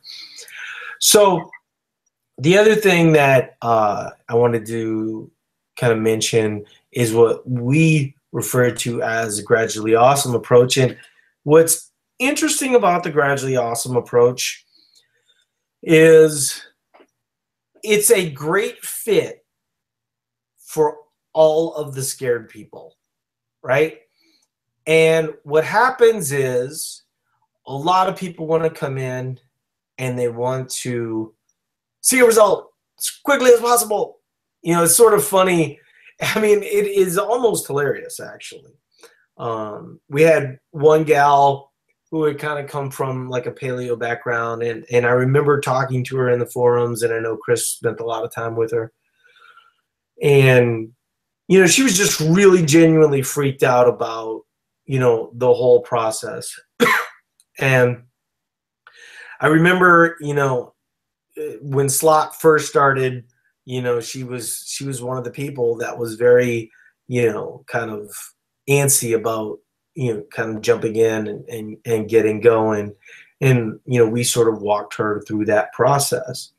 So 1.00 1.50
the 2.38 2.58
other 2.58 2.74
thing 2.74 3.12
that 3.12 3.56
uh, 3.62 4.10
I 4.28 4.34
wanted 4.34 4.66
to 4.66 5.30
kind 5.76 5.92
of 5.92 5.98
mention 5.98 6.64
is 6.92 7.12
what 7.12 7.48
we 7.48 8.14
refer 8.32 8.70
to 8.70 9.02
as 9.02 9.40
gradually 9.40 9.94
awesome 9.94 10.34
approach. 10.34 10.76
And 10.76 10.96
what's 11.44 11.90
interesting 12.18 12.74
about 12.74 13.02
the 13.02 13.10
gradually 13.10 13.56
awesome 13.56 13.96
approach 13.96 14.64
is 15.82 16.62
it's 17.82 18.10
a 18.10 18.30
great 18.30 18.84
fit 18.84 19.44
for 20.58 20.96
all 21.32 21.74
of 21.74 21.94
the 21.94 22.02
scared 22.02 22.48
people, 22.48 22.96
right? 23.62 24.00
And 24.86 25.34
what 25.44 25.64
happens 25.64 26.32
is 26.32 27.02
a 27.66 27.74
lot 27.74 28.08
of 28.08 28.16
people 28.16 28.46
want 28.46 28.62
to 28.62 28.70
come 28.70 28.98
in 28.98 29.38
and 29.98 30.18
they 30.18 30.28
want 30.28 30.70
to 30.70 31.34
see 32.00 32.20
a 32.20 32.26
result 32.26 32.70
as 32.98 33.10
quickly 33.24 33.50
as 33.50 33.60
possible. 33.60 34.18
You 34.62 34.74
know, 34.74 34.84
it's 34.84 34.96
sort 34.96 35.14
of 35.14 35.24
funny. 35.24 35.80
I 36.22 36.40
mean, 36.40 36.62
it 36.62 36.86
is 36.86 37.18
almost 37.18 37.66
hilarious, 37.66 38.20
actually. 38.20 38.72
Um, 39.36 40.00
we 40.08 40.22
had 40.22 40.58
one 40.70 41.04
gal 41.04 41.72
who 42.10 42.24
had 42.24 42.38
kind 42.38 42.58
of 42.58 42.70
come 42.70 42.90
from 42.90 43.28
like 43.28 43.46
a 43.46 43.52
paleo 43.52 43.98
background, 43.98 44.62
and 44.62 44.84
and 44.90 45.04
I 45.04 45.10
remember 45.10 45.60
talking 45.60 46.04
to 46.04 46.16
her 46.16 46.30
in 46.30 46.38
the 46.38 46.46
forums, 46.46 47.02
and 47.02 47.12
I 47.12 47.18
know 47.18 47.36
Chris 47.36 47.68
spent 47.68 48.00
a 48.00 48.04
lot 48.04 48.24
of 48.24 48.32
time 48.32 48.56
with 48.56 48.72
her, 48.72 48.92
and 50.22 50.92
you 51.48 51.60
know, 51.60 51.66
she 51.66 51.82
was 51.82 51.96
just 51.96 52.20
really 52.20 52.64
genuinely 52.64 53.22
freaked 53.22 53.62
out 53.62 53.88
about 53.88 54.42
you 54.86 54.98
know 54.98 55.30
the 55.34 55.52
whole 55.52 55.80
process, 55.80 56.58
and 57.58 58.02
I 59.40 59.48
remember, 59.48 60.16
you 60.20 60.34
know, 60.34 60.74
uh, 61.38 61.58
when 61.60 61.88
slot 61.88 62.40
first 62.40 62.68
started 62.68 63.24
you 63.66 63.82
know 63.82 64.00
she 64.00 64.24
was 64.24 64.64
she 64.66 64.84
was 64.84 65.02
one 65.02 65.18
of 65.18 65.24
the 65.24 65.30
people 65.30 65.76
that 65.76 65.98
was 65.98 66.14
very 66.14 66.70
you 67.08 67.30
know 67.30 67.62
kind 67.66 67.90
of 67.90 68.10
antsy 68.70 69.14
about 69.14 69.58
you 69.94 70.14
know 70.14 70.22
kind 70.30 70.56
of 70.56 70.62
jumping 70.62 70.96
in 70.96 71.26
and 71.26 71.48
and, 71.48 71.76
and 71.84 72.08
getting 72.08 72.40
going. 72.40 72.94
And 73.42 73.78
you 73.84 73.98
know 73.98 74.08
we 74.08 74.24
sort 74.24 74.52
of 74.52 74.62
walked 74.62 74.94
her 74.94 75.22
through 75.26 75.44
that 75.46 75.72
process. 75.74 76.52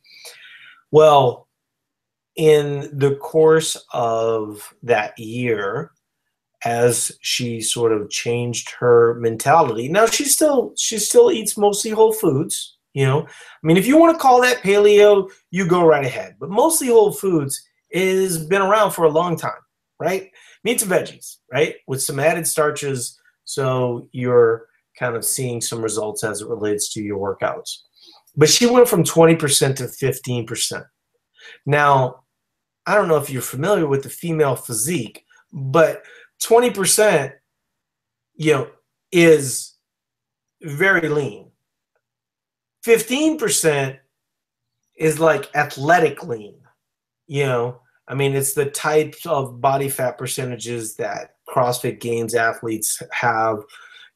Well 0.92 1.48
in 2.36 2.88
the 2.96 3.16
course 3.16 3.84
of 3.94 4.76
that 4.84 5.18
year 5.18 5.92
as 6.68 7.12
she 7.22 7.62
sort 7.62 7.92
of 7.92 8.10
changed 8.10 8.70
her 8.80 9.16
mentality 9.16 9.88
now 9.88 10.06
she 10.06 10.26
still 10.26 10.74
she 10.78 10.98
still 10.98 11.32
eats 11.32 11.58
mostly 11.58 11.92
whole 11.92 12.14
foods 12.14 12.78
you 12.98 13.06
know, 13.06 13.28
I 13.28 13.68
mean, 13.68 13.78
if 13.78 13.86
you 13.86 13.96
want 13.96 14.18
to 14.18 14.20
call 14.20 14.42
that 14.42 14.64
paleo, 14.64 15.30
you 15.52 15.68
go 15.68 15.86
right 15.86 16.04
ahead. 16.04 16.36
But 16.40 16.50
mostly 16.50 16.88
whole 16.88 17.12
foods 17.12 17.62
has 17.94 18.44
been 18.44 18.64
around 18.64 18.90
for 18.90 19.06
a 19.06 19.12
long 19.12 19.38
time, 19.38 19.62
right? 20.00 20.32
Meats 20.64 20.82
and 20.82 20.92
veggies, 20.92 21.38
right, 21.54 21.76
with 21.86 22.02
some 22.02 22.20
added 22.20 22.48
starches, 22.48 23.20
so 23.44 24.10
you're 24.14 24.66
kind 24.98 25.16
of 25.16 25.24
seeing 25.24 25.62
some 25.62 25.80
results 25.80 26.24
as 26.24 26.42
it 26.42 26.48
relates 26.48 26.92
to 26.94 27.04
your 27.04 27.20
workouts. 27.20 27.82
But 28.36 28.50
she 28.50 28.66
went 28.66 28.90
from 28.90 29.04
20% 29.04 29.76
to 29.76 29.84
15%. 29.84 30.86
Now, 31.68 32.24
I 32.88 32.96
don't 32.96 33.08
know 33.08 33.18
if 33.18 33.30
you're 33.30 33.44
familiar 33.44 33.86
with 33.86 34.02
the 34.02 34.10
female 34.10 34.56
physique, 34.56 35.24
but 35.54 36.02
20%, 36.44 37.34
you 38.36 38.54
know, 38.54 38.70
is 39.12 39.76
very 40.62 41.08
lean 41.10 41.48
15% 42.88 43.98
is 44.98 45.20
like 45.20 45.54
athletic 45.56 46.24
lean. 46.24 46.56
You 47.28 47.46
know, 47.46 47.82
I 48.08 48.16
mean, 48.16 48.34
it's 48.34 48.54
the 48.54 48.70
types 48.70 49.26
of 49.26 49.60
body 49.60 49.90
fat 49.90 50.18
percentages 50.18 50.96
that 50.96 51.36
CrossFit 51.50 52.00
Games 52.00 52.34
athletes 52.34 53.02
have, 53.12 53.58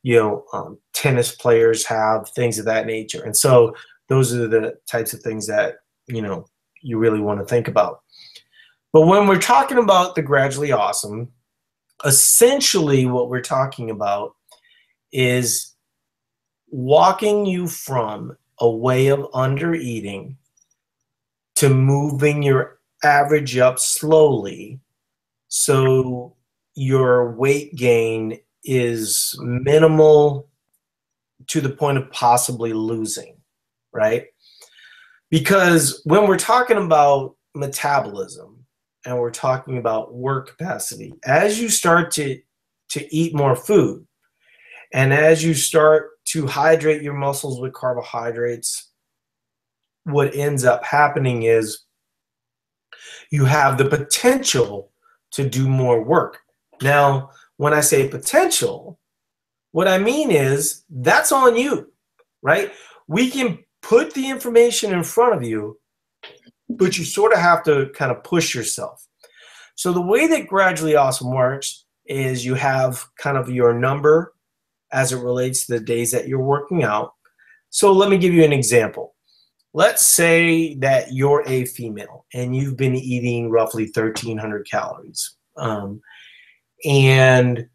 you 0.03 0.15
know, 0.15 0.45
um, 0.53 0.80
tennis 0.93 1.36
players 1.36 1.86
have, 1.86 2.30
things 2.30 2.57
of 2.57 2.65
that 2.65 2.86
nature. 2.86 3.22
And 3.24 3.36
so 3.36 3.76
those 4.07 4.34
are 4.34 4.47
the 4.47 4.78
types 4.89 5.13
of 5.13 5.22
things 5.22 5.47
that, 5.47 5.76
you 6.07 6.22
know, 6.22 6.45
you 6.82 6.97
really 6.97 7.19
want 7.19 7.39
to 7.39 7.45
think 7.45 7.67
about. 7.67 8.01
But 8.93 9.01
when 9.01 9.28
we're 9.28 9.38
talking 9.38 9.78
about 9.78 10.15
the 10.15 10.22
gradually 10.22 10.72
awesome, 10.72 11.30
essentially 12.05 13.05
what 13.05 13.29
we're 13.29 13.41
talking 13.41 13.89
about 13.89 14.35
is 15.11 15.75
walking 16.69 17.45
you 17.45 17.67
from 17.67 18.35
a 18.59 18.69
way 18.69 19.07
of 19.07 19.27
under 19.33 19.73
eating 19.73 20.37
to 21.55 21.69
moving 21.69 22.41
your 22.41 22.79
average 23.03 23.57
up 23.57 23.77
slowly 23.79 24.79
so 25.47 26.35
your 26.75 27.31
weight 27.33 27.75
gain 27.75 28.39
is 28.63 29.37
minimal 29.41 30.47
to 31.47 31.59
the 31.59 31.69
point 31.69 31.97
of 31.97 32.09
possibly 32.11 32.73
losing, 32.73 33.35
right? 33.91 34.27
Because 35.29 36.01
when 36.05 36.27
we're 36.27 36.37
talking 36.37 36.77
about 36.77 37.35
metabolism 37.53 38.50
and 39.05 39.17
we're 39.17 39.31
talking 39.31 39.77
about 39.77 40.13
work 40.13 40.49
capacity, 40.49 41.13
as 41.25 41.59
you 41.59 41.69
start 41.69 42.11
to 42.11 42.39
to 42.89 43.15
eat 43.15 43.33
more 43.33 43.55
food 43.55 44.05
and 44.93 45.13
as 45.13 45.43
you 45.43 45.53
start 45.53 46.09
to 46.25 46.45
hydrate 46.45 47.01
your 47.01 47.13
muscles 47.13 47.59
with 47.59 47.73
carbohydrates, 47.73 48.91
what 50.03 50.35
ends 50.35 50.65
up 50.65 50.83
happening 50.83 51.43
is 51.43 51.83
you 53.31 53.45
have 53.45 53.77
the 53.77 53.85
potential 53.85 54.91
to 55.31 55.47
do 55.47 55.67
more 55.67 56.03
work. 56.03 56.39
Now, 56.81 57.29
when 57.57 57.73
I 57.73 57.79
say 57.79 58.07
potential, 58.07 58.99
what 59.71 59.87
I 59.87 59.97
mean 59.97 60.31
is 60.31 60.83
that's 60.89 61.31
on 61.31 61.55
you, 61.55 61.91
right? 62.41 62.71
We 63.07 63.29
can 63.29 63.59
put 63.81 64.13
the 64.13 64.29
information 64.29 64.93
in 64.93 65.03
front 65.03 65.35
of 65.35 65.43
you, 65.43 65.79
but 66.78 66.97
you 66.97 67.05
sort 67.05 67.34
of 67.34 67.39
have 67.39 67.63
to 67.63 67.89
kind 67.95 68.11
of 68.11 68.24
push 68.24 68.53
yourself. 68.55 69.05
So 69.76 69.93
the 69.93 70.01
way 70.01 70.28
that 70.28 70.47
gradually 70.47 70.95
awesome 70.95 71.32
works 71.32 71.86
is 72.05 72.45
you 72.45 72.55
have 72.55 73.05
kind 73.17 73.38
of 73.38 73.49
your 73.49 73.74
number 73.74 74.34
as 74.91 75.11
it 75.11 75.17
relates 75.17 75.65
to 75.65 75.74
the 75.74 75.80
days 75.80 76.11
that 76.11 76.28
you're 76.28 76.39
working 76.39 76.84
out. 76.84 77.13
So 77.69 77.91
let 77.93 78.09
me 78.09 78.17
give 78.17 78.34
you 78.34 78.43
an 78.43 78.51
example. 78.51 79.15
Let's 79.74 80.05
say 80.05 80.76
that 80.76 81.13
you're 81.13 81.43
a 81.47 81.65
female 81.65 82.26
and 82.34 82.55
you've 82.55 82.76
been 82.76 82.95
eating 82.95 83.49
roughly 83.49 83.86
1,300 83.86 84.69
calories. 84.69 85.36
Um, 85.55 86.01
and 86.84 87.69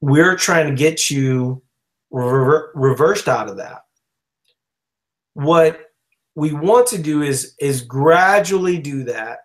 we're 0.00 0.36
trying 0.36 0.68
to 0.68 0.74
get 0.74 1.10
you 1.10 1.62
rever- 2.10 2.72
reversed 2.74 3.28
out 3.28 3.48
of 3.48 3.58
that. 3.58 3.82
What 5.34 5.85
we 6.36 6.52
want 6.52 6.86
to 6.88 6.98
do 6.98 7.22
is, 7.22 7.54
is 7.58 7.82
gradually 7.82 8.78
do 8.78 9.02
that 9.04 9.38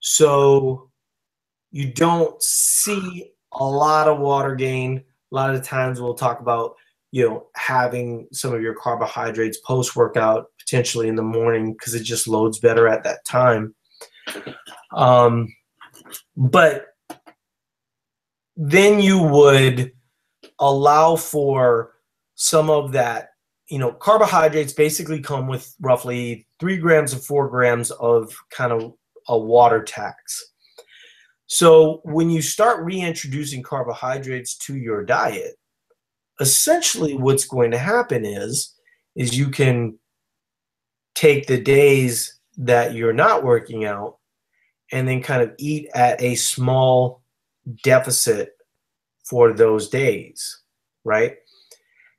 so 0.00 0.90
you 1.70 1.90
don't 1.90 2.40
see 2.42 3.32
a 3.52 3.64
lot 3.64 4.06
of 4.06 4.18
water 4.18 4.54
gain. 4.54 4.98
A 4.98 5.34
lot 5.34 5.54
of 5.54 5.64
times 5.64 6.00
we'll 6.00 6.14
talk 6.14 6.40
about 6.40 6.74
you 7.10 7.28
know 7.28 7.46
having 7.54 8.28
some 8.32 8.52
of 8.52 8.60
your 8.60 8.74
carbohydrates 8.74 9.58
post 9.58 9.96
workout 9.96 10.46
potentially 10.58 11.08
in 11.08 11.14
the 11.14 11.22
morning 11.22 11.72
because 11.72 11.94
it 11.94 12.02
just 12.02 12.28
loads 12.28 12.58
better 12.58 12.86
at 12.86 13.02
that 13.04 13.24
time. 13.24 13.74
Um, 14.92 15.54
but 16.36 16.88
then 18.56 19.00
you 19.00 19.22
would 19.22 19.92
allow 20.60 21.16
for 21.16 21.94
some 22.34 22.70
of 22.70 22.92
that 22.92 23.30
you 23.68 23.78
know 23.78 23.92
carbohydrates 23.92 24.72
basically 24.72 25.20
come 25.20 25.46
with 25.46 25.74
roughly 25.80 26.46
three 26.60 26.76
grams 26.76 27.12
of 27.12 27.24
four 27.24 27.48
grams 27.48 27.90
of 27.92 28.34
kind 28.50 28.72
of 28.72 28.92
a 29.28 29.38
water 29.38 29.82
tax 29.82 30.54
so 31.46 32.00
when 32.04 32.30
you 32.30 32.42
start 32.42 32.84
reintroducing 32.84 33.62
carbohydrates 33.62 34.56
to 34.58 34.76
your 34.76 35.04
diet, 35.04 35.54
essentially 36.40 37.16
what's 37.16 37.44
going 37.44 37.70
to 37.70 37.78
happen 37.78 38.24
is 38.24 38.74
is 39.14 39.38
you 39.38 39.48
can 39.48 39.96
take 41.14 41.46
the 41.46 41.60
days 41.60 42.40
that 42.56 42.94
you're 42.94 43.12
not 43.12 43.44
working 43.44 43.84
out 43.84 44.18
and 44.90 45.06
then 45.06 45.22
kind 45.22 45.42
of 45.42 45.52
eat 45.58 45.88
at 45.94 46.20
a 46.20 46.34
small 46.34 47.22
deficit 47.84 48.56
for 49.24 49.52
those 49.52 49.88
days, 49.88 50.60
right? 51.04 51.36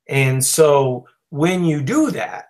And 0.07 0.43
so 0.43 1.05
when 1.36 1.65
you 1.65 1.83
do 1.83 2.11
that, 2.11 2.45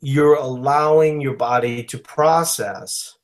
you're 0.00 0.34
allowing 0.34 1.20
your 1.20 1.36
body 1.36 1.84
to 1.84 1.96
process 1.96 3.16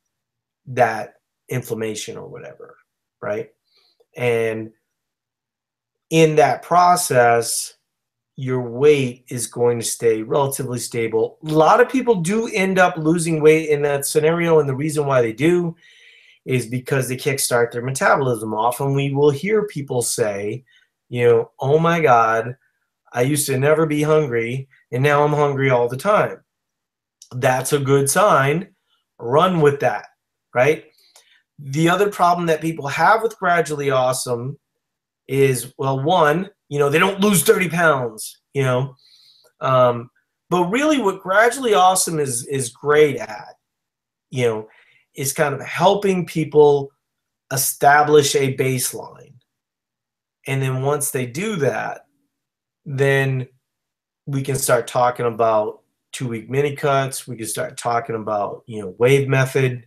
that 0.66 1.14
inflammation 1.48 2.16
or 2.16 2.28
whatever, 2.28 2.76
right? 3.20 3.48
And 4.16 4.70
in 6.10 6.36
that 6.36 6.62
process, 6.62 7.74
your 8.36 8.60
weight 8.62 9.24
is 9.28 9.48
going 9.48 9.80
to 9.80 9.84
stay 9.84 10.22
relatively 10.22 10.78
stable. 10.78 11.38
A 11.44 11.48
lot 11.48 11.80
of 11.80 11.88
people 11.88 12.20
do 12.20 12.48
end 12.54 12.78
up 12.78 12.96
losing 12.96 13.42
weight 13.42 13.70
in 13.70 13.82
that 13.82 14.06
scenario, 14.06 14.60
and 14.60 14.68
the 14.68 14.76
reason 14.76 15.04
why 15.04 15.20
they 15.20 15.32
do 15.32 15.74
is 16.44 16.66
because 16.66 17.08
they 17.08 17.16
kickstart 17.16 17.72
their 17.72 17.82
metabolism. 17.82 18.54
Often 18.54 18.94
we 18.94 19.12
will 19.12 19.30
hear 19.30 19.66
people 19.66 20.00
say, 20.00 20.64
you 21.08 21.26
know, 21.26 21.50
oh 21.58 21.80
my 21.80 22.00
God, 22.00 22.56
I 23.12 23.22
used 23.22 23.46
to 23.46 23.58
never 23.58 23.86
be 23.86 24.02
hungry, 24.02 24.68
and 24.92 25.02
now 25.02 25.24
I'm 25.24 25.32
hungry 25.32 25.70
all 25.70 25.88
the 25.88 25.96
time 25.96 26.40
that's 27.34 27.72
a 27.72 27.78
good 27.78 28.10
sign. 28.10 28.68
Run 29.18 29.60
with 29.60 29.80
that, 29.80 30.06
right? 30.54 30.84
The 31.58 31.88
other 31.88 32.10
problem 32.10 32.46
that 32.46 32.60
people 32.60 32.88
have 32.88 33.22
with 33.22 33.38
gradually 33.38 33.90
awesome 33.90 34.58
is 35.28 35.72
well, 35.78 36.02
one, 36.02 36.50
you 36.68 36.78
know, 36.78 36.88
they 36.88 36.98
don't 36.98 37.20
lose 37.20 37.42
30 37.42 37.68
pounds, 37.68 38.40
you 38.54 38.62
know. 38.62 38.94
Um, 39.60 40.10
but 40.48 40.64
really 40.64 41.00
what 41.00 41.20
gradually 41.20 41.74
awesome 41.74 42.18
is 42.18 42.46
is 42.46 42.70
great 42.70 43.16
at, 43.16 43.54
you 44.30 44.46
know, 44.46 44.68
is 45.14 45.32
kind 45.32 45.54
of 45.54 45.60
helping 45.60 46.26
people 46.26 46.90
establish 47.52 48.34
a 48.34 48.56
baseline. 48.56 49.34
And 50.46 50.62
then 50.62 50.82
once 50.82 51.10
they 51.10 51.26
do 51.26 51.56
that, 51.56 52.06
then 52.90 53.46
we 54.26 54.42
can 54.42 54.56
start 54.56 54.88
talking 54.88 55.26
about 55.26 55.82
two 56.10 56.26
week 56.26 56.50
mini 56.50 56.74
cuts. 56.74 57.28
We 57.28 57.36
can 57.36 57.46
start 57.46 57.76
talking 57.76 58.16
about, 58.16 58.64
you 58.66 58.80
know, 58.80 58.96
wave 58.98 59.28
method. 59.28 59.86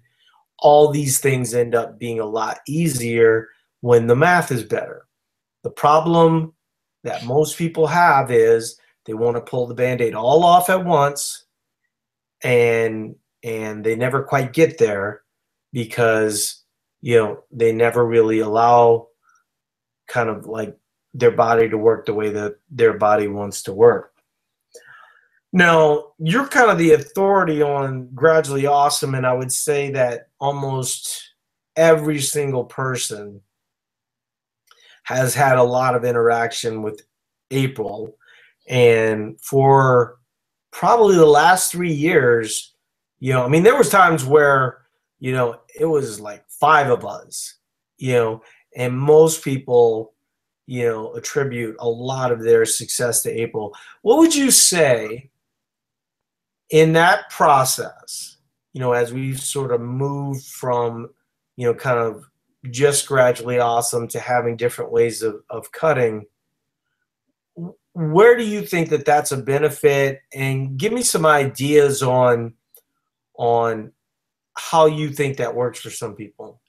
All 0.60 0.90
these 0.90 1.20
things 1.20 1.54
end 1.54 1.76
up 1.76 2.00
being 2.00 2.22
a 2.22 2.26
lot 2.26 2.60
easier 2.66 3.50
when 3.82 4.08
the 4.08 4.16
math 4.16 4.52
is 4.52 4.64
better. 4.64 5.06
The 5.64 5.70
problem 5.70 6.54
that 7.04 7.26
most 7.26 7.58
people 7.58 7.88
have 7.88 8.32
is 8.32 8.80
they 9.06 9.14
want 9.14 9.36
to 9.36 9.42
pull 9.42 9.68
the 9.68 9.76
band-aid 9.76 10.16
all 10.16 10.46
off 10.46 10.70
at 10.70 10.86
once 10.86 11.44
and 12.42 13.16
and 13.44 13.84
they 13.84 13.98
never 13.98 14.24
quite 14.24 14.54
get 14.54 14.78
there 14.78 15.24
because 15.74 16.64
you 17.02 17.18
know 17.18 17.44
they 17.52 17.74
never 17.74 18.06
really 18.06 18.40
allow 18.40 19.08
kind 20.08 20.30
of 20.30 20.46
like 20.46 20.78
their 21.14 21.32
body 21.32 21.70
to 21.70 21.78
work 21.78 22.06
the 22.06 22.14
way 22.14 22.30
that 22.30 22.56
their 22.70 22.94
body 22.94 23.28
wants 23.28 23.64
to 23.64 23.74
work 23.74 24.14
now, 25.56 26.14
you're 26.18 26.48
kind 26.48 26.72
of 26.72 26.80
the 26.80 26.94
authority 26.94 27.62
on 27.62 28.10
Gradually 28.16 28.66
Awesome, 28.66 29.14
and 29.14 29.26
I 29.26 29.34
would 29.34 29.52
say 29.52 29.92
that 29.92 30.30
almost 30.40 31.36
every 31.76 32.20
single 32.20 32.66
person 32.66 33.40
has 35.04 35.36
had 35.36 35.60
a 35.60 35.64
lot 35.64 35.94
of 35.94 36.06
interaction 36.06 36.82
with 36.82 37.04
April. 37.52 38.18
And 38.68 39.40
for 39.42 40.18
probably 40.72 41.18
the 41.18 41.26
last 41.26 41.72
three 41.72 41.94
years, 41.94 42.74
you 43.20 43.32
know, 43.32 43.46
I 43.46 43.48
mean, 43.48 43.62
there 43.62 43.78
was 43.78 43.90
times 43.90 44.26
where, 44.26 44.80
you 45.20 45.34
know, 45.34 45.60
it 45.80 45.86
was 45.86 46.20
like 46.20 46.44
five 46.50 46.90
of 46.90 47.06
us, 47.06 47.58
you 48.00 48.14
know, 48.14 48.42
and 48.76 48.98
most 48.98 49.44
people, 49.44 50.13
you 50.66 50.86
know, 50.86 51.14
attribute 51.14 51.76
a 51.80 51.88
lot 51.88 52.32
of 52.32 52.42
their 52.42 52.66
success 52.66 53.22
to 53.24 53.32
April. 53.32 53.76
What 54.02 54.18
would 54.18 54.34
you 54.34 54.52
say 54.52 55.30
in 56.70 56.94
that 56.94 57.30
process, 57.30 58.38
you 58.74 58.80
know, 58.80 58.94
as 58.94 59.14
we've 59.14 59.40
sort 59.40 59.72
of 59.72 59.82
moved 59.82 60.46
from, 60.46 61.10
you 61.58 61.68
know, 61.68 61.74
kind 61.74 62.00
of 62.00 62.24
just 62.72 63.08
gradually 63.08 63.60
awesome 63.60 64.08
to 64.08 64.20
having 64.20 64.56
different 64.56 64.92
ways 64.92 65.22
of, 65.22 65.44
of 65.50 65.72
cutting, 65.72 66.26
where 67.94 68.38
do 68.38 68.44
you 68.44 68.62
think 68.62 68.90
that 68.90 69.06
that's 69.06 69.32
a 69.32 69.38
benefit? 69.38 70.22
And 70.34 70.78
give 70.78 70.94
me 70.94 71.04
some 71.04 71.26
ideas 71.26 72.02
on 72.02 72.54
on 73.36 73.92
how 74.56 74.86
you 74.86 75.10
think 75.10 75.38
that 75.38 75.56
works 75.56 75.80
for 75.80 75.90
some 75.90 76.16
people. 76.16 76.62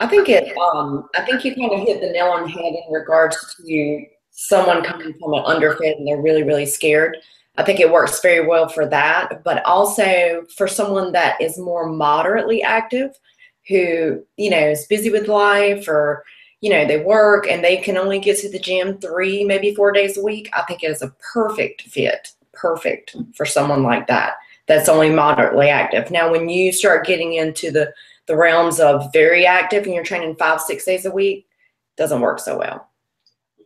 I 0.00 0.06
think 0.06 0.28
it. 0.28 0.56
Um, 0.56 1.08
I 1.14 1.22
think 1.22 1.44
you 1.44 1.54
kind 1.54 1.72
of 1.72 1.86
hit 1.86 2.00
the 2.00 2.10
nail 2.10 2.26
on 2.26 2.44
the 2.44 2.48
head 2.48 2.74
in 2.74 2.92
regards 2.92 3.54
to 3.56 4.04
someone 4.30 4.82
coming 4.82 5.14
from 5.20 5.34
an 5.34 5.44
underfed 5.44 5.96
and 5.98 6.06
they're 6.06 6.20
really 6.20 6.42
really 6.42 6.66
scared. 6.66 7.16
I 7.56 7.62
think 7.62 7.78
it 7.78 7.92
works 7.92 8.20
very 8.20 8.44
well 8.44 8.68
for 8.68 8.86
that, 8.86 9.44
but 9.44 9.64
also 9.64 10.44
for 10.56 10.66
someone 10.66 11.12
that 11.12 11.40
is 11.40 11.56
more 11.56 11.88
moderately 11.88 12.62
active, 12.62 13.16
who 13.68 14.24
you 14.36 14.50
know 14.50 14.70
is 14.70 14.86
busy 14.86 15.10
with 15.10 15.28
life 15.28 15.86
or 15.86 16.24
you 16.60 16.70
know 16.70 16.86
they 16.86 17.00
work 17.00 17.46
and 17.48 17.62
they 17.62 17.76
can 17.76 17.96
only 17.96 18.18
get 18.18 18.38
to 18.38 18.50
the 18.50 18.58
gym 18.58 18.98
three 18.98 19.44
maybe 19.44 19.74
four 19.74 19.92
days 19.92 20.18
a 20.18 20.22
week. 20.22 20.50
I 20.52 20.62
think 20.62 20.82
it 20.82 20.90
is 20.90 21.02
a 21.02 21.14
perfect 21.32 21.82
fit, 21.82 22.30
perfect 22.52 23.14
for 23.36 23.46
someone 23.46 23.84
like 23.84 24.08
that 24.08 24.34
that's 24.66 24.88
only 24.88 25.10
moderately 25.10 25.68
active. 25.68 26.10
Now, 26.10 26.30
when 26.30 26.48
you 26.48 26.72
start 26.72 27.06
getting 27.06 27.34
into 27.34 27.70
the 27.70 27.92
the 28.26 28.36
realms 28.36 28.80
of 28.80 29.12
very 29.12 29.46
active 29.46 29.84
and 29.84 29.94
you're 29.94 30.04
training 30.04 30.36
five 30.36 30.60
six 30.60 30.84
days 30.84 31.04
a 31.04 31.10
week, 31.10 31.46
doesn't 31.96 32.20
work 32.20 32.38
so 32.38 32.58
well. 32.58 32.88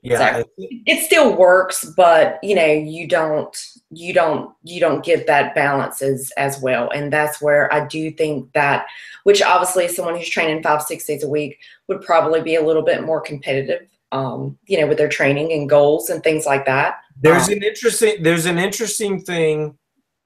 Yeah 0.03 0.43
so 0.43 0.45
it 0.61 1.05
still 1.05 1.37
works 1.37 1.85
but 1.97 2.39
you 2.43 2.55
know 2.55 2.67
you 2.67 3.09
don't 3.09 3.57
you 3.91 4.15
don't 4.15 4.55
you 4.63 4.81
don't 4.81 5.05
get 5.05 5.27
that 5.27 5.55
balance 5.55 6.03
as 6.03 6.31
as 6.37 6.61
well. 6.61 6.91
And 6.91 7.13
that's 7.13 7.43
where 7.43 7.73
i 7.73 7.87
do 7.87 8.11
think 8.13 8.53
that 8.53 8.87
which 9.25 9.43
obviously 9.43 9.89
someone 9.89 10.17
who's 10.17 10.29
training 10.29 10.63
five 10.63 10.83
six 10.83 11.05
days 11.05 11.25
a 11.25 11.29
week 11.29 11.59
would 11.89 12.03
probably 12.03 12.41
be 12.41 12.55
a 12.55 12.65
little 12.65 12.83
bit 12.83 13.05
more 13.05 13.21
competitive 13.21 13.87
um 14.13 14.57
you 14.67 14.81
know 14.81 14.87
with 14.87 14.99
their 14.99 15.09
training 15.09 15.53
and 15.53 15.69
goals 15.69 16.11
and 16.11 16.23
things 16.23 16.47
like 16.47 16.65
that. 16.67 17.01
There's 17.21 17.49
um, 17.49 17.55
an 17.55 17.63
interesting 17.65 18.23
there's 18.23 18.47
an 18.47 18.59
interesting 18.59 19.21
thing 19.21 19.77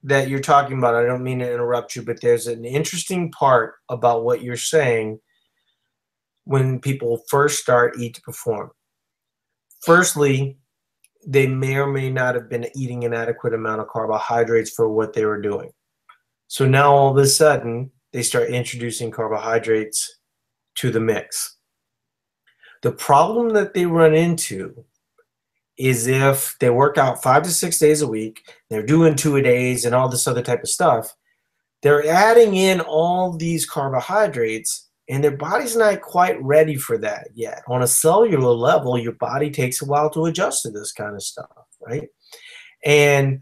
that 0.03 0.27
you're 0.27 0.39
talking 0.39 0.77
about 0.77 0.95
i 0.95 1.03
don't 1.03 1.23
mean 1.23 1.39
to 1.39 1.51
interrupt 1.51 1.95
you 1.95 2.01
but 2.01 2.19
there's 2.21 2.47
an 2.47 2.65
interesting 2.65 3.31
part 3.31 3.75
about 3.89 4.23
what 4.23 4.41
you're 4.41 4.57
saying 4.57 5.19
when 6.45 6.79
people 6.79 7.21
first 7.29 7.59
start 7.59 7.97
eat 7.97 8.13
to 8.13 8.21
perform 8.21 8.69
firstly, 9.83 10.57
they 11.25 11.47
may 11.47 11.75
or 11.75 11.87
may 11.87 12.09
not 12.09 12.35
have 12.35 12.49
been 12.49 12.67
eating 12.75 13.03
an 13.03 13.13
adequate 13.13 13.53
amount 13.53 13.81
of 13.81 13.87
carbohydrates 13.87 14.71
for 14.71 14.89
what 14.89 15.13
they 15.13 15.25
were 15.25 15.41
doing. 15.41 15.69
So 16.47 16.67
now 16.67 16.93
all 16.93 17.11
of 17.11 17.17
a 17.17 17.27
sudden, 17.27 17.91
they 18.11 18.23
start 18.23 18.49
introducing 18.49 19.11
carbohydrates 19.11 20.19
to 20.75 20.91
the 20.91 20.99
mix. 20.99 21.57
The 22.81 22.91
problem 22.91 23.49
that 23.53 23.73
they 23.73 23.85
run 23.85 24.13
into 24.13 24.85
is 25.77 26.07
if 26.07 26.55
they 26.59 26.69
work 26.69 26.97
out 26.97 27.23
five 27.23 27.43
to 27.43 27.49
six 27.49 27.79
days 27.79 28.01
a 28.01 28.07
week, 28.07 28.45
they're 28.69 28.85
doing 28.85 29.15
two 29.15 29.37
a 29.37 29.41
days 29.41 29.85
and 29.85 29.95
all 29.95 30.09
this 30.09 30.27
other 30.27 30.41
type 30.41 30.61
of 30.61 30.69
stuff, 30.69 31.13
they're 31.81 32.07
adding 32.07 32.55
in 32.55 32.79
all 32.81 33.35
these 33.35 33.65
carbohydrates 33.65 34.89
and 35.09 35.23
their 35.23 35.35
body's 35.35 35.75
not 35.75 36.01
quite 36.01 36.41
ready 36.41 36.75
for 36.75 36.97
that 36.97 37.27
yet. 37.33 37.61
On 37.67 37.83
a 37.83 37.87
cellular 37.87 38.53
level, 38.53 38.97
your 38.97 39.13
body 39.13 39.51
takes 39.51 39.81
a 39.81 39.85
while 39.85 40.09
to 40.11 40.25
adjust 40.25 40.63
to 40.63 40.71
this 40.71 40.93
kind 40.93 41.15
of 41.15 41.21
stuff, 41.21 41.49
right? 41.81 42.07
And 42.85 43.41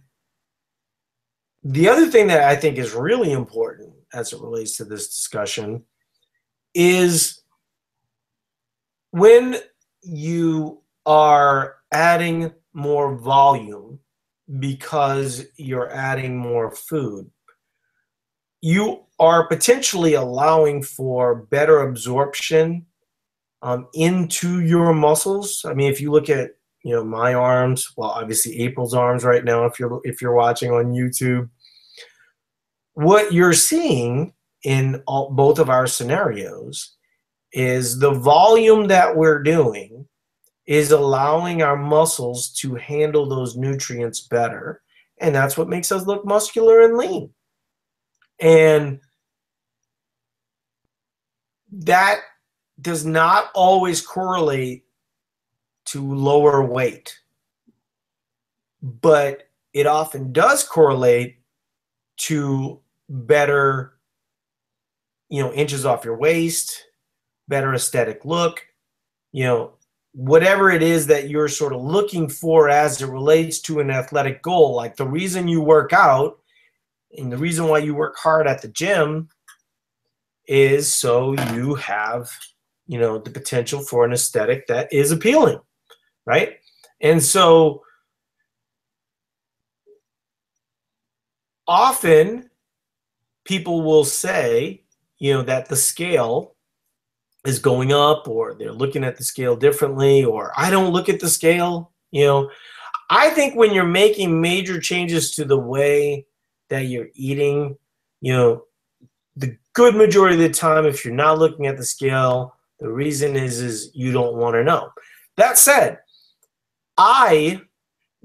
the 1.64 1.90
other 1.90 2.08
thing 2.08 2.28
that 2.28 2.44
I 2.44 2.56
think 2.56 2.78
is 2.78 2.94
really 2.94 3.32
important 3.32 3.94
as 4.14 4.34
it 4.34 4.42
relates 4.42 4.78
to 4.78 4.86
this 4.86 5.08
discussion 5.08 5.84
is 6.74 7.44
when 9.12 9.58
you 10.02 10.82
are 11.06 11.76
adding 11.92 12.52
more 12.74 13.16
volume 13.18 14.00
because 14.60 15.46
you're 15.58 15.92
adding 15.92 16.38
more 16.38 16.72
food, 16.72 17.30
you 18.62 19.04
are 19.20 19.48
potentially 19.48 20.14
allowing 20.14 20.84
for 20.84 21.36
better 21.36 21.82
absorption 21.82 22.86
um, 23.62 23.88
into 23.94 24.62
your 24.62 24.94
muscles. 24.94 25.64
I 25.66 25.74
mean, 25.74 25.92
if 25.92 26.02
you 26.02 26.12
look 26.12 26.30
at 26.30 26.52
you 26.84 26.96
know 26.96 27.04
my 27.04 27.34
arms, 27.34 27.88
well, 27.96 28.10
obviously 28.10 28.60
April's 28.62 28.94
arms 28.94 29.24
right 29.24 29.46
now. 29.46 29.66
If 29.66 29.80
you're 29.80 30.02
if 30.04 30.22
you're 30.22 30.36
watching 30.36 30.72
on 30.72 30.94
YouTube, 30.94 31.50
what 32.94 33.32
you're 33.32 33.54
seeing 33.54 34.34
in 34.64 35.02
all, 35.08 35.32
both 35.32 35.60
of 35.60 35.70
our 35.70 35.88
scenarios 35.88 36.96
is 37.54 38.00
the 38.00 38.12
volume 38.12 38.88
that 38.88 39.16
we're 39.16 39.44
doing 39.44 40.08
is 40.72 40.94
allowing 40.94 41.62
our 41.62 41.76
muscles 41.76 42.48
to 42.48 42.76
handle 42.76 43.26
those 43.26 43.58
nutrients 43.58 44.22
better. 44.22 44.82
And 45.20 45.36
that's 45.36 45.58
what 45.58 45.68
makes 45.68 45.92
us 45.92 46.06
look 46.06 46.26
muscular 46.26 46.86
and 46.86 46.96
lean. 46.96 47.34
And 48.40 49.02
that 51.74 52.22
does 52.80 53.06
not 53.06 53.50
always 53.54 54.00
correlate 54.00 54.86
to 55.88 56.16
lower 56.16 56.66
weight, 56.66 57.20
but 58.82 59.50
it 59.74 59.88
often 59.88 60.32
does 60.32 60.64
correlate 60.64 61.40
to 62.16 62.80
better, 63.10 63.98
you 65.28 65.44
know, 65.44 65.52
inches 65.52 65.86
off 65.86 66.06
your 66.06 66.16
waist, 66.16 66.86
better 67.50 67.74
aesthetic 67.74 68.24
look, 68.24 68.66
you 69.34 69.44
know, 69.44 69.74
whatever 70.14 70.70
it 70.70 70.84
is 70.84 71.08
that 71.08 71.30
you're 71.30 71.48
sort 71.48 71.74
of 71.74 71.82
looking 71.82 72.28
for 72.28 72.70
as 72.70 73.02
it 73.02 73.08
relates 73.08 73.60
to 73.62 73.80
an 73.80 73.90
athletic 73.90 74.42
goal. 74.42 74.76
Like 74.76 74.96
the 74.96 75.08
reason 75.08 75.48
you 75.48 75.62
work 75.62 75.94
out 75.94 76.40
and 77.18 77.32
the 77.32 77.38
reason 77.38 77.68
why 77.68 77.80
you 77.80 77.96
work 77.96 78.18
hard 78.18 78.48
at 78.48 78.62
the 78.62 78.68
gym 78.68 79.30
is 80.48 80.94
so 80.94 81.34
you 81.54 81.76
have, 81.76 82.30
you 82.88 83.00
know, 83.00 83.18
the 83.20 83.30
potential 83.30 83.82
for 83.82 84.04
an 84.04 84.12
aesthetic 84.12 84.68
that 84.68 84.92
is 84.92 85.12
appealing, 85.12 85.60
right? 86.26 86.58
And 87.00 87.24
so 87.24 87.84
often 91.68 92.50
people 93.46 93.82
will 93.82 94.04
say, 94.04 94.84
you 95.20 95.34
know, 95.34 95.42
that 95.44 95.70
the 95.70 95.76
scale 95.76 96.56
is 97.46 97.60
going 97.60 97.92
up 97.92 98.28
or 98.28 98.54
they're 98.54 98.72
looking 98.72 99.04
at 99.04 99.18
the 99.18 99.24
scale 99.24 99.56
differently 99.56 100.24
or 100.24 100.52
I 100.56 100.70
don't 100.70 100.94
look 100.94 101.10
at 101.10 101.20
the 101.20 101.30
scale, 101.30 101.92
you 102.12 102.26
know. 102.26 102.52
I 103.10 103.30
think 103.32 103.56
when 103.56 103.74
you're 103.74 103.84
making 103.84 104.40
major 104.40 104.80
changes 104.80 105.36
to 105.36 105.46
the 105.46 105.58
way 105.58 106.26
that 106.70 106.86
you're 106.86 107.10
eating, 107.14 107.78
you 108.22 108.34
know, 108.34 108.66
the 109.36 109.58
good 109.74 109.96
majority 109.96 110.36
of 110.36 110.42
the 110.42 110.50
time 110.50 110.86
if 110.86 111.04
you're 111.04 111.14
not 111.14 111.40
looking 111.40 111.68
at 111.68 111.78
the 111.78 111.86
scale, 111.86 112.56
the 112.80 112.90
reason 112.90 113.36
is 113.36 113.60
is 113.60 113.92
you 113.94 114.12
don't 114.12 114.36
want 114.36 114.56
to 114.56 114.64
know. 114.64 114.92
That 115.38 115.58
said, 115.58 116.00
I 116.98 117.62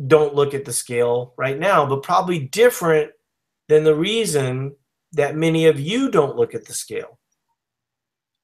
don't 0.07 0.35
look 0.35 0.55
at 0.55 0.65
the 0.65 0.73
scale 0.73 1.35
right 1.37 1.59
now, 1.59 1.87
but 1.87 2.03
probably 2.03 2.41
different 2.41 3.13
than 3.69 3.85
the 3.85 3.95
reason 3.95 4.75
that 5.13 5.37
many 5.37 5.67
of 5.67 5.81
you 5.81 6.11
don't 6.11 6.37
look 6.37 6.55
at 6.55 6.67
the 6.67 6.75
scale. 6.75 7.19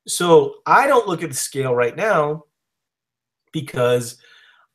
So 0.06 0.56
I 0.66 0.86
don't 0.86 1.06
look 1.06 1.22
at 1.22 1.30
the 1.30 1.36
scale 1.36 1.74
right 1.74 1.96
now 1.96 2.44
because 3.52 4.18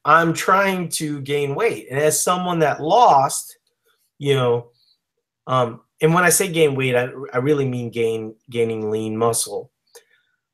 I'm 0.06 0.34
trying 0.34 0.90
to 0.90 1.22
gain 1.22 1.56
weight. 1.56 1.88
And 1.90 2.00
as 2.00 2.22
someone 2.22 2.60
that 2.60 2.82
lost, 2.82 3.58
you 4.20 4.36
know, 4.36 4.70
um, 5.48 5.82
and 6.02 6.14
when 6.14 6.24
I 6.24 6.30
say 6.30 6.52
gain 6.52 6.76
weight, 6.76 6.96
I, 6.96 7.10
I 7.34 7.38
really 7.38 7.68
mean 7.68 7.90
gain 7.90 8.36
gaining 8.50 8.90
lean 8.90 9.18
muscle. 9.18 9.72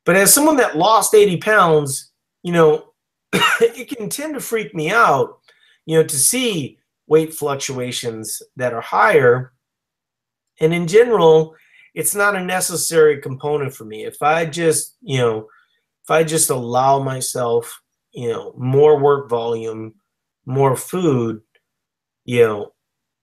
But 0.06 0.16
as 0.16 0.34
someone 0.34 0.58
that 0.58 0.78
lost 0.78 1.14
80 1.14 1.38
pounds, 1.38 2.12
you 2.44 2.52
know, 2.52 2.94
it 3.34 3.90
can 3.96 4.10
tend 4.10 4.34
to 4.34 4.40
freak 4.40 4.74
me 4.74 4.90
out, 4.90 5.40
you 5.86 5.98
know, 5.98 6.04
to 6.04 6.16
see 6.16 6.80
weight 7.08 7.34
fluctuations 7.34 8.42
that 8.56 8.74
are 8.74 8.82
higher. 8.82 9.54
And 10.60 10.74
in 10.74 10.88
general, 10.88 11.56
it's 11.94 12.16
not 12.16 12.36
a 12.36 12.44
necessary 12.44 13.22
component 13.22 13.74
for 13.74 13.86
me. 13.86 14.06
If 14.06 14.22
I 14.22 14.46
just, 14.46 14.98
you 15.02 15.20
know, 15.20 15.48
if 16.04 16.12
I 16.12 16.24
just 16.24 16.50
allow 16.50 17.00
myself, 17.00 17.82
you 18.12 18.30
know, 18.30 18.54
more 18.58 19.00
work 19.00 19.30
volume, 19.30 19.96
more 20.46 20.76
food, 20.76 21.42
you 22.26 22.42
know, 22.42 22.74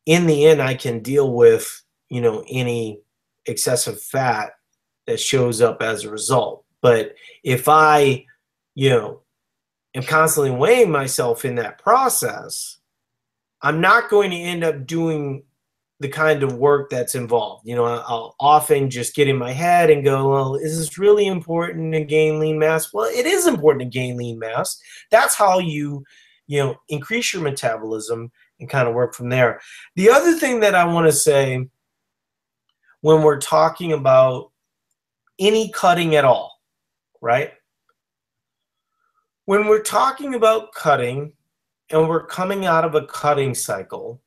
in 0.06 0.26
the 0.26 0.46
end, 0.46 0.62
I 0.62 0.74
can 0.74 1.00
deal 1.00 1.32
with, 1.32 1.82
you 2.08 2.20
know, 2.20 2.44
any 2.48 3.00
excessive 3.46 4.00
fat 4.00 4.52
that 5.06 5.20
shows 5.20 5.60
up 5.60 5.82
as 5.82 6.04
a 6.04 6.10
result. 6.10 6.64
But 6.80 7.14
if 7.44 7.68
I, 7.68 8.24
you 8.74 8.90
know, 8.90 9.22
am 9.94 10.02
constantly 10.02 10.50
weighing 10.52 10.90
myself 10.90 11.44
in 11.44 11.56
that 11.56 11.78
process, 11.78 12.78
I'm 13.62 13.80
not 13.80 14.10
going 14.10 14.30
to 14.30 14.36
end 14.36 14.64
up 14.64 14.86
doing 14.86 15.42
the 16.00 16.08
kind 16.08 16.42
of 16.42 16.54
work 16.54 16.88
that's 16.88 17.14
involved. 17.14 17.68
You 17.68 17.76
know, 17.76 17.84
I'll 17.84 18.34
often 18.40 18.88
just 18.88 19.14
get 19.14 19.28
in 19.28 19.36
my 19.36 19.52
head 19.52 19.90
and 19.90 20.02
go, 20.02 20.30
well, 20.30 20.54
is 20.54 20.78
this 20.78 20.98
really 20.98 21.26
important 21.26 21.92
to 21.92 22.02
gain 22.02 22.40
lean 22.40 22.58
mass? 22.58 22.92
Well, 22.92 23.04
it 23.04 23.26
is 23.26 23.46
important 23.46 23.82
to 23.82 23.98
gain 23.98 24.16
lean 24.16 24.38
mass. 24.38 24.80
That's 25.10 25.34
how 25.36 25.58
you, 25.58 26.02
you 26.46 26.58
know, 26.58 26.76
increase 26.88 27.34
your 27.34 27.42
metabolism 27.42 28.32
and 28.58 28.68
kind 28.68 28.88
of 28.88 28.94
work 28.94 29.14
from 29.14 29.28
there. 29.28 29.60
The 29.94 30.08
other 30.08 30.32
thing 30.32 30.60
that 30.60 30.74
I 30.74 30.86
want 30.86 31.06
to 31.06 31.12
say 31.12 31.68
when 33.02 33.22
we're 33.22 33.40
talking 33.40 33.92
about 33.92 34.50
any 35.38 35.70
cutting 35.70 36.16
at 36.16 36.24
all, 36.24 36.60
right? 37.20 37.52
When 39.44 39.66
we're 39.66 39.82
talking 39.82 40.34
about 40.34 40.72
cutting 40.72 41.34
and 41.90 42.08
we're 42.08 42.26
coming 42.26 42.64
out 42.64 42.84
of 42.86 42.94
a 42.94 43.06
cutting 43.06 43.54
cycle, 43.54 44.22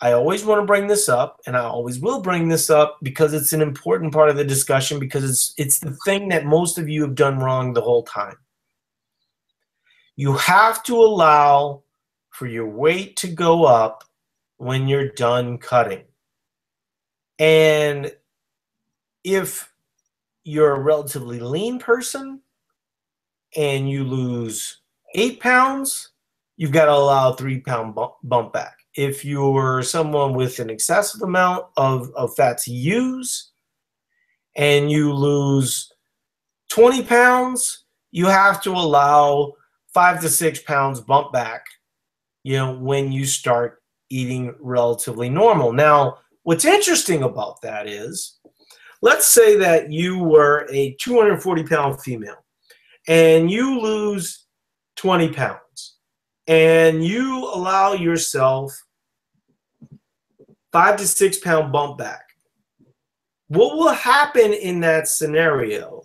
I 0.00 0.12
always 0.12 0.44
want 0.44 0.60
to 0.60 0.66
bring 0.66 0.86
this 0.86 1.08
up, 1.08 1.40
and 1.46 1.56
I 1.56 1.62
always 1.62 2.00
will 2.00 2.20
bring 2.20 2.48
this 2.48 2.68
up 2.68 2.98
because 3.02 3.32
it's 3.32 3.52
an 3.52 3.62
important 3.62 4.12
part 4.12 4.28
of 4.28 4.36
the 4.36 4.44
discussion 4.44 4.98
because 4.98 5.24
it's 5.24 5.54
it's 5.56 5.78
the 5.78 5.96
thing 6.04 6.28
that 6.28 6.44
most 6.44 6.78
of 6.78 6.88
you 6.88 7.02
have 7.02 7.14
done 7.14 7.38
wrong 7.38 7.72
the 7.72 7.80
whole 7.80 8.02
time. 8.02 8.36
You 10.16 10.34
have 10.34 10.82
to 10.84 10.96
allow 10.96 11.84
for 12.30 12.46
your 12.46 12.68
weight 12.68 13.16
to 13.18 13.28
go 13.28 13.64
up 13.64 14.04
when 14.56 14.88
you're 14.88 15.10
done 15.10 15.58
cutting. 15.58 16.04
And 17.38 18.12
if 19.22 19.72
you're 20.44 20.74
a 20.74 20.80
relatively 20.80 21.40
lean 21.40 21.78
person 21.78 22.40
and 23.56 23.88
you 23.88 24.04
lose 24.04 24.80
eight 25.14 25.40
pounds, 25.40 26.10
you've 26.56 26.72
got 26.72 26.86
to 26.86 26.92
allow 26.92 27.32
a 27.32 27.36
three 27.36 27.60
pound 27.60 27.96
bump 28.22 28.52
back 28.52 28.83
if 28.94 29.24
you're 29.24 29.82
someone 29.82 30.34
with 30.34 30.58
an 30.58 30.70
excessive 30.70 31.22
amount 31.22 31.66
of, 31.76 32.12
of 32.14 32.34
fat 32.34 32.58
to 32.58 32.70
use 32.70 33.50
and 34.56 34.90
you 34.90 35.12
lose 35.12 35.92
20 36.70 37.02
pounds, 37.02 37.84
you 38.12 38.26
have 38.26 38.62
to 38.62 38.70
allow 38.70 39.52
five 39.92 40.20
to 40.20 40.28
six 40.28 40.60
pounds 40.60 41.00
bump 41.00 41.32
back, 41.32 41.64
you 42.44 42.56
know, 42.56 42.76
when 42.78 43.10
you 43.10 43.26
start 43.26 43.82
eating 44.10 44.54
relatively 44.60 45.28
normal. 45.28 45.72
Now, 45.72 46.18
what's 46.44 46.64
interesting 46.64 47.24
about 47.24 47.60
that 47.62 47.88
is, 47.88 48.38
let's 49.02 49.26
say 49.26 49.56
that 49.56 49.90
you 49.90 50.18
were 50.18 50.68
a 50.70 50.96
240 51.00 51.64
pound 51.64 52.00
female 52.00 52.44
and 53.08 53.50
you 53.50 53.80
lose 53.80 54.46
20 54.96 55.32
pounds 55.32 55.58
and 56.46 57.04
you 57.04 57.44
allow 57.44 57.92
yourself 57.92 58.84
five 60.72 60.96
to 60.96 61.06
six 61.06 61.38
pound 61.38 61.72
bump 61.72 61.98
back. 61.98 62.30
What 63.48 63.76
will 63.76 63.92
happen 63.92 64.52
in 64.52 64.80
that 64.80 65.08
scenario, 65.08 66.04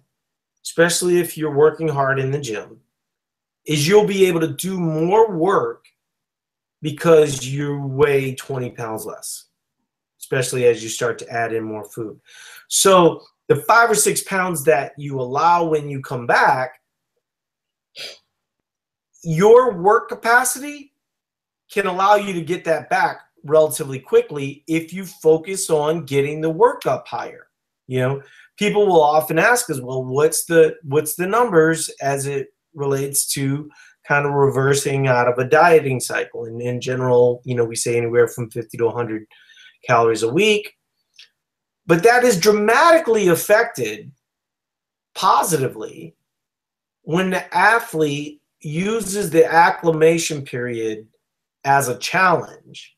especially 0.63 1.19
if 1.19 1.37
you're 1.37 1.55
working 1.55 1.87
hard 1.87 2.19
in 2.19 2.31
the 2.31 2.39
gym, 2.39 2.79
is 3.65 3.87
you'll 3.87 4.05
be 4.05 4.25
able 4.25 4.39
to 4.41 4.53
do 4.53 4.79
more 4.79 5.31
work 5.31 5.85
because 6.81 7.45
you 7.45 7.81
weigh 7.87 8.35
20 8.35 8.71
pounds 8.71 9.05
less, 9.05 9.45
especially 10.19 10.65
as 10.65 10.81
you 10.81 10.89
start 10.89 11.19
to 11.19 11.29
add 11.29 11.53
in 11.53 11.63
more 11.63 11.83
food. 11.83 12.19
So 12.67 13.21
the 13.47 13.57
five 13.57 13.89
or 13.89 13.95
six 13.95 14.23
pounds 14.23 14.63
that 14.65 14.93
you 14.97 15.19
allow 15.19 15.65
when 15.65 15.89
you 15.89 16.01
come 16.01 16.27
back, 16.27 16.79
your 19.23 19.73
work 19.73 20.09
capacity 20.09 20.93
can 21.71 21.85
allow 21.85 22.15
you 22.15 22.33
to 22.33 22.41
get 22.41 22.63
that 22.65 22.89
back 22.89 23.21
relatively 23.43 23.99
quickly 23.99 24.63
if 24.67 24.93
you 24.93 25.05
focus 25.05 25.69
on 25.69 26.05
getting 26.05 26.41
the 26.41 26.49
work 26.49 26.85
up 26.85 27.07
higher. 27.07 27.47
You 27.87 27.99
know, 27.99 28.21
people 28.57 28.85
will 28.85 29.01
often 29.01 29.39
ask 29.39 29.69
us, 29.69 29.79
well, 29.79 30.03
what's 30.03 30.45
the 30.45 30.75
what's 30.83 31.15
the 31.15 31.27
numbers 31.27 31.89
as 32.01 32.27
it 32.27 32.49
relates 32.73 33.25
to 33.33 33.69
kind 34.07 34.25
of 34.25 34.33
reversing 34.33 35.07
out 35.07 35.27
of 35.27 35.39
a 35.39 35.49
dieting 35.49 35.99
cycle? 35.99 36.45
And 36.45 36.61
in 36.61 36.81
general, 36.81 37.41
you 37.45 37.55
know, 37.55 37.65
we 37.65 37.75
say 37.75 37.97
anywhere 37.97 38.27
from 38.27 38.51
50 38.51 38.77
to 38.77 38.85
100 38.85 39.25
calories 39.85 40.23
a 40.23 40.31
week. 40.31 40.73
But 41.85 42.03
that 42.03 42.23
is 42.23 42.39
dramatically 42.39 43.29
affected 43.29 44.11
positively 45.15 46.15
when 47.01 47.31
the 47.31 47.57
athlete 47.57 48.38
uses 48.61 49.29
the 49.29 49.45
acclimation 49.45 50.43
period 50.43 51.07
as 51.63 51.87
a 51.87 51.97
challenge 51.97 52.95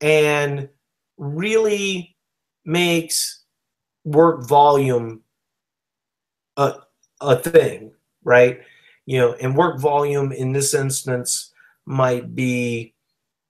and 0.00 0.68
really 1.16 2.16
makes 2.64 3.44
work 4.04 4.46
volume 4.46 5.22
a, 6.56 6.74
a 7.20 7.36
thing, 7.36 7.92
right? 8.24 8.60
you 9.08 9.18
know, 9.18 9.32
and 9.40 9.56
work 9.56 9.80
volume 9.80 10.32
in 10.32 10.52
this 10.52 10.74
instance 10.74 11.50
might 11.86 12.34
be, 12.34 12.92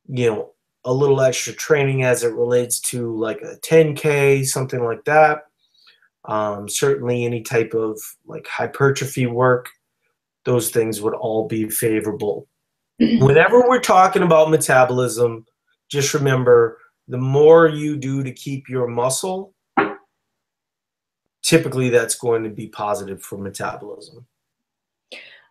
you 0.07 0.31
know, 0.31 0.53
a 0.85 0.93
little 0.93 1.21
extra 1.21 1.53
training 1.53 2.05
as 2.05 2.23
it 2.23 2.33
relates 2.33 2.79
to 2.79 3.13
like 3.17 3.43
a 3.43 3.57
10K, 3.57 4.47
something 4.47 4.85
like 4.85 5.05
that. 5.07 5.47
Um, 6.27 6.69
certainly, 6.69 7.25
any 7.25 7.43
type 7.43 7.75
of 7.75 7.99
like 8.25 8.47
hypertrophy 8.47 9.27
work, 9.27 9.69
those 10.49 10.71
things 10.71 11.03
would 11.03 11.13
all 11.13 11.47
be 11.47 11.69
favorable. 11.69 12.49
Whenever 12.99 13.69
we're 13.69 13.81
talking 13.81 14.23
about 14.23 14.51
metabolism, 14.51 15.45
just 15.91 16.15
remember 16.15 16.79
the 17.07 17.19
more 17.19 17.69
you 17.69 17.99
do 17.99 18.23
to 18.25 18.33
keep 18.33 18.67
your 18.67 18.89
muscle, 18.89 19.53
typically 21.43 21.91
that's 21.91 22.15
going 22.15 22.45
to 22.45 22.49
be 22.49 22.67
positive 22.67 23.23
for 23.23 23.37
metabolism. 23.37 24.27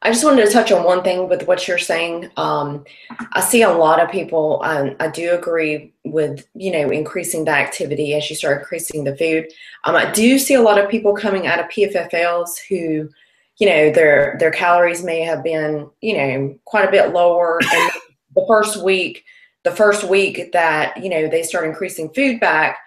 I 0.01 0.11
just 0.11 0.23
wanted 0.23 0.45
to 0.47 0.51
touch 0.51 0.71
on 0.71 0.83
one 0.83 1.03
thing 1.03 1.29
with 1.29 1.47
what 1.47 1.67
you're 1.67 1.77
saying. 1.77 2.31
Um, 2.37 2.83
I 3.33 3.41
see 3.41 3.61
a 3.61 3.71
lot 3.71 4.01
of 4.01 4.09
people, 4.09 4.61
um, 4.63 4.95
I 4.99 5.09
do 5.09 5.33
agree 5.35 5.93
with, 6.05 6.47
you 6.55 6.71
know, 6.71 6.89
increasing 6.89 7.45
the 7.45 7.51
activity 7.51 8.15
as 8.15 8.27
you 8.31 8.35
start 8.35 8.61
increasing 8.61 9.03
the 9.03 9.15
food. 9.15 9.45
Um, 9.83 9.95
I 9.95 10.11
do 10.11 10.39
see 10.39 10.55
a 10.55 10.61
lot 10.61 10.79
of 10.79 10.89
people 10.89 11.13
coming 11.15 11.45
out 11.45 11.59
of 11.59 11.67
PFFLs 11.67 12.57
who, 12.67 13.09
you 13.57 13.67
know, 13.67 13.91
their, 13.91 14.35
their 14.39 14.51
calories 14.51 15.03
may 15.03 15.21
have 15.21 15.43
been, 15.43 15.89
you 16.01 16.17
know, 16.17 16.59
quite 16.65 16.87
a 16.87 16.91
bit 16.91 17.13
lower. 17.13 17.59
And 17.73 17.91
the 18.35 18.45
first 18.47 18.83
week, 18.83 19.25
the 19.63 19.71
first 19.71 20.03
week 20.03 20.51
that, 20.51 21.01
you 21.03 21.09
know, 21.09 21.27
they 21.27 21.41
start 21.41 21.65
increasing 21.65 22.09
food 22.13 22.39
back, 22.39 22.77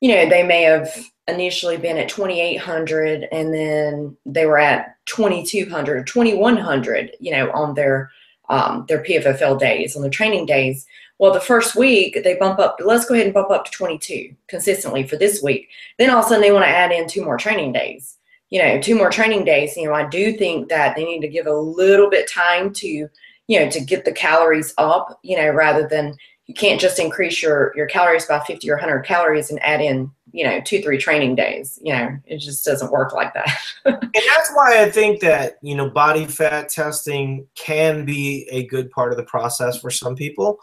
you 0.00 0.12
know, 0.12 0.28
they 0.28 0.42
may 0.42 0.62
have 0.62 0.90
initially 1.28 1.76
been 1.76 1.96
at 1.96 2.08
2800 2.08 3.28
and 3.32 3.52
then 3.52 4.16
they 4.24 4.46
were 4.46 4.58
at 4.58 4.96
2200 5.06 6.06
2100 6.06 7.10
you 7.18 7.32
know 7.32 7.50
on 7.50 7.74
their 7.74 8.10
um, 8.48 8.84
their 8.88 9.02
pffl 9.02 9.58
days 9.58 9.96
on 9.96 10.02
their 10.02 10.10
training 10.10 10.46
days. 10.46 10.86
Well 11.18 11.32
the 11.32 11.40
first 11.40 11.74
week 11.74 12.22
they 12.22 12.36
bump 12.36 12.60
up 12.60 12.78
let's 12.84 13.06
go 13.06 13.14
ahead 13.14 13.26
and 13.26 13.34
bump 13.34 13.50
up 13.50 13.64
to 13.64 13.70
22 13.72 14.34
consistently 14.46 15.06
for 15.06 15.16
this 15.16 15.42
week. 15.42 15.68
Then 15.98 16.10
all 16.10 16.20
of 16.20 16.26
a 16.26 16.28
sudden 16.28 16.42
they 16.42 16.52
want 16.52 16.64
to 16.64 16.70
add 16.70 16.92
in 16.92 17.08
two 17.08 17.24
more 17.24 17.36
training 17.36 17.72
days 17.72 18.18
you 18.50 18.62
know 18.62 18.80
two 18.80 18.94
more 18.94 19.10
training 19.10 19.44
days 19.44 19.76
you 19.76 19.84
know 19.84 19.94
i 19.94 20.06
do 20.08 20.32
think 20.36 20.68
that 20.68 20.94
they 20.96 21.04
need 21.04 21.20
to 21.20 21.28
give 21.28 21.46
a 21.46 21.52
little 21.52 22.08
bit 22.08 22.30
time 22.30 22.72
to 22.72 23.08
you 23.48 23.60
know 23.60 23.68
to 23.70 23.80
get 23.80 24.04
the 24.04 24.12
calories 24.12 24.72
up 24.78 25.18
you 25.22 25.36
know 25.36 25.50
rather 25.50 25.86
than 25.88 26.16
you 26.46 26.54
can't 26.54 26.80
just 26.80 26.98
increase 26.98 27.42
your 27.42 27.72
your 27.76 27.86
calories 27.86 28.26
by 28.26 28.40
50 28.40 28.70
or 28.70 28.74
100 28.74 29.02
calories 29.02 29.50
and 29.50 29.62
add 29.62 29.80
in 29.80 30.10
you 30.32 30.44
know 30.44 30.60
two 30.64 30.82
three 30.82 30.98
training 30.98 31.34
days 31.34 31.78
you 31.82 31.92
know 31.92 32.16
it 32.26 32.38
just 32.38 32.64
doesn't 32.64 32.92
work 32.92 33.12
like 33.12 33.32
that. 33.34 33.48
And 33.84 34.22
that's 34.28 34.50
why 34.54 34.82
i 34.82 34.90
think 34.90 35.20
that 35.20 35.56
you 35.62 35.74
know 35.74 35.88
body 35.88 36.26
fat 36.26 36.68
testing 36.68 37.46
can 37.54 38.04
be 38.04 38.46
a 38.50 38.66
good 38.66 38.90
part 38.90 39.12
of 39.12 39.16
the 39.16 39.24
process 39.24 39.78
for 39.80 39.90
some 39.90 40.14
people. 40.14 40.58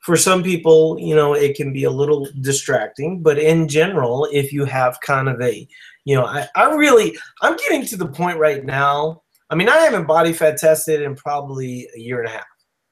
For 0.00 0.16
some 0.16 0.42
people 0.42 0.98
you 0.98 1.14
know 1.14 1.34
it 1.34 1.56
can 1.56 1.72
be 1.72 1.84
a 1.84 1.90
little 1.90 2.26
distracting 2.40 3.22
but 3.22 3.38
in 3.38 3.68
general 3.68 4.26
if 4.32 4.52
you 4.52 4.64
have 4.64 5.00
kind 5.00 5.28
of 5.28 5.40
a 5.42 5.68
you 6.10 6.16
know 6.16 6.24
i, 6.24 6.44
I 6.56 6.74
really 6.74 7.16
i'm 7.40 7.56
getting 7.56 7.86
to 7.86 7.96
the 7.96 8.08
point 8.08 8.38
right 8.38 8.64
now 8.64 9.22
i 9.48 9.54
mean 9.54 9.68
i 9.68 9.76
haven't 9.76 10.08
body 10.08 10.32
fat 10.32 10.58
tested 10.58 11.02
in 11.02 11.14
probably 11.14 11.88
a 11.94 12.00
year 12.00 12.18
and 12.18 12.28
a 12.28 12.32
half 12.32 12.46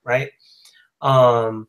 right 0.05 0.31
um 1.03 1.67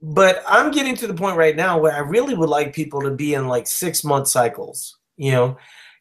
but 0.00 0.42
I'm 0.46 0.70
getting 0.70 0.94
to 0.96 1.06
the 1.06 1.14
point 1.14 1.36
right 1.36 1.56
now 1.56 1.78
where 1.78 1.92
I 1.92 2.00
really 2.00 2.34
would 2.34 2.48
like 2.48 2.72
people 2.72 3.00
to 3.02 3.10
be 3.10 3.34
in 3.34 3.48
like 3.48 3.66
six 3.66 4.04
month 4.04 4.28
cycles, 4.28 4.96
you 5.16 5.32
know, 5.32 5.56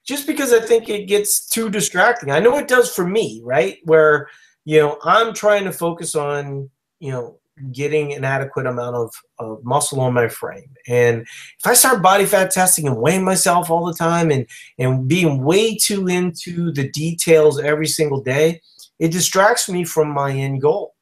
just 0.05 0.27
because 0.27 0.53
I 0.53 0.59
think 0.59 0.87
it 0.87 1.07
gets 1.07 1.47
too 1.47 1.69
distracting. 1.69 2.31
I 2.31 2.39
know 2.39 2.57
it 2.57 2.67
does 2.67 2.93
for 2.93 3.07
me, 3.07 3.41
right? 3.43 3.79
Where, 3.83 4.29
you 4.65 4.79
know, 4.79 4.99
I'm 5.03 5.33
trying 5.33 5.63
to 5.63 5.71
focus 5.71 6.13
on, 6.15 6.69
you 6.99 7.11
know, 7.11 7.39
getting 7.71 8.13
an 8.13 8.23
adequate 8.23 8.65
amount 8.65 8.95
of, 8.95 9.13
of 9.39 9.63
muscle 9.63 9.99
on 9.99 10.13
my 10.13 10.27
frame. 10.27 10.69
And 10.87 11.21
if 11.21 11.65
I 11.65 11.73
start 11.73 12.01
body 12.01 12.25
fat 12.25 12.51
testing 12.51 12.87
and 12.87 12.97
weighing 12.97 13.23
myself 13.23 13.69
all 13.69 13.85
the 13.85 13.93
time 13.93 14.31
and, 14.31 14.45
and 14.77 15.07
being 15.07 15.43
way 15.43 15.75
too 15.75 16.07
into 16.07 16.71
the 16.71 16.89
details 16.89 17.59
every 17.59 17.87
single 17.87 18.21
day, 18.21 18.61
it 18.99 19.11
distracts 19.11 19.69
me 19.69 19.83
from 19.83 20.09
my 20.09 20.31
end 20.31 20.61
goal. 20.61 20.95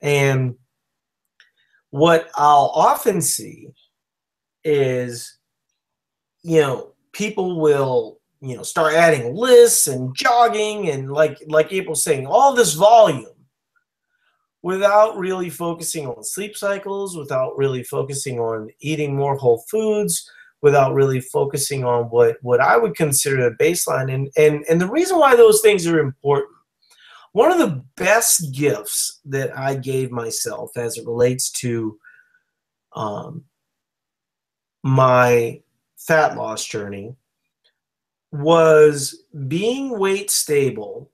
And 0.00 0.56
what 1.90 2.28
I'll 2.34 2.72
often 2.74 3.20
see 3.20 3.68
is, 4.64 5.38
you 6.42 6.60
know, 6.60 6.92
people 7.12 7.60
will, 7.60 8.18
you 8.40 8.56
know, 8.56 8.62
start 8.62 8.94
adding 8.94 9.34
lists 9.34 9.86
and 9.86 10.14
jogging 10.14 10.90
and 10.90 11.12
like 11.12 11.38
like 11.46 11.72
April 11.72 11.94
saying, 11.94 12.26
all 12.26 12.54
this 12.54 12.74
volume 12.74 13.33
without 14.64 15.16
really 15.18 15.50
focusing 15.50 16.06
on 16.06 16.24
sleep 16.24 16.56
cycles, 16.56 17.16
without 17.16 17.56
really 17.58 17.84
focusing 17.84 18.40
on 18.40 18.70
eating 18.80 19.14
more 19.14 19.36
whole 19.36 19.62
foods, 19.70 20.28
without 20.62 20.94
really 20.94 21.20
focusing 21.20 21.84
on 21.84 22.04
what 22.06 22.38
what 22.42 22.60
I 22.60 22.76
would 22.76 22.96
consider 22.96 23.48
the 23.48 23.56
baseline. 23.64 24.12
And 24.12 24.30
and 24.36 24.64
and 24.68 24.80
the 24.80 24.90
reason 24.90 25.18
why 25.18 25.36
those 25.36 25.60
things 25.60 25.86
are 25.86 25.98
important 25.98 26.54
one 27.34 27.50
of 27.50 27.58
the 27.58 27.82
best 27.96 28.52
gifts 28.52 29.20
that 29.24 29.58
I 29.58 29.74
gave 29.74 30.12
myself 30.12 30.76
as 30.76 30.96
it 30.96 31.04
relates 31.04 31.50
to 31.62 31.98
um, 32.94 33.42
my 34.84 35.60
fat 35.98 36.36
loss 36.36 36.64
journey 36.64 37.16
was 38.30 39.24
being 39.48 39.98
weight 39.98 40.30
stable 40.30 41.10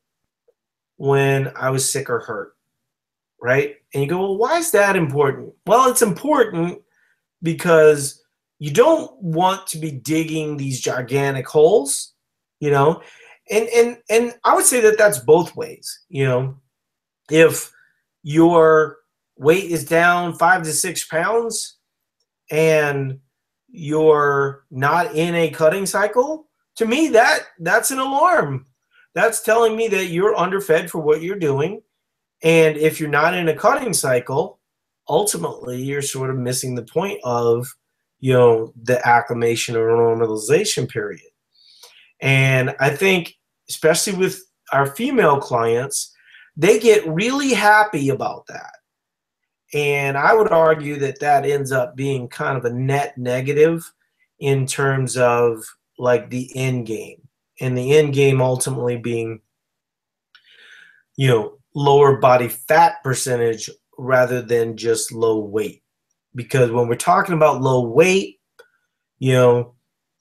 when 0.99 1.51
I 1.57 1.71
was 1.71 1.91
sick 1.91 2.11
or 2.11 2.21
hurt, 2.21 2.53
right? 3.41 3.77
And 3.95 4.03
you 4.03 4.09
go, 4.09 4.21
well, 4.21 4.37
why 4.37 4.59
is 4.59 4.71
that 4.73 4.97
important? 4.97 5.53
Well, 5.67 5.91
it's 5.91 6.03
important 6.03 6.81
because 7.43 8.23
you 8.59 8.71
don't 8.71 9.11
want 9.23 9.67
to 9.69 9.79
be 9.79 9.91
digging 9.91 10.57
these 10.57 10.81
gigantic 10.81 11.49
holes, 11.49 12.13
you 12.61 12.71
know, 12.71 13.03
and 13.51 13.69
and 13.69 13.99
and 14.09 14.35
I 14.45 14.55
would 14.55 14.67
say 14.67 14.81
that 14.83 14.99
that's 14.99 15.19
both 15.19 15.57
ways. 15.57 16.05
You 16.09 16.25
know, 16.25 16.57
if 17.31 17.73
your 18.23 18.99
weight 19.37 19.71
is 19.71 19.85
down 19.85 20.35
five 20.35 20.63
to 20.65 20.73
six 20.73 21.07
pounds 21.07 21.79
and 22.51 23.19
you're 23.69 24.65
not 24.71 25.15
in 25.15 25.35
a 25.35 25.51
cutting 25.51 25.87
cycle, 25.87 26.49
to 26.77 26.87
me 26.87 27.09
that 27.09 27.47
that's 27.61 27.91
an 27.91 27.99
alarm. 27.99 28.67
That's 29.15 29.43
telling 29.43 29.75
me 29.75 29.89
that 29.89 30.07
you're 30.07 30.37
underfed 30.37 30.91
for 30.91 31.01
what 31.01 31.23
you're 31.23 31.39
doing. 31.39 31.83
And 32.43 32.77
if 32.77 33.01
you're 33.01 33.09
not 33.11 33.35
in 33.35 33.49
a 33.49 33.55
cutting 33.55 33.93
cycle, 33.93 34.59
ultimately 35.09 35.83
you're 35.83 36.03
sort 36.03 36.31
of 36.31 36.37
missing 36.37 36.75
the 36.75 36.85
point 36.85 37.21
of, 37.25 37.67
you 38.21 38.33
know, 38.33 38.73
the 38.83 39.07
acclimation 39.07 39.77
or 39.77 39.89
normalization 39.91 40.89
period. 40.89 41.21
And 42.21 42.75
I 42.81 42.91
think 42.91 43.35
especially 43.69 44.15
with 44.15 44.43
our 44.73 44.87
female 44.87 45.41
clients, 45.41 46.15
they 46.57 46.79
get 46.79 47.07
really 47.07 47.53
happy 47.53 48.11
about 48.11 48.47
that. 48.49 48.73
And 49.73 50.19
I 50.19 50.35
would 50.35 50.51
argue 50.51 50.99
that 50.99 51.21
that 51.21 51.47
ends 51.47 51.73
up 51.73 51.97
being 51.97 52.29
kind 52.29 52.59
of 52.59 52.65
a 52.65 52.73
net 52.73 53.17
negative 53.17 53.91
in 54.41 54.67
terms 54.67 55.17
of 55.17 55.65
like 55.99 56.29
the 56.31 56.51
end 56.57 56.87
game. 56.87 57.29
And 57.61 57.77
the 57.77 57.97
end 57.97 58.15
game 58.15 58.41
ultimately 58.41 58.97
being, 58.97 59.41
you 61.17 61.29
know, 61.29 61.60
lower 61.75 62.17
body 62.17 62.49
fat 62.49 63.03
percentage 63.03 63.71
rather 63.99 64.43
than 64.43 64.77
just 64.77 65.13
low 65.13 65.39
weight. 65.39 65.83
Because 66.35 66.71
when 66.71 66.89
we're 66.89 66.95
talking 66.95 67.35
about 67.35 67.61
low 67.61 67.87
weight, 67.87 68.41
you 69.19 69.33
know, 69.33 69.75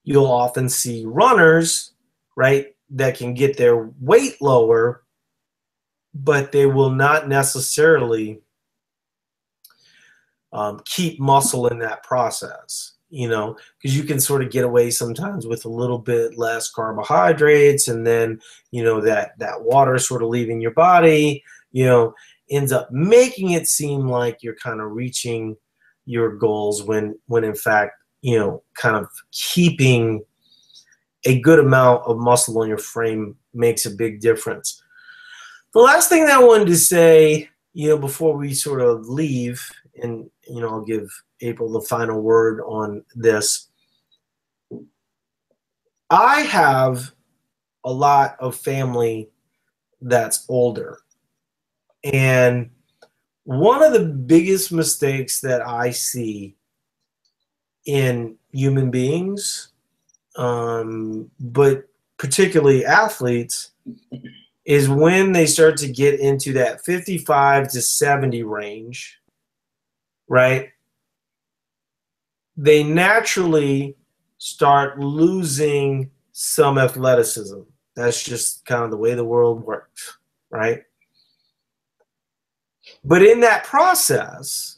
you'll 0.04 0.26
often 0.26 0.70
see 0.70 1.06
runners, 1.06 1.94
right, 2.36 2.68
that 2.92 3.18
can 3.18 3.34
get 3.34 3.58
their 3.58 3.92
weight 4.00 4.42
lower, 4.42 5.04
but 6.14 6.52
they 6.52 6.66
will 6.66 6.90
not 6.90 7.28
necessarily 7.28 8.42
um, 10.52 10.82
keep 10.86 11.20
muscle 11.20 11.68
in 11.68 11.80
that 11.80 12.04
process. 12.04 12.94
You 13.12 13.28
know, 13.28 13.58
because 13.82 13.98
you 13.98 14.04
can 14.04 14.20
sort 14.20 14.44
of 14.44 14.52
get 14.52 14.66
away 14.66 14.92
sometimes 14.92 15.48
with 15.48 15.66
a 15.66 15.70
little 15.70 15.98
bit 15.98 16.38
less 16.38 16.70
carbohydrates, 16.70 17.88
and 17.88 18.06
then 18.06 18.40
you 18.72 18.84
know 18.84 19.02
that 19.02 19.38
that 19.40 19.62
water 19.62 19.98
sort 19.98 20.24
of 20.24 20.30
leaving 20.30 20.62
your 20.62 20.72
body. 20.72 21.44
You 21.72 21.86
know, 21.86 22.14
ends 22.50 22.72
up 22.72 22.92
making 22.92 23.52
it 23.52 23.68
seem 23.68 24.08
like 24.08 24.44
you're 24.44 24.56
kind 24.56 24.80
of 24.82 24.92
reaching 24.92 25.56
your 26.06 26.36
goals 26.36 26.84
when 26.84 27.18
when 27.28 27.44
in 27.44 27.56
fact 27.56 27.94
you 28.22 28.38
know 28.38 28.64
kind 28.76 28.96
of 28.96 29.08
keeping 29.32 30.24
a 31.26 31.40
good 31.42 31.60
amount 31.60 32.04
of 32.06 32.18
muscle 32.18 32.60
on 32.60 32.68
your 32.68 32.78
frame 32.78 33.36
makes 33.54 33.86
a 33.86 33.92
big 33.92 34.22
difference. 34.22 34.82
The 35.74 35.80
last 35.80 36.10
thing 36.10 36.26
that 36.26 36.40
I 36.40 36.44
wanted 36.44 36.68
to 36.68 36.78
say, 36.78 37.50
you 37.74 37.90
know, 37.90 37.98
before 37.98 38.36
we 38.36 38.54
sort 38.54 38.82
of 38.82 39.08
leave, 39.08 39.62
and 40.04 40.30
you 40.48 40.62
know, 40.62 40.70
I'll 40.70 40.86
give 40.86 41.10
April 41.42 41.72
the 41.72 41.82
final 41.82 42.22
word 42.22 42.62
on 42.62 43.04
this. 43.16 43.70
I 46.10 46.42
have 46.42 47.12
a 47.84 47.92
lot 47.92 48.36
of 48.40 48.56
family 48.56 49.30
that's 50.02 50.46
older. 50.50 51.00
And 52.04 52.70
one 53.44 53.84
of 53.84 53.94
the 53.94 54.06
biggest 54.06 54.72
mistakes 54.72 55.42
that 55.42 55.62
I 55.66 55.92
see 55.92 56.56
in 57.86 58.38
human 58.52 58.92
beings, 58.92 59.70
um, 60.36 61.30
but 61.40 61.86
particularly 62.18 62.86
athletes, 62.86 63.72
is 64.66 64.88
when 64.88 65.32
they 65.32 65.46
start 65.46 65.78
to 65.78 65.92
get 65.92 66.20
into 66.20 66.54
that 66.54 66.84
55 66.86 67.70
to 67.70 67.82
70 67.82 68.44
range, 68.44 69.19
right? 70.30 70.70
They 72.56 72.84
naturally 72.84 73.98
start 74.38 75.00
losing 75.00 76.12
some 76.32 76.78
athleticism. 76.78 77.60
That's 77.96 78.24
just 78.24 78.66
kind 78.66 78.86
of 78.86 78.92
the 78.92 78.98
way 78.98 79.14
the 79.16 79.26
world 79.26 79.66
works, 79.66 80.18
right? 80.50 80.84
But 83.04 83.24
in 83.24 83.42
that 83.42 83.66
process, 83.66 84.78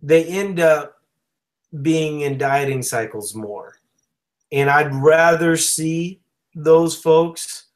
they 0.00 0.24
end 0.24 0.60
up 0.60 0.94
being 1.82 2.22
in 2.22 2.38
dieting 2.38 2.82
cycles 2.82 3.34
more. 3.34 3.74
And 4.52 4.70
I'd 4.70 4.94
rather 4.94 5.56
see 5.56 6.20
those 6.54 6.96
folks 6.96 7.66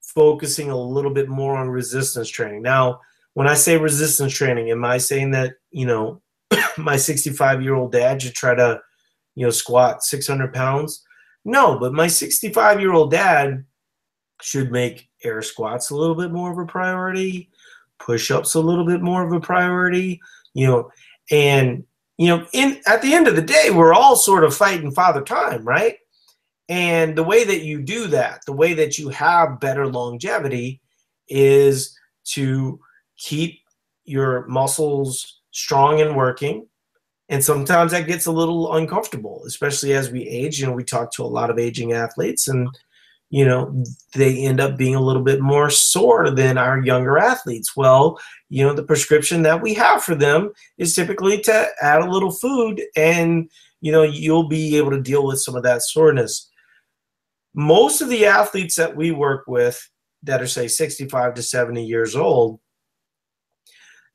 focusing 0.00 0.70
a 0.70 0.76
little 0.76 1.12
bit 1.12 1.28
more 1.28 1.56
on 1.56 1.68
resistance 1.68 2.28
training. 2.28 2.62
Now, 2.62 3.00
when 3.34 3.48
I 3.48 3.54
say 3.54 3.76
resistance 3.76 4.32
training, 4.32 4.70
am 4.70 4.84
I 4.84 4.98
saying 4.98 5.32
that, 5.32 5.54
you 5.70 5.86
know, 5.86 6.22
my 6.78 6.96
65 6.96 7.62
year 7.62 7.74
old 7.74 7.92
dad 7.92 8.22
should 8.22 8.34
try 8.34 8.54
to, 8.54 8.80
you 9.34 9.44
know, 9.44 9.50
squat 9.50 10.02
600 10.02 10.54
pounds? 10.54 11.04
No, 11.44 11.78
but 11.78 11.92
my 11.92 12.06
65 12.06 12.80
year 12.80 12.92
old 12.92 13.10
dad 13.10 13.64
should 14.40 14.72
make 14.72 15.08
air 15.22 15.42
squats 15.42 15.90
a 15.90 15.96
little 15.96 16.14
bit 16.14 16.32
more 16.32 16.52
of 16.52 16.58
a 16.58 16.66
priority, 16.66 17.50
push 17.98 18.30
ups 18.30 18.54
a 18.54 18.60
little 18.60 18.86
bit 18.86 19.02
more 19.02 19.26
of 19.26 19.32
a 19.32 19.40
priority, 19.40 20.20
you 20.54 20.66
know, 20.66 20.90
and, 21.30 21.84
you 22.18 22.28
know, 22.28 22.46
in 22.52 22.80
at 22.86 23.02
the 23.02 23.12
end 23.12 23.26
of 23.26 23.36
the 23.36 23.42
day, 23.42 23.70
we're 23.70 23.94
all 23.94 24.16
sort 24.16 24.44
of 24.44 24.56
fighting 24.56 24.92
father 24.92 25.22
time, 25.22 25.64
right? 25.64 25.96
And 26.68 27.16
the 27.16 27.24
way 27.24 27.44
that 27.44 27.62
you 27.62 27.82
do 27.82 28.06
that, 28.08 28.40
the 28.46 28.52
way 28.52 28.74
that 28.74 28.98
you 28.98 29.08
have 29.10 29.60
better 29.60 29.86
longevity 29.86 30.80
is 31.28 31.98
to 32.24 32.78
keep 33.18 33.60
your 34.04 34.46
muscles 34.46 35.40
strong 35.50 36.00
and 36.00 36.16
working. 36.16 36.66
And 37.28 37.42
sometimes 37.42 37.92
that 37.92 38.06
gets 38.06 38.26
a 38.26 38.32
little 38.32 38.74
uncomfortable, 38.74 39.42
especially 39.46 39.94
as 39.94 40.10
we 40.10 40.28
age. 40.28 40.60
You 40.60 40.66
know, 40.66 40.72
we 40.72 40.84
talk 40.84 41.12
to 41.14 41.24
a 41.24 41.26
lot 41.26 41.50
of 41.50 41.58
aging 41.58 41.92
athletes, 41.92 42.48
and, 42.48 42.68
you 43.30 43.46
know, 43.46 43.82
they 44.14 44.44
end 44.44 44.60
up 44.60 44.76
being 44.76 44.94
a 44.94 45.00
little 45.00 45.22
bit 45.22 45.40
more 45.40 45.70
sore 45.70 46.30
than 46.30 46.58
our 46.58 46.84
younger 46.84 47.16
athletes. 47.16 47.74
Well, 47.74 48.18
you 48.50 48.62
know, 48.62 48.74
the 48.74 48.82
prescription 48.82 49.42
that 49.42 49.62
we 49.62 49.72
have 49.74 50.04
for 50.04 50.14
them 50.14 50.52
is 50.76 50.94
typically 50.94 51.40
to 51.42 51.68
add 51.80 52.02
a 52.02 52.10
little 52.10 52.30
food, 52.32 52.82
and, 52.94 53.50
you 53.80 53.90
know, 53.90 54.02
you'll 54.02 54.48
be 54.48 54.76
able 54.76 54.90
to 54.90 55.00
deal 55.00 55.26
with 55.26 55.40
some 55.40 55.56
of 55.56 55.62
that 55.62 55.82
soreness 55.82 56.50
most 57.54 58.00
of 58.00 58.08
the 58.08 58.26
athletes 58.26 58.74
that 58.74 58.94
we 58.94 59.12
work 59.12 59.44
with 59.46 59.88
that 60.24 60.42
are 60.42 60.46
say 60.46 60.66
65 60.66 61.34
to 61.34 61.42
70 61.42 61.84
years 61.84 62.16
old 62.16 62.58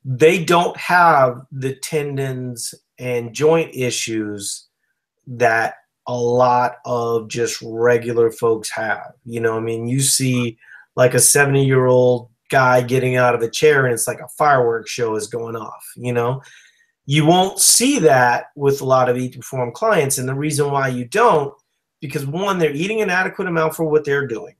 they 0.04 0.42
don't 0.42 0.76
have 0.76 1.42
the 1.52 1.74
tendons 1.76 2.74
and 2.98 3.34
joint 3.34 3.70
issues 3.74 4.68
that 5.26 5.74
a 6.06 6.16
lot 6.16 6.76
of 6.86 7.28
just 7.28 7.62
regular 7.62 8.30
folks 8.30 8.70
have 8.70 9.12
you 9.24 9.40
know 9.40 9.56
i 9.56 9.60
mean 9.60 9.86
you 9.86 10.00
see 10.00 10.58
like 10.96 11.14
a 11.14 11.20
70 11.20 11.64
year 11.64 11.86
old 11.86 12.28
guy 12.50 12.80
getting 12.80 13.16
out 13.16 13.34
of 13.34 13.42
a 13.42 13.50
chair 13.50 13.84
and 13.84 13.94
it's 13.94 14.08
like 14.08 14.20
a 14.20 14.28
fireworks 14.36 14.90
show 14.90 15.14
is 15.14 15.26
going 15.26 15.54
off 15.54 15.84
you 15.96 16.12
know 16.12 16.40
you 17.06 17.24
won't 17.24 17.58
see 17.58 17.98
that 17.98 18.46
with 18.56 18.80
a 18.80 18.84
lot 18.84 19.08
of 19.08 19.16
eat 19.16 19.32
to 19.32 19.38
perform 19.38 19.70
clients 19.72 20.18
and 20.18 20.28
the 20.28 20.34
reason 20.34 20.70
why 20.70 20.88
you 20.88 21.04
don't 21.04 21.54
because 22.00 22.26
one, 22.26 22.58
they're 22.58 22.72
eating 22.72 23.02
an 23.02 23.10
adequate 23.10 23.48
amount 23.48 23.74
for 23.74 23.84
what 23.84 24.04
they're 24.04 24.26
doing. 24.26 24.54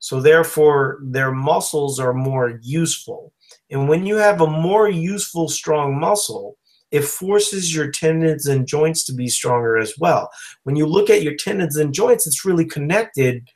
So 0.00 0.20
therefore, 0.20 1.00
their 1.02 1.32
muscles 1.32 2.00
are 2.00 2.14
more 2.14 2.58
useful. 2.62 3.32
And 3.70 3.88
when 3.88 4.06
you 4.06 4.16
have 4.16 4.40
a 4.40 4.46
more 4.46 4.88
useful, 4.88 5.48
strong 5.48 5.98
muscle, 5.98 6.56
it 6.90 7.04
forces 7.04 7.74
your 7.74 7.90
tendons 7.90 8.46
and 8.46 8.66
joints 8.66 9.04
to 9.04 9.12
be 9.12 9.28
stronger 9.28 9.76
as 9.76 9.94
well. 9.98 10.30
When 10.64 10.76
you 10.76 10.86
look 10.86 11.10
at 11.10 11.22
your 11.22 11.34
tendons 11.36 11.76
and 11.76 11.92
joints, 11.92 12.26
it's 12.26 12.44
really 12.44 12.64
connected 12.64 13.46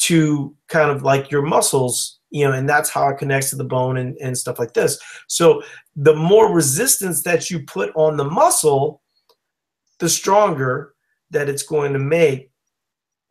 to 0.00 0.54
kind 0.68 0.90
of 0.90 1.02
like 1.02 1.30
your 1.30 1.42
muscles, 1.42 2.20
you 2.30 2.44
know, 2.44 2.52
and 2.52 2.68
that's 2.68 2.90
how 2.90 3.08
it 3.08 3.18
connects 3.18 3.50
to 3.50 3.56
the 3.56 3.64
bone 3.64 3.98
and, 3.98 4.16
and 4.16 4.36
stuff 4.36 4.58
like 4.58 4.72
this. 4.72 4.98
So 5.28 5.62
the 5.94 6.16
more 6.16 6.52
resistance 6.52 7.22
that 7.24 7.50
you 7.50 7.64
put 7.64 7.92
on 7.94 8.16
the 8.16 8.24
muscle, 8.24 9.02
the 9.98 10.08
stronger 10.08 10.94
that 11.30 11.48
it's 11.48 11.62
going 11.62 11.92
to 11.92 11.98
make 11.98 12.50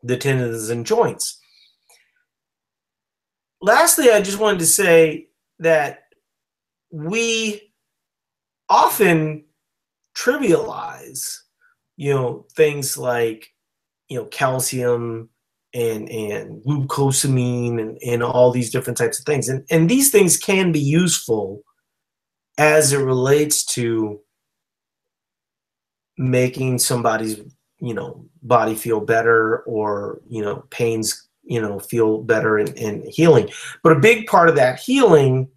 the 0.03 0.17
tendons 0.17 0.69
and 0.69 0.85
joints. 0.85 1.39
Lastly, 3.61 4.11
I 4.11 4.21
just 4.21 4.39
wanted 4.39 4.59
to 4.59 4.65
say 4.65 5.27
that 5.59 6.02
we 6.93 7.73
often 8.69 9.43
trivialize, 10.15 11.39
you 11.97 12.13
know, 12.13 12.45
things 12.55 12.97
like, 12.97 13.49
you 14.09 14.19
know, 14.19 14.25
calcium 14.25 15.29
and 15.73 16.07
and 16.09 16.63
glucosamine 16.63 17.81
and, 17.81 17.97
and 18.05 18.21
all 18.21 18.51
these 18.51 18.69
different 18.69 18.95
types 18.95 19.17
of 19.17 19.25
things. 19.25 19.49
And 19.49 19.65
and 19.71 19.89
these 19.89 20.11
things 20.11 20.37
can 20.37 20.71
be 20.71 20.79
useful 20.79 21.63
as 22.59 22.93
it 22.93 22.99
relates 22.99 23.65
to 23.65 24.21
making 26.19 26.77
somebody's 26.77 27.41
you 27.79 27.95
know 27.95 28.23
body 28.43 28.75
feel 28.75 28.99
better 28.99 29.63
or 29.63 30.21
you 30.29 30.43
know 30.43 30.63
pains 30.69 31.27
you 31.41 31.59
know 31.59 31.79
feel 31.79 32.21
better 32.21 32.59
and, 32.59 32.77
and 32.77 33.03
healing 33.05 33.49
but 33.81 33.97
a 33.97 33.99
big 33.99 34.27
part 34.27 34.47
of 34.47 34.55
that 34.55 34.79
healing 34.79 35.49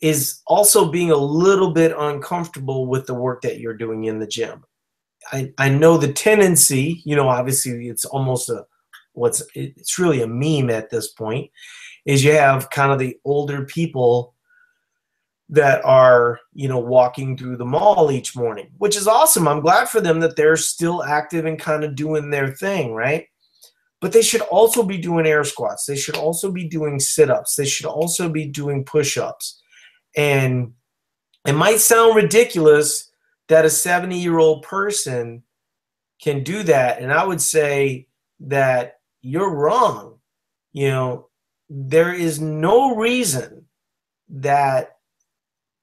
is 0.00 0.40
also 0.46 0.90
being 0.90 1.10
a 1.10 1.16
little 1.16 1.72
bit 1.72 1.94
uncomfortable 1.98 2.86
with 2.86 3.06
the 3.06 3.14
work 3.14 3.42
that 3.42 3.58
you're 3.58 3.76
doing 3.76 4.04
in 4.04 4.18
the 4.18 4.26
gym. 4.26 4.64
I 5.32 5.52
i 5.58 5.68
know 5.68 5.96
the 5.96 6.12
tendency 6.12 7.02
you 7.04 7.16
know 7.16 7.28
obviously 7.28 7.88
it's 7.88 8.04
almost 8.04 8.48
a 8.48 8.64
what's 9.12 9.42
it's 9.54 9.98
really 9.98 10.22
a 10.22 10.26
meme 10.26 10.70
at 10.70 10.90
this 10.90 11.08
point 11.12 11.50
is 12.04 12.22
you 12.22 12.32
have 12.32 12.70
kind 12.70 12.92
of 12.92 12.98
the 12.98 13.18
older 13.24 13.64
people 13.64 14.34
that 15.48 15.84
are 15.84 16.38
you 16.52 16.68
know 16.68 16.78
walking 16.78 17.36
through 17.36 17.56
the 17.56 17.64
mall 17.64 18.10
each 18.10 18.36
morning 18.36 18.70
which 18.78 18.96
is 18.96 19.08
awesome. 19.08 19.48
I'm 19.48 19.60
glad 19.60 19.88
for 19.88 20.00
them 20.00 20.20
that 20.20 20.36
they're 20.36 20.56
still 20.56 21.02
active 21.02 21.44
and 21.44 21.58
kind 21.58 21.84
of 21.84 21.94
doing 21.94 22.30
their 22.30 22.52
thing 22.52 22.92
right? 22.94 23.26
But 24.00 24.12
they 24.12 24.22
should 24.22 24.42
also 24.42 24.82
be 24.82 24.98
doing 24.98 25.26
air 25.26 25.42
squats. 25.42 25.86
They 25.86 25.96
should 25.96 26.16
also 26.16 26.52
be 26.52 26.68
doing 26.68 27.00
sit-ups. 27.00 27.56
They 27.56 27.64
should 27.64 27.86
also 27.86 28.28
be 28.28 28.46
doing 28.46 28.84
push-ups 28.84 29.62
and 30.16 30.72
it 31.46 31.54
might 31.54 31.80
sound 31.80 32.16
ridiculous 32.16 33.10
that 33.48 33.64
a 33.64 33.70
70 33.70 34.18
year 34.18 34.38
old 34.38 34.62
person 34.62 35.42
can 36.20 36.42
do 36.42 36.62
that 36.62 37.00
and 37.00 37.12
i 37.12 37.24
would 37.24 37.40
say 37.40 38.06
that 38.40 39.00
you're 39.22 39.54
wrong 39.54 40.18
you 40.72 40.88
know 40.88 41.28
there 41.68 42.14
is 42.14 42.40
no 42.40 42.94
reason 42.94 43.66
that 44.28 44.96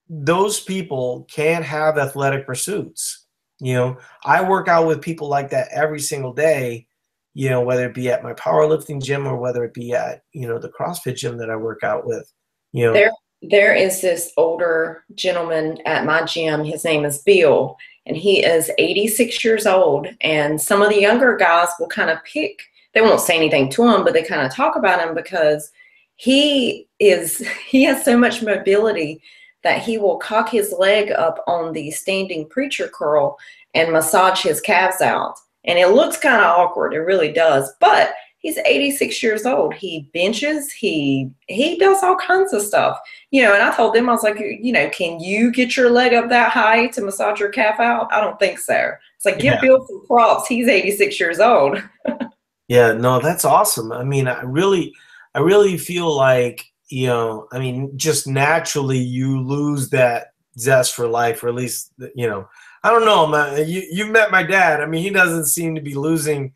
those 0.10 0.60
people 0.60 1.28
can't 1.32 1.66
have 1.66 1.98
athletic 1.98 2.46
pursuits. 2.46 3.26
You 3.60 3.74
know, 3.76 3.98
I 4.26 4.48
work 4.48 4.68
out 4.68 4.88
with 4.88 5.02
people 5.02 5.28
like 5.28 5.50
that 5.52 5.70
every 5.72 6.00
single 6.00 6.34
day, 6.34 6.88
you 7.34 7.50
know, 7.50 7.62
whether 7.62 7.86
it 7.86 7.94
be 7.94 8.10
at 8.10 8.24
my 8.24 8.34
powerlifting 8.34 9.02
gym 9.02 9.26
or 9.26 9.38
whether 9.38 9.64
it 9.64 9.74
be 9.74 9.94
at, 9.94 10.24
you 10.34 10.48
know, 10.48 10.60
the 10.60 10.70
CrossFit 10.70 11.16
gym 11.16 11.38
that 11.38 11.50
I 11.50 11.56
work 11.56 11.84
out 11.84 12.06
with. 12.06 12.32
You 12.74 12.88
know, 12.88 12.94
there 12.94 13.12
there 13.44 13.76
is 13.76 14.02
this 14.02 14.32
older 14.38 15.04
gentleman 15.16 15.78
at 15.86 16.06
my 16.06 16.24
gym. 16.24 16.64
His 16.64 16.86
name 16.86 17.04
is 17.04 17.22
Bill, 17.24 17.78
and 18.06 18.16
he 18.16 18.44
is 18.44 18.72
86 18.78 19.44
years 19.44 19.68
old. 19.68 20.08
And 20.22 20.60
some 20.60 20.82
of 20.82 20.90
the 20.90 21.02
younger 21.02 21.36
guys 21.36 21.68
will 21.78 21.88
kind 21.88 22.10
of 22.10 22.24
pick, 22.24 22.62
they 22.94 23.02
won't 23.02 23.20
say 23.20 23.36
anything 23.36 23.70
to 23.72 23.84
him, 23.84 24.06
but 24.06 24.14
they 24.14 24.24
kind 24.24 24.46
of 24.46 24.54
talk 24.54 24.78
about 24.78 25.06
him 25.06 25.14
because 25.14 25.72
he 26.16 26.88
is 27.00 27.46
he 27.68 27.84
has 27.84 28.06
so 28.06 28.18
much 28.18 28.42
mobility 28.42 29.22
that 29.64 29.82
he 29.82 29.98
will 29.98 30.18
cock 30.18 30.50
his 30.50 30.74
leg 30.78 31.12
up 31.12 31.44
on 31.48 31.74
the 31.74 31.92
standing 31.92 32.48
preacher 32.50 32.90
curl 32.94 33.38
and 33.74 33.92
massage 33.92 34.42
his 34.42 34.62
calves 34.62 35.02
out. 35.02 35.36
And 35.66 35.80
it 35.80 35.90
looks 35.90 36.18
kind 36.18 36.42
of 36.42 36.58
awkward. 36.58 36.94
It 36.94 37.00
really 37.00 37.32
does. 37.32 37.74
But 37.80 38.14
he's 38.44 38.58
86 38.60 39.24
years 39.24 39.46
old. 39.46 39.74
He 39.74 40.10
benches. 40.14 40.72
He 40.72 41.32
he 41.48 41.78
does 41.78 42.04
all 42.04 42.16
kinds 42.18 42.54
of 42.54 42.62
stuff. 42.62 43.00
You 43.32 43.42
know, 43.42 43.54
and 43.54 43.64
I 43.64 43.76
told 43.76 43.96
them 43.96 44.10
I 44.10 44.12
was 44.12 44.22
like, 44.22 44.40
you 44.40 44.72
know, 44.72 44.90
can 44.90 45.20
you 45.20 45.52
get 45.52 45.76
your 45.76 45.90
leg 45.90 46.14
up 46.14 46.30
that 46.30 46.52
high 46.52 46.88
to 46.88 47.02
massage 47.02 47.40
your 47.40 47.50
calf 47.50 47.80
out? 47.80 48.14
I 48.14 48.22
don't 48.22 48.38
think 48.38 48.60
so. 48.60 48.92
It's 49.16 49.26
like 49.26 49.40
give 49.40 49.56
yeah. 49.56 49.62
Bill 49.62 49.84
some 49.88 50.06
props. 50.06 50.48
He's 50.48 50.68
86 50.68 51.20
years 51.20 51.40
old. 51.40 51.82
yeah, 52.68 52.92
no, 52.94 53.20
that's 53.20 53.46
awesome. 53.46 53.92
I 53.92 54.04
mean, 54.04 54.28
I 54.28 54.42
really 54.42 54.94
I 55.34 55.40
really 55.40 55.78
feel 55.78 56.16
like 56.16 56.66
you 56.90 57.08
know, 57.08 57.48
I 57.52 57.58
mean, 57.58 57.98
just 57.98 58.28
naturally 58.28 59.00
you 59.00 59.42
lose 59.42 59.90
that 59.90 60.34
zest 60.60 60.94
for 60.94 61.08
life, 61.08 61.44
or 61.44 61.48
at 61.48 61.56
least 61.56 61.94
you 62.14 62.28
know, 62.28 62.48
I 62.84 62.90
don't 62.90 63.06
know, 63.06 63.26
man. 63.26 63.68
You 63.68 63.84
you 63.90 64.06
met 64.06 64.32
my 64.32 64.44
dad. 64.44 64.82
I 64.82 64.86
mean, 64.86 65.02
he 65.02 65.10
doesn't 65.10 65.46
seem 65.46 65.74
to 65.76 65.82
be 65.82 65.96
losing, 65.96 66.54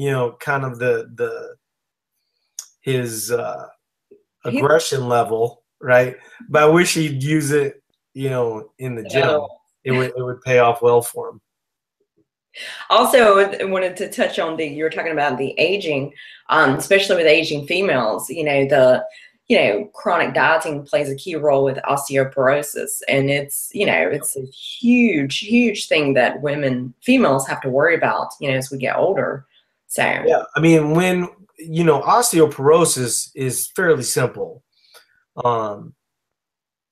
you 0.00 0.10
know, 0.10 0.34
kind 0.40 0.64
of 0.64 0.78
the 0.78 1.10
the 1.14 1.56
his 2.80 3.30
uh, 3.30 3.66
aggression 4.46 5.08
level, 5.08 5.62
right? 5.78 6.16
But 6.48 6.62
I 6.62 6.66
wish 6.66 6.94
he'd 6.94 7.22
use 7.22 7.50
it, 7.50 7.82
you 8.14 8.30
know, 8.30 8.70
in 8.78 8.94
the 8.94 9.02
gym. 9.02 9.42
It 9.84 9.92
would 9.92 10.14
it 10.16 10.22
would 10.22 10.40
pay 10.40 10.60
off 10.60 10.80
well 10.80 11.02
for 11.02 11.28
him. 11.28 11.42
Also, 12.88 13.40
I 13.40 13.64
wanted 13.64 13.94
to 13.98 14.10
touch 14.10 14.38
on 14.38 14.56
the 14.56 14.64
you 14.64 14.84
were 14.84 14.90
talking 14.90 15.12
about 15.12 15.36
the 15.36 15.54
aging, 15.58 16.14
um, 16.48 16.76
especially 16.76 17.16
with 17.16 17.26
aging 17.26 17.66
females. 17.66 18.30
You 18.30 18.44
know 18.44 18.64
the 18.64 19.04
you 19.48 19.58
know 19.58 19.84
chronic 19.92 20.32
dieting 20.32 20.82
plays 20.82 21.10
a 21.10 21.14
key 21.14 21.36
role 21.36 21.62
with 21.62 21.76
osteoporosis, 21.86 23.02
and 23.06 23.28
it's 23.28 23.68
you 23.74 23.84
know 23.84 24.08
it's 24.08 24.34
a 24.34 24.46
huge 24.46 25.40
huge 25.40 25.88
thing 25.88 26.14
that 26.14 26.40
women 26.40 26.94
females 27.02 27.46
have 27.46 27.60
to 27.60 27.68
worry 27.68 27.94
about. 27.94 28.28
You 28.40 28.50
know 28.50 28.56
as 28.56 28.70
we 28.70 28.78
get 28.78 28.96
older. 28.96 29.44
So 29.90 30.02
yeah, 30.02 30.42
I 30.56 30.60
mean 30.60 30.92
when 30.92 31.28
you 31.58 31.84
know 31.84 32.00
osteoporosis 32.00 33.30
is 33.34 33.68
fairly 33.76 34.02
simple. 34.02 34.62
Um, 35.44 35.94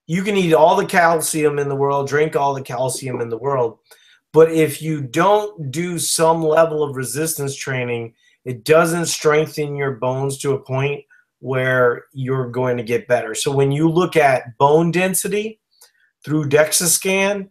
you 0.06 0.22
can 0.22 0.36
eat 0.36 0.54
all 0.54 0.76
the 0.76 0.86
calcium 0.86 1.58
in 1.58 1.68
the 1.68 1.76
world, 1.76 2.08
drink 2.08 2.36
all 2.36 2.54
the 2.54 2.62
calcium 2.62 3.20
in 3.20 3.28
the 3.28 3.38
world 3.38 3.78
but 4.32 4.52
if 4.52 4.82
you 4.82 5.00
don't 5.00 5.70
do 5.70 5.98
some 5.98 6.42
level 6.42 6.82
of 6.82 6.96
resistance 6.96 7.56
training, 7.56 8.14
it 8.44 8.64
doesn't 8.64 9.06
strengthen 9.06 9.74
your 9.74 9.92
bones 9.92 10.38
to 10.38 10.52
a 10.52 10.60
point 10.60 11.04
where 11.40 12.04
you're 12.12 12.50
going 12.50 12.76
to 12.76 12.82
get 12.82 13.08
better. 13.08 13.34
So 13.34 13.50
when 13.52 13.72
you 13.72 13.88
look 13.88 14.16
at 14.16 14.56
bone 14.58 14.90
density 14.90 15.60
through 16.24 16.48
DEXA 16.48 16.86
scan, 16.86 17.50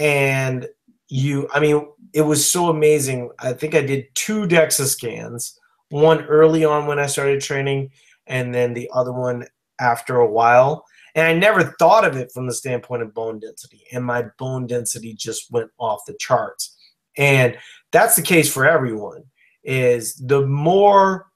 and 0.00 0.66
you, 1.14 1.48
I 1.54 1.60
mean, 1.60 1.86
it 2.12 2.22
was 2.22 2.50
so 2.50 2.70
amazing. 2.70 3.30
I 3.38 3.52
think 3.52 3.76
I 3.76 3.82
did 3.82 4.06
two 4.14 4.48
DEXA 4.48 4.86
scans, 4.86 5.56
one 5.90 6.24
early 6.24 6.64
on 6.64 6.88
when 6.88 6.98
I 6.98 7.06
started 7.06 7.40
training, 7.40 7.92
and 8.26 8.52
then 8.52 8.74
the 8.74 8.90
other 8.92 9.12
one 9.12 9.46
after 9.78 10.16
a 10.16 10.28
while. 10.28 10.84
And 11.14 11.24
I 11.24 11.32
never 11.32 11.72
thought 11.78 12.04
of 12.04 12.16
it 12.16 12.32
from 12.32 12.48
the 12.48 12.52
standpoint 12.52 13.02
of 13.02 13.14
bone 13.14 13.38
density. 13.38 13.84
And 13.92 14.04
my 14.04 14.24
bone 14.40 14.66
density 14.66 15.14
just 15.14 15.52
went 15.52 15.70
off 15.78 16.00
the 16.04 16.16
charts. 16.18 16.76
And 17.16 17.56
that's 17.92 18.16
the 18.16 18.22
case 18.22 18.52
for 18.52 18.66
everyone 18.66 19.22
is 19.62 20.16
the 20.16 20.44
more 20.44 21.28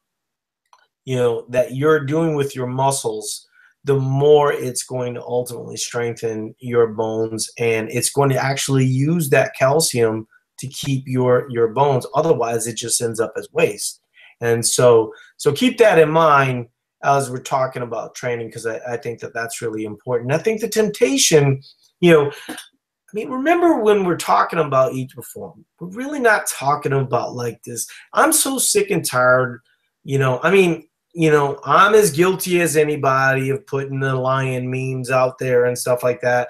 you 1.04 1.14
know 1.14 1.46
that 1.50 1.76
you're 1.76 2.04
doing 2.04 2.34
with 2.34 2.56
your 2.56 2.66
muscles 2.66 3.46
the 3.84 3.98
more 3.98 4.52
it's 4.52 4.82
going 4.82 5.14
to 5.14 5.22
ultimately 5.22 5.76
strengthen 5.76 6.54
your 6.58 6.88
bones 6.88 7.48
and 7.58 7.88
it's 7.90 8.10
going 8.10 8.28
to 8.30 8.42
actually 8.42 8.84
use 8.84 9.30
that 9.30 9.52
calcium 9.58 10.26
to 10.58 10.66
keep 10.68 11.04
your 11.06 11.46
your 11.50 11.68
bones 11.68 12.06
otherwise 12.14 12.66
it 12.66 12.76
just 12.76 13.00
ends 13.00 13.20
up 13.20 13.32
as 13.36 13.48
waste 13.52 14.00
and 14.40 14.66
so 14.66 15.12
so 15.36 15.52
keep 15.52 15.78
that 15.78 15.98
in 15.98 16.10
mind 16.10 16.66
as 17.04 17.30
we're 17.30 17.38
talking 17.38 17.82
about 17.82 18.14
training 18.14 18.48
because 18.48 18.66
I, 18.66 18.78
I 18.88 18.96
think 18.96 19.20
that 19.20 19.34
that's 19.34 19.62
really 19.62 19.84
important. 19.84 20.32
I 20.32 20.38
think 20.38 20.60
the 20.60 20.68
temptation, 20.68 21.62
you 22.00 22.12
know, 22.12 22.32
I 22.48 23.14
mean, 23.14 23.30
remember 23.30 23.80
when 23.80 24.04
we're 24.04 24.16
talking 24.16 24.58
about 24.58 24.92
Eat 24.92 25.10
Perform, 25.14 25.64
we're 25.80 25.88
really 25.88 26.18
not 26.18 26.46
talking 26.46 26.92
about 26.92 27.34
like 27.34 27.62
this. 27.62 27.86
I'm 28.12 28.32
so 28.32 28.58
sick 28.58 28.90
and 28.90 29.04
tired, 29.04 29.60
you 30.04 30.18
know. 30.18 30.40
I 30.42 30.50
mean, 30.50 30.87
you 31.14 31.30
know, 31.30 31.58
I'm 31.64 31.94
as 31.94 32.10
guilty 32.10 32.60
as 32.60 32.76
anybody 32.76 33.50
of 33.50 33.66
putting 33.66 34.00
the 34.00 34.14
lion 34.14 34.70
memes 34.70 35.10
out 35.10 35.38
there 35.38 35.64
and 35.64 35.78
stuff 35.78 36.02
like 36.02 36.20
that. 36.20 36.48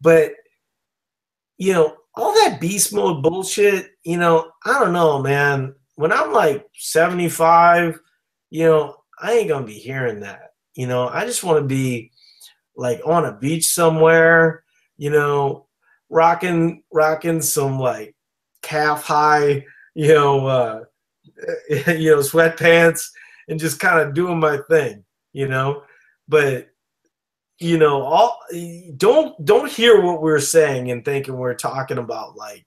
But, 0.00 0.32
you 1.56 1.72
know, 1.72 1.96
all 2.14 2.34
that 2.34 2.60
beast 2.60 2.92
mode 2.92 3.22
bullshit, 3.22 3.90
you 4.04 4.18
know, 4.18 4.50
I 4.66 4.78
don't 4.78 4.92
know, 4.92 5.20
man. 5.20 5.74
When 5.94 6.12
I'm 6.12 6.32
like 6.32 6.66
75, 6.74 7.98
you 8.50 8.66
know, 8.66 8.96
I 9.20 9.32
ain't 9.32 9.48
gonna 9.48 9.64
be 9.64 9.78
hearing 9.78 10.20
that. 10.20 10.52
You 10.74 10.86
know, 10.86 11.08
I 11.08 11.24
just 11.24 11.44
want 11.44 11.58
to 11.58 11.64
be 11.64 12.10
like 12.76 13.00
on 13.06 13.24
a 13.24 13.32
beach 13.32 13.66
somewhere, 13.66 14.64
you 14.96 15.10
know, 15.10 15.68
rocking 16.10 16.82
rocking 16.92 17.40
some 17.40 17.78
like 17.78 18.16
calf 18.62 19.04
high, 19.04 19.64
you 19.94 20.08
know, 20.08 20.46
uh, 20.46 20.80
you 21.70 22.10
know, 22.10 22.18
sweatpants 22.18 23.04
and 23.48 23.60
just 23.60 23.80
kind 23.80 24.00
of 24.00 24.14
doing 24.14 24.40
my 24.40 24.58
thing, 24.68 25.04
you 25.32 25.48
know. 25.48 25.82
But 26.28 26.68
you 27.58 27.78
know, 27.78 28.02
all 28.02 28.38
don't 28.96 29.44
don't 29.44 29.70
hear 29.70 30.00
what 30.00 30.22
we're 30.22 30.40
saying 30.40 30.90
and 30.90 31.04
thinking 31.04 31.36
we're 31.36 31.54
talking 31.54 31.98
about 31.98 32.36
like, 32.36 32.66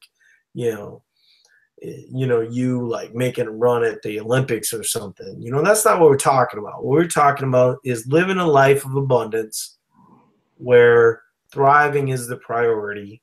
you 0.53 0.71
know, 0.73 1.03
you 1.81 2.27
know, 2.27 2.41
you 2.41 2.87
like 2.87 3.13
making 3.13 3.47
a 3.47 3.51
run 3.51 3.83
at 3.83 4.01
the 4.01 4.19
Olympics 4.19 4.73
or 4.73 4.83
something. 4.83 5.41
You 5.41 5.51
know, 5.51 5.61
that's 5.61 5.83
not 5.83 5.99
what 5.99 6.09
we're 6.09 6.17
talking 6.17 6.59
about. 6.59 6.83
What 6.83 6.93
we're 6.93 7.07
talking 7.07 7.47
about 7.47 7.79
is 7.83 8.07
living 8.07 8.37
a 8.37 8.47
life 8.47 8.85
of 8.85 8.95
abundance 8.95 9.77
where 10.57 11.23
thriving 11.51 12.09
is 12.09 12.27
the 12.27 12.37
priority. 12.37 13.21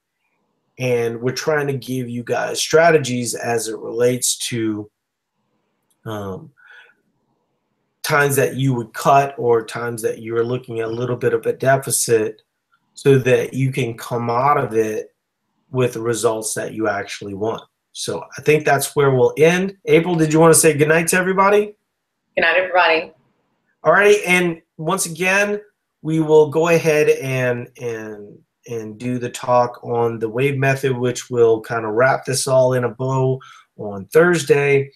And 0.79 1.21
we're 1.21 1.33
trying 1.33 1.67
to 1.69 1.75
give 1.75 2.09
you 2.09 2.23
guys 2.23 2.61
strategies 2.61 3.35
as 3.35 3.69
it 3.69 3.79
relates 3.79 4.37
to 4.49 4.91
um, 6.05 6.51
times 8.03 8.37
that 8.37 8.57
you 8.57 8.75
would 8.75 8.93
cut 8.93 9.35
or 9.39 9.65
times 9.65 10.03
that 10.03 10.21
you're 10.21 10.45
looking 10.45 10.81
at 10.81 10.89
a 10.89 10.93
little 10.93 11.17
bit 11.17 11.35
of 11.35 11.47
a 11.47 11.53
deficit 11.53 12.43
so 12.95 13.19
that 13.19 13.55
you 13.55 13.73
can 13.73 13.97
come 13.97 14.29
out 14.29 14.59
of 14.59 14.75
it 14.75 15.15
with 15.71 15.95
the 15.95 16.01
results 16.01 16.55
that 16.55 16.75
you 16.75 16.89
actually 16.89 17.35
want. 17.35 17.63
So 17.93 18.25
I 18.39 18.43
think 18.43 18.65
that's 18.65 18.97
where 18.97 19.15
we'll 19.15 19.35
end. 19.37 19.77
April, 19.85 20.15
did 20.15 20.33
you 20.33 20.41
want 20.41 20.55
to 20.55 20.61
say 20.61 20.77
goodnight 20.77 21.09
to 21.09 21.17
everybody? 21.17 21.77
Good 22.37 22.43
night, 22.43 22.57
everybody. 22.57 23.13
All 23.85 23.93
righty, 23.93 24.25
and 24.25 24.63
once 24.79 25.07
again, 25.07 25.61
we 26.03 26.21
will 26.21 26.49
go 26.49 26.69
ahead 26.69 27.09
and 27.09 27.69
and 27.81 28.39
and 28.69 28.99
do 28.99 29.19
the 29.19 29.29
talk 29.29 29.83
on 29.83 30.19
the 30.19 30.29
wave 30.29 30.57
method, 30.57 30.97
which 30.97 31.31
will 31.31 31.61
kind 31.61 31.85
of 31.85 31.93
wrap 31.93 32.25
this 32.25 32.47
all 32.47 32.75
in 32.75 32.85
a 32.85 32.89
bow 32.89 33.41
on 33.77 34.07
Thursday. 34.07 34.91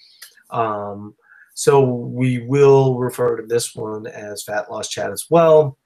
Um, 0.51 1.15
so 1.59 1.81
we 1.81 2.41
will 2.41 2.99
refer 2.99 3.35
to 3.35 3.47
this 3.47 3.75
one 3.75 4.07
as 4.07 4.43
Fat 4.43 4.71
Loss 4.71 4.91
Chat 4.91 5.11
as 5.11 5.25
well. 5.31 5.79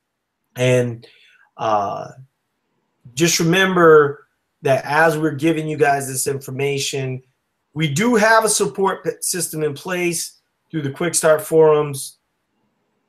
And 0.56 1.06
uh, 1.56 2.08
just 3.14 3.38
remember 3.38 4.26
that 4.62 4.84
as 4.84 5.16
we're 5.16 5.30
giving 5.30 5.68
you 5.68 5.76
guys 5.76 6.08
this 6.08 6.26
information, 6.26 7.22
we 7.72 7.86
do 7.86 8.16
have 8.16 8.44
a 8.44 8.48
support 8.48 9.06
system 9.22 9.62
in 9.62 9.74
place 9.74 10.40
through 10.72 10.82
the 10.82 10.90
Quick 10.90 11.14
Start 11.14 11.40
forums, 11.40 12.18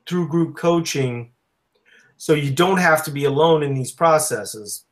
through 0.06 0.28
group 0.28 0.56
coaching. 0.56 1.32
So 2.16 2.34
you 2.34 2.52
don't 2.52 2.78
have 2.78 3.04
to 3.06 3.10
be 3.10 3.24
alone 3.24 3.64
in 3.64 3.74
these 3.74 3.90
processes. 3.90 4.84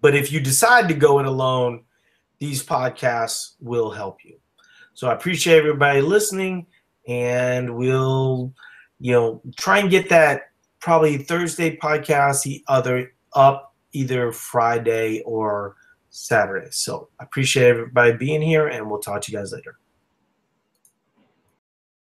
But 0.00 0.16
if 0.16 0.32
you 0.32 0.40
decide 0.40 0.88
to 0.88 0.94
go 0.94 1.20
it 1.20 1.26
alone, 1.26 1.84
these 2.40 2.60
podcasts 2.60 3.52
will 3.60 3.92
help 3.92 4.24
you. 4.24 4.38
So 4.94 5.08
I 5.08 5.14
appreciate 5.14 5.58
everybody 5.58 6.00
listening, 6.00 6.66
and 7.06 7.74
we'll, 7.74 8.52
you 9.00 9.12
know, 9.12 9.42
try 9.56 9.78
and 9.78 9.90
get 9.90 10.08
that 10.08 10.50
probably 10.80 11.18
Thursday 11.18 11.76
podcast 11.76 12.42
the 12.42 12.62
other 12.68 13.12
up 13.34 13.74
either 13.92 14.32
Friday 14.32 15.22
or 15.24 15.76
Saturday. 16.10 16.68
So 16.70 17.08
I 17.20 17.24
appreciate 17.24 17.68
everybody 17.68 18.12
being 18.12 18.42
here, 18.42 18.68
and 18.68 18.90
we'll 18.90 19.00
talk 19.00 19.22
to 19.22 19.32
you 19.32 19.38
guys 19.38 19.52
later. 19.52 19.78